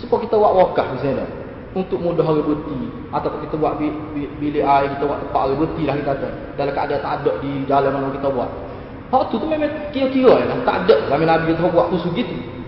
Supaya 0.00 0.18
kita 0.26 0.34
buat 0.34 0.52
wakaf 0.56 0.86
misalnya 0.98 1.37
untuk 1.78 2.02
mudah 2.02 2.26
hari 2.26 2.42
berhenti 2.42 2.90
atau 3.14 3.30
kita 3.38 3.54
buat 3.54 3.78
bilik 4.42 4.64
air 4.66 4.86
kita 4.98 5.04
buat 5.06 5.22
tempat 5.22 5.40
hari 5.46 5.54
berhenti 5.54 5.82
lah 5.86 5.94
kita 5.94 6.10
kata. 6.18 6.28
Dalam 6.58 6.72
keadaan 6.74 7.00
tak 7.06 7.12
ada 7.22 7.32
di 7.38 7.50
jalan 7.70 7.90
mana 7.94 8.08
kita 8.10 8.28
buat. 8.34 8.50
Hak 9.08 9.22
tu 9.30 9.40
tu 9.40 9.46
memang 9.46 9.70
kira-kira 9.94 10.42
lah. 10.42 10.58
Tak 10.66 10.76
ada. 10.84 10.96
Kami 11.14 11.24
Nabi 11.24 11.54
kita 11.54 11.70
buat 11.70 11.86
khusus 11.94 12.10
gitu 12.18 12.58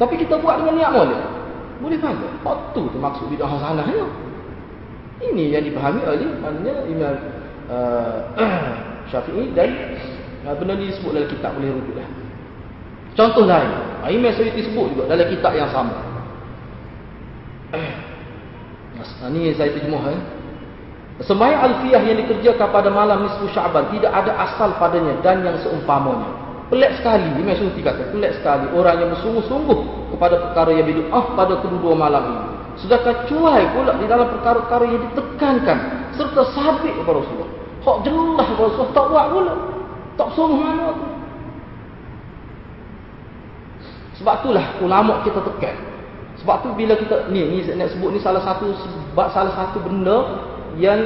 tapi 0.00 0.16
kita 0.16 0.40
buat 0.40 0.56
dengan 0.56 0.80
niat 0.80 0.92
boleh 0.96 1.20
boleh 1.84 1.98
pada 2.00 2.24
hak 2.24 2.58
tu 2.72 2.88
tu 2.88 2.96
maksud 2.96 3.28
bidah 3.28 3.44
hasanah 3.44 3.84
ya. 3.84 4.08
ini 5.28 5.52
yang 5.52 5.60
dipahami 5.60 6.00
oleh 6.08 6.32
maknanya 6.40 6.74
Imam 6.88 7.14
uh, 7.68 8.16
Syafi'i 9.12 9.52
dan 9.52 9.68
uh, 10.48 10.56
benda 10.56 10.80
ni 10.80 10.88
disebut 10.88 11.12
dalam 11.12 11.28
kitab 11.28 11.52
boleh 11.52 11.76
rujuk 11.76 11.94
lah 12.00 12.08
contoh 13.12 13.44
lain. 13.44 13.68
Imam 14.08 14.32
Syafi'i 14.32 14.64
sebut 14.64 14.96
juga 14.96 15.12
dalam 15.12 15.28
kitab 15.28 15.52
yang 15.52 15.68
sama 15.68 16.00
Ha, 19.00 19.28
ini 19.32 19.56
saya. 19.56 19.72
Eh. 19.72 20.20
Sembahyang 21.20 21.60
alfiyah 21.60 22.00
yang 22.00 22.16
dikerjakan 22.24 22.68
pada 22.72 22.88
malam 22.88 23.28
nisfu 23.28 23.44
Syaban 23.52 23.92
tidak 23.92 24.08
ada 24.08 24.32
asal 24.40 24.72
padanya 24.80 25.20
dan 25.20 25.44
yang 25.44 25.56
seumpamanya. 25.60 26.32
Pelik 26.72 26.96
sekali, 26.96 27.28
Imam 27.36 27.52
Syuti 27.58 27.82
kata, 27.82 28.14
pelik 28.14 28.40
sekali 28.40 28.70
orang 28.72 29.04
yang 29.04 29.10
bersungguh-sungguh 29.12 29.78
kepada 30.16 30.38
perkara 30.38 30.70
yang 30.70 30.86
bid'ah 30.86 31.24
pada 31.36 31.60
kedua-dua 31.60 31.94
malam 31.98 32.24
ini. 32.30 32.46
Sedangkan 32.80 33.26
cuai 33.28 33.68
pula 33.74 33.92
di 34.00 34.06
dalam 34.08 34.30
perkara-perkara 34.32 34.84
yang 34.88 35.02
ditekankan 35.10 35.78
serta 36.16 36.42
sabit 36.56 36.94
kepada 36.94 37.20
Rasulullah. 37.20 37.50
Hak 37.84 37.96
jelas 38.06 38.46
kepada 38.48 38.66
Rasulullah 38.70 38.94
tak 38.96 39.06
buat 39.10 39.26
pula. 39.28 39.54
Tak 40.16 40.28
sungguh 40.32 40.56
mana 40.56 40.84
tu. 40.94 41.06
Sebab 44.22 44.34
itulah 44.44 44.66
ulama 44.80 45.12
kita 45.26 45.40
tekan. 45.42 45.76
Sebab 46.40 46.56
tu 46.64 46.68
bila 46.72 46.96
kita 46.96 47.28
ni 47.28 47.44
ni 47.44 47.58
nak 47.76 47.92
sebut 47.92 48.16
ni 48.16 48.18
salah 48.24 48.40
satu 48.40 48.72
sebab 48.72 49.28
salah 49.36 49.52
satu 49.52 49.76
benda 49.84 50.40
yang 50.80 50.96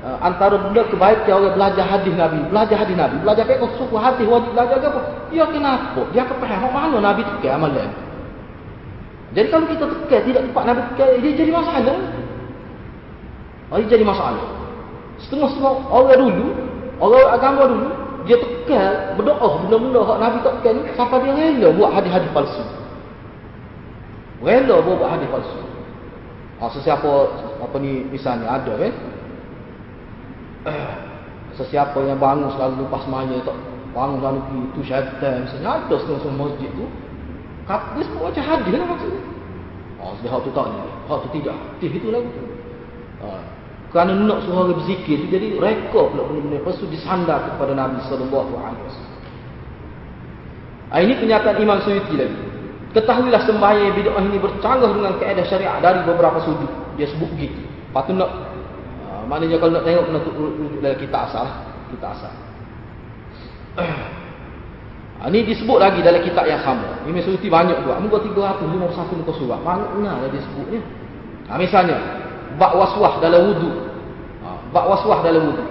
uh, 0.00 0.16
antara 0.24 0.56
benda 0.56 0.88
kebaikan 0.88 1.36
orang 1.36 1.52
belajar 1.52 1.84
hadis 1.84 2.14
Nabi, 2.16 2.40
belajar 2.48 2.76
hadis 2.80 2.96
Nabi, 2.96 3.16
belajar 3.20 3.44
fiqh 3.44 3.60
suku 3.76 3.96
hadis 4.00 4.24
wajib 4.24 4.56
belajar 4.56 4.80
apa? 4.80 5.00
Ya 5.28 5.44
kenapa? 5.52 6.00
Dia 6.16 6.24
kepaham 6.24 6.72
mana 6.72 6.96
Nabi 7.12 7.22
tekan 7.28 7.60
amalan. 7.60 7.92
Jadi 9.36 9.46
kalau 9.52 9.66
kita 9.68 9.84
tekan 9.84 10.20
tidak 10.26 10.42
tepat 10.48 10.64
Nabi 10.64 10.80
tekan, 10.90 11.08
dia 11.20 11.32
jadi 11.36 11.52
masalah. 11.52 11.98
Oh, 13.70 13.78
jadi 13.78 14.02
masalah. 14.02 14.46
Setengah-setengah 15.22 15.74
orang 15.92 16.18
dulu, 16.18 16.46
orang 16.98 17.26
agama 17.36 17.62
dulu, 17.68 17.88
dia 18.24 18.36
tekan 18.40 19.14
berdoa 19.20 19.48
benda-benda 19.68 20.00
hak 20.08 20.18
Nabi 20.24 20.38
tekan 20.40 20.72
ni 20.72 20.82
sampai 20.96 21.18
dia 21.20 21.32
rela 21.36 21.68
buat 21.76 21.90
hadis-hadis 22.00 22.32
palsu. 22.32 22.64
Rela 24.40 24.76
buat 24.80 25.04
hadis 25.04 25.28
palsu. 25.28 25.60
Ha, 26.60 26.68
sesiapa 26.72 27.10
apa 27.60 27.76
ni 27.80 28.08
misalnya 28.08 28.48
ada 28.60 28.72
kan? 28.76 28.92
Sesiapa 31.60 31.96
yang 32.04 32.16
bangun 32.16 32.52
selalu 32.56 32.88
lepas 32.88 33.04
maya 33.08 33.36
tak 33.44 33.56
bangun 33.92 34.20
lalu 34.22 34.40
pergi 34.48 34.60
tu 34.72 34.80
syaitan 34.86 35.44
misalnya 35.44 35.82
ada 35.82 35.94
setengah-setengah 35.98 36.40
masjid 36.40 36.70
tu 36.72 36.86
kat 37.68 37.82
dia 37.96 38.02
sebut 38.06 38.22
macam 38.28 38.44
hadis 38.44 38.72
lah 38.76 38.88
maksudnya. 38.88 39.22
Ha, 40.00 40.02
sedih 40.16 40.32
tu 40.40 40.50
tak 40.56 40.66
ni. 40.72 40.78
Hak 41.08 41.18
tu 41.20 41.28
tidak. 41.36 41.56
Tih 41.80 41.92
itu 41.92 42.08
tu. 42.08 42.42
Ha, 43.20 43.28
kerana 43.90 44.12
nak 44.14 44.46
orang 44.48 44.78
berzikir 44.78 45.16
tu 45.20 45.26
jadi 45.28 45.58
rekod 45.60 46.14
pula 46.14 46.22
benda-benda 46.28 46.62
lepas 46.62 46.78
tu 46.78 46.86
disandar 46.88 47.44
kepada 47.44 47.72
Nabi 47.76 47.98
sallallahu 48.08 48.52
alaihi 48.56 48.84
wasallam. 48.88 49.18
Ini 50.90 51.12
pernyataan 51.22 51.56
Imam 51.60 51.78
Suyuti 51.84 52.14
lagi. 52.18 52.49
Ketahuilah 52.90 53.46
sembahyang 53.46 53.94
bid'ah 53.94 54.18
ini 54.26 54.38
bercanggah 54.42 54.90
dengan 54.90 55.14
kaedah 55.22 55.46
syariat 55.46 55.78
dari 55.78 56.02
beberapa 56.02 56.42
sudut. 56.42 56.66
Dia 56.98 57.06
sebut 57.06 57.30
begitu. 57.38 57.62
Patut 57.94 58.18
nak 58.18 58.26
uh, 59.06 59.22
maknanya 59.30 59.62
kalau 59.62 59.78
nak 59.78 59.86
tengok 59.86 60.04
kena 60.10 60.18
rujuk 60.34 60.80
dalam 60.82 60.98
kita 60.98 61.18
asal, 61.30 61.46
kita 61.94 62.06
asal. 62.10 62.32
Ha, 65.20 65.28
ini 65.30 65.46
disebut 65.46 65.78
lagi 65.78 66.02
dalam 66.02 66.18
kitab 66.26 66.50
yang 66.50 66.58
sama. 66.66 67.06
Imam 67.06 67.22
Suyuti 67.22 67.46
banyak 67.46 67.78
juga. 67.86 68.02
Muka 68.02 68.26
351 68.26 69.20
muka 69.22 69.32
surat. 69.38 69.60
Banyak 69.62 69.90
lah 70.02 70.26
dia 70.26 70.42
sebutnya. 70.42 70.80
Ha, 71.46 71.60
misalnya, 71.62 71.96
bak 72.58 72.74
waswah 72.74 73.22
dalam 73.22 73.54
wudu. 73.54 73.70
Ha, 74.42 74.48
bak 74.74 74.84
waswah 74.90 75.22
dalam 75.22 75.46
wudu. 75.46 75.62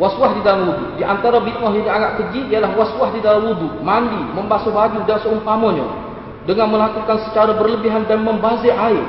Waswah 0.00 0.34
di 0.34 0.42
dalam 0.42 0.74
wudu. 0.74 0.86
Di 0.98 1.06
antara 1.06 1.38
bid'ah 1.38 1.70
yang 1.70 1.86
agak 1.86 2.12
keji 2.18 2.50
ialah 2.50 2.74
waswah 2.74 3.14
di 3.14 3.22
dalam 3.22 3.46
wudu, 3.46 3.78
mandi, 3.82 4.18
membasuh 4.34 4.74
baju 4.74 5.06
dan 5.06 5.18
seumpamanya 5.22 6.07
dengan 6.48 6.72
melakukan 6.72 7.28
secara 7.28 7.52
berlebihan 7.52 8.08
dan 8.08 8.24
membazir 8.24 8.72
air, 8.72 9.04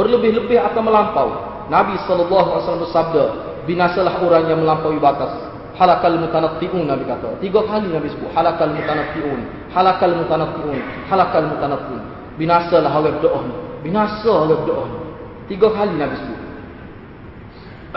berlebih-lebih 0.00 0.56
atau 0.56 0.80
melampau. 0.80 1.28
Nabi 1.68 2.00
wasallam 2.08 2.88
bersabda, 2.88 3.24
binasalah 3.68 4.16
orang 4.24 4.48
yang 4.48 4.64
melampaui 4.64 4.96
batas. 4.96 5.52
Halakal 5.76 6.16
mutanatti'un 6.16 6.88
Nabi 6.88 7.04
kata. 7.04 7.36
Tiga 7.40 7.60
kali 7.68 7.88
Nabi 7.92 8.08
sebut 8.12 8.32
halakal 8.32 8.72
mutanatti'un, 8.72 9.40
halakal 9.76 10.12
mutanatti'un, 10.12 10.80
halakal 11.08 11.44
mutanatti'un. 11.46 12.02
Binasalah 12.40 12.88
berdoa 13.04 13.40
ni. 13.44 13.54
Binasa 13.84 14.32
berdoa 14.48 14.84
ni. 14.88 14.98
Tiga 15.52 15.68
kali 15.68 15.92
Nabi 16.00 16.16
sebut. 16.16 16.40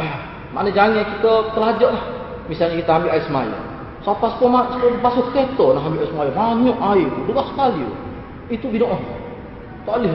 Mana 0.54 0.68
jangan 0.76 1.08
kita 1.08 1.32
telajak 1.56 1.92
lah. 1.96 2.04
Misalnya 2.52 2.76
kita 2.84 2.92
ambil 3.00 3.12
air 3.16 3.24
semaya. 3.24 3.58
Siapa 4.04 4.36
sepuluh 4.36 5.00
basuh 5.00 5.32
kereta 5.32 5.66
nak 5.72 5.88
ambil 5.88 6.04
air 6.04 6.12
semaya. 6.12 6.32
Banyak 6.36 6.78
air 6.92 7.08
tu. 7.08 7.22
Deras 7.32 7.48
sekali. 7.56 7.88
Itu 8.52 8.68
bid'ah. 8.68 9.02
Tak 9.84 10.00
boleh. 10.00 10.12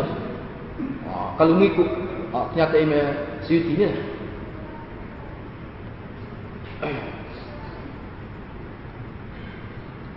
Ha, 1.09 1.37
kalau 1.37 1.53
mengikut 1.57 1.89
ha, 2.33 2.49
ternyata 2.53 2.75
email 2.81 3.09
Suyuti 3.45 3.73
ni 3.77 3.85
lah. 3.89 3.99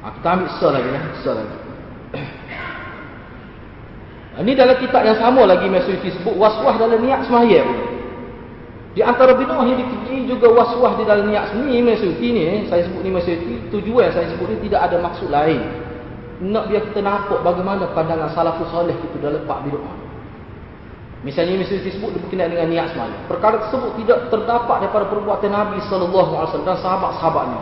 Ha, 0.01 0.07
kita 0.17 0.27
ambil 0.33 0.49
sel 0.59 0.71
lagi 0.71 0.89
lah. 0.91 1.03
Sel 1.23 1.35
lagi. 1.35 1.57
Ini 4.41 4.51
dalam 4.55 4.79
kitab 4.79 5.03
yang 5.03 5.19
sama 5.19 5.43
lagi 5.43 5.67
Imam 5.67 5.83
Suyuti 5.83 6.09
sebut 6.15 6.35
waswah 6.39 6.79
dalam 6.79 7.03
niat 7.03 7.27
semaya 7.27 7.91
di 8.91 8.99
antara 8.99 9.31
bid'ah 9.39 9.63
yang 9.63 9.79
dikeji 9.79 10.27
juga 10.27 10.51
waswah 10.51 10.99
di 10.99 11.07
dalam 11.07 11.31
niat 11.31 11.55
seni 11.55 11.79
Imam 11.79 11.95
Suyuti 11.95 12.27
ni, 12.35 12.67
saya 12.67 12.83
sebut 12.83 12.99
ni 12.99 13.07
Imam 13.07 13.23
Suyuti, 13.23 13.71
tujuan 13.71 14.11
saya 14.11 14.27
sebut 14.35 14.51
ni 14.51 14.67
tidak 14.67 14.91
ada 14.91 14.99
maksud 14.99 15.31
lain. 15.31 15.63
Nak 16.41 16.73
biar 16.73 16.89
kita 16.89 17.05
nampak 17.05 17.45
bagaimana 17.45 17.93
pandangan 17.93 18.33
salafus 18.33 18.65
soleh 18.73 18.97
itu 18.97 19.17
dalam 19.21 19.45
pak 19.45 19.61
bid'ah. 19.61 19.95
Misalnya 21.21 21.53
Imam 21.53 21.69
Suyuti 21.69 21.93
sebut 21.93 22.17
berkenaan 22.17 22.49
dengan 22.49 22.65
niat 22.73 22.97
semaya. 22.97 23.13
Perkara 23.29 23.61
tersebut 23.61 23.93
tidak 24.01 24.33
terdapat 24.33 24.77
daripada 24.81 25.05
perbuatan 25.05 25.53
Nabi 25.53 25.77
wasallam 25.85 26.65
dan 26.65 26.77
sahabat-sahabatnya. 26.81 27.61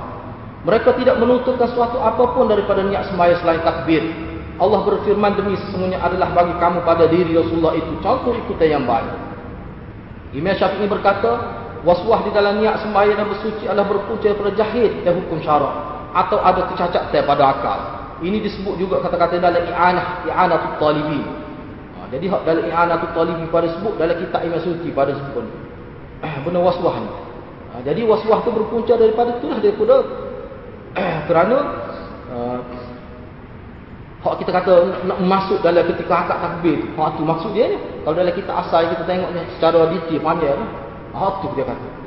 Mereka 0.64 0.96
tidak 0.96 1.20
menuntutkan 1.20 1.68
sesuatu 1.68 2.00
apapun 2.00 2.48
daripada 2.48 2.88
niat 2.88 3.12
semaya 3.12 3.36
selain 3.44 3.60
takbir. 3.68 4.00
Allah 4.60 4.80
berfirman 4.88 5.36
demi 5.36 5.60
sesungguhnya 5.60 6.00
adalah 6.00 6.32
bagi 6.32 6.56
kamu 6.56 6.80
pada 6.88 7.04
diri 7.12 7.36
Rasulullah 7.36 7.76
itu 7.76 8.00
contoh 8.00 8.32
ikutan 8.32 8.80
yang 8.80 8.84
baik. 8.88 9.12
Imam 10.32 10.56
Syafi'i 10.56 10.88
berkata, 10.88 11.32
waswah 11.84 12.24
di 12.24 12.32
dalam 12.32 12.64
niat 12.64 12.80
sembahyang 12.80 13.18
dan 13.24 13.28
bersuci 13.28 13.68
adalah 13.68 13.88
berpunca 13.92 14.24
daripada 14.24 14.56
jahil 14.56 15.04
dan 15.04 15.20
hukum 15.20 15.44
syarak 15.44 15.76
atau 16.16 16.40
ada 16.40 16.64
kecacatan 16.72 17.24
pada 17.28 17.44
akal. 17.44 17.80
Ini 18.20 18.38
disebut 18.44 18.76
juga 18.76 19.00
kata-kata 19.00 19.40
dalam 19.40 19.64
i'anah, 19.64 20.28
i'anatul 20.28 20.76
talibin. 20.80 21.24
Ha, 21.96 22.12
jadi 22.12 22.26
hak 22.28 22.42
dalam 22.44 22.64
i'anatul 22.68 23.12
talibin 23.16 23.48
pada 23.48 23.68
sebut 23.72 23.96
dalam 23.96 24.16
kitab 24.20 24.42
Imam 24.44 24.60
Suci 24.60 24.90
pada 24.92 25.16
sebut 25.16 25.46
benda 26.44 26.60
waswah 26.60 26.96
ni. 27.00 27.10
Ha, 27.72 27.74
jadi 27.88 28.02
waswah 28.04 28.44
tu 28.44 28.52
berpunca 28.52 29.00
daripada 29.00 29.40
itulah 29.40 29.60
daripada 29.64 29.96
kerana 31.28 31.58
uh, 32.32 32.60
Hak 34.20 34.36
kita 34.44 34.52
kata 34.52 35.08
nak 35.08 35.20
masuk 35.24 35.64
dalam 35.64 35.88
ketika 35.96 36.28
akad 36.28 36.44
takbir. 36.44 36.76
Hak 37.00 37.16
tu 37.16 37.24
maksud 37.24 37.56
dia 37.56 37.72
ni. 37.72 37.80
Kalau 38.04 38.20
dalam 38.20 38.36
kita 38.36 38.52
asal 38.52 38.92
kita 38.92 39.08
tengoknya 39.08 39.48
secara 39.56 39.88
detail 39.96 40.20
panjang. 40.20 40.60
Hak 41.16 41.34
tu 41.40 41.48
dia 41.56 41.64
kata. 41.64 41.99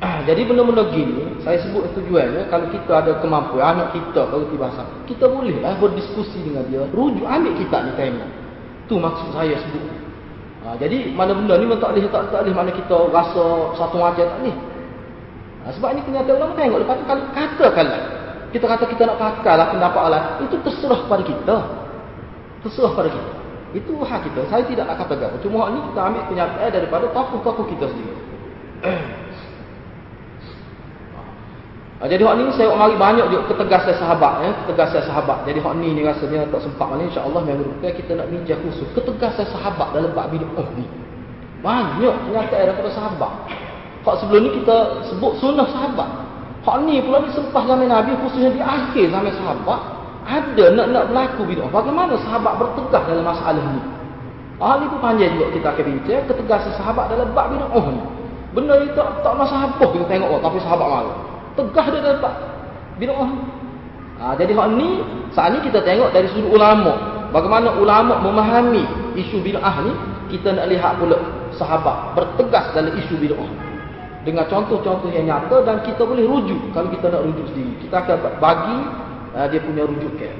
Jadi 0.00 0.48
benda-benda 0.48 0.88
gini, 0.96 1.28
saya 1.44 1.60
sebut 1.60 1.84
tujuannya 1.92 2.48
kalau 2.48 2.72
kita 2.72 2.92
ada 3.04 3.20
kemampuan 3.20 3.76
anak 3.76 3.92
kita 3.92 4.32
kalau 4.32 4.48
tiba 4.48 4.68
bahasa, 4.68 4.88
kita 5.04 5.28
boleh 5.28 5.60
lah 5.60 5.76
berdiskusi 5.76 6.40
dengan 6.40 6.64
dia, 6.72 6.88
rujuk 6.92 7.28
ambil 7.28 7.52
kita 7.60 7.76
ni 7.84 7.92
tengok. 8.00 8.30
Tu 8.88 8.94
maksud 8.96 9.28
saya 9.36 9.60
sebut. 9.60 9.84
Ha, 10.64 10.76
jadi 10.80 11.12
mana 11.12 11.36
benda 11.36 11.56
ni 11.60 11.68
tak 11.76 11.92
boleh 11.92 12.04
tak, 12.08 12.32
tak 12.32 12.40
boleh 12.44 12.54
mana 12.56 12.70
kita 12.72 12.96
rasa 13.12 13.44
satu 13.76 13.96
macam 14.00 14.24
tak 14.24 14.40
ni. 14.40 14.52
Ha, 15.64 15.72
sebab 15.76 15.92
ni 15.92 16.00
kenyataan 16.04 16.36
ulama 16.36 16.52
tengok 16.56 16.78
lepas 16.80 16.96
tu 16.96 17.04
kalau 17.04 17.24
katakanlah 17.36 18.00
kita 18.50 18.64
kata 18.66 18.84
kita 18.90 19.02
nak 19.06 19.18
pakai 19.18 19.54
lah 19.54 19.66
pendapat 19.70 20.02
Allah. 20.10 20.22
Itu 20.42 20.58
terserah 20.66 21.06
pada 21.06 21.22
kita. 21.22 21.56
Terserah 22.66 22.92
pada 22.98 23.08
kita. 23.08 23.32
Itu 23.78 23.94
hak 24.02 24.26
kita. 24.26 24.40
Saya 24.50 24.66
tidak 24.66 24.90
nak 24.90 24.96
kata 25.06 25.14
apa. 25.22 25.38
Cuma 25.38 25.70
ni 25.70 25.78
kita 25.92 26.00
ambil 26.02 26.22
kenyataan 26.26 26.70
daripada 26.74 27.06
tokoh-tokoh 27.14 27.66
kita 27.70 27.86
sendiri. 27.86 28.14
Ha, 32.00 32.08
jadi 32.08 32.24
hak 32.24 32.34
ni 32.40 32.48
saya 32.56 32.72
mari 32.72 32.96
banyak 32.96 33.28
juga 33.28 33.44
ketegasan 33.52 33.92
sahabat 34.00 34.40
ya, 34.40 34.50
ketegasan 34.64 35.04
sahabat. 35.04 35.44
Jadi 35.44 35.60
hak 35.60 35.74
ni 35.84 35.92
ni 35.92 36.00
rasanya 36.00 36.48
tak 36.48 36.64
sempat 36.64 36.96
ni 36.96 37.12
insya-Allah 37.12 37.44
minggu 37.44 37.60
depan 37.76 37.92
kita 37.92 38.16
nak 38.16 38.26
bincang 38.32 38.56
khusus 38.64 38.88
ketegasan 38.96 39.44
sahabat 39.52 39.92
dalam 39.92 40.08
bab 40.16 40.32
bid'ah 40.32 40.68
ni. 40.80 40.88
Banyak 41.60 42.14
kenyataan 42.24 42.72
daripada 42.72 42.88
sahabat. 42.96 43.32
Hak 44.00 44.16
sebelum 44.16 44.48
ni 44.48 44.50
kita 44.64 44.76
sebut 45.12 45.44
sunnah 45.44 45.68
sahabat. 45.68 46.08
Hak 46.64 46.88
ni 46.88 47.04
pula 47.04 47.20
ni 47.20 47.28
selepas 47.36 47.68
zaman 47.68 47.84
Nabi 47.84 48.16
khususnya 48.24 48.48
di 48.48 48.64
akhir 48.64 49.04
zaman 49.12 49.32
sahabat 49.36 49.80
ada 50.24 50.64
nak 50.72 50.86
nak 50.96 51.04
berlaku 51.12 51.52
bid'ah. 51.52 51.68
Bagaimana 51.68 52.16
sahabat 52.16 52.64
bertegah 52.64 53.02
dalam 53.12 53.28
masalah 53.28 53.60
ni? 53.76 53.82
Ni 54.56 54.84
pun 54.88 55.00
panjang 55.04 55.36
juga 55.36 55.52
kita 55.52 55.66
akan 55.76 55.84
bincang 55.84 56.24
ketegasan 56.32 56.72
sahabat 56.80 57.12
dalam 57.12 57.28
bab 57.36 57.52
bid'ah 57.52 57.86
ni. 57.92 58.00
Benda 58.56 58.80
ni 58.80 58.88
tak 58.96 59.20
tak 59.20 59.36
masalah 59.36 59.68
apa 59.68 59.84
kita 59.84 60.08
tengok 60.08 60.32
oh, 60.32 60.40
tapi 60.40 60.56
sahabat 60.64 60.88
malu. 60.88 61.29
Tegah 61.60 61.86
dia 61.92 62.16
bab 62.16 62.34
bid'ah 62.96 63.28
ni. 63.28 63.44
Ha, 64.20 64.36
jadi 64.36 64.52
hak 64.52 64.68
ni 64.76 64.88
saat 65.36 65.52
ni 65.52 65.58
kita 65.64 65.84
tengok 65.84 66.12
dari 66.16 66.28
sudut 66.32 66.56
ulama. 66.56 67.20
Bagaimana 67.30 67.76
ulama 67.76 68.16
memahami 68.24 68.84
isu 69.20 69.44
bid'ah 69.44 69.76
ni 69.84 69.92
kita 70.32 70.56
nak 70.56 70.72
lihat 70.72 70.96
pula 70.96 71.20
sahabat 71.60 72.16
bertegas 72.16 72.72
dalam 72.72 72.96
isu 72.96 73.20
bid'ah 73.20 73.50
dengan 74.24 74.44
contoh-contoh 74.48 75.08
yang 75.12 75.28
nyata 75.28 75.64
dan 75.64 75.80
kita 75.84 76.04
boleh 76.04 76.24
rujuk 76.24 76.72
kalau 76.72 76.88
kita 76.88 77.12
nak 77.12 77.24
rujuk 77.28 77.44
sendiri. 77.52 77.72
Kita 77.84 78.04
akan 78.04 78.16
bagi 78.40 78.78
uh, 79.36 79.46
dia 79.48 79.60
punya 79.60 79.84
rujukan. 79.84 80.34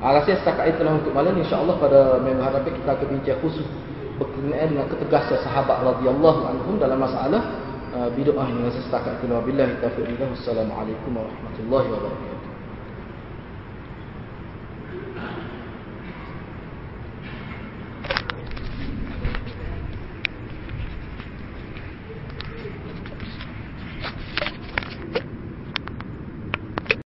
Uh, 0.00 0.10
rasa 0.16 0.36
setakat 0.40 0.76
itulah 0.76 0.96
untuk 0.96 1.12
malam 1.16 1.32
insya-Allah 1.40 1.76
pada 1.80 2.20
minggu 2.20 2.40
hadapan 2.44 2.72
kita 2.76 2.88
akan 2.92 3.06
bincang 3.08 3.38
khusus 3.40 3.64
berkenaan 4.20 4.76
dengan 4.76 4.86
ketegasan 4.92 5.38
sahabat 5.42 5.80
radhiyallahu 5.82 6.40
anhum 6.46 6.74
dalam 6.76 7.00
masalah 7.00 7.63
uh, 7.94 8.08
bid'ah 8.12 8.46
ini. 8.50 8.60
Rasa 8.66 8.80
setakat 8.82 9.22
itulah 9.22 9.40
billahi 9.46 9.78
taufiq. 9.78 10.18
Wassalamualaikum 10.18 11.14
warahmatullahi 11.14 11.88
wabarakatuh. 11.94 12.33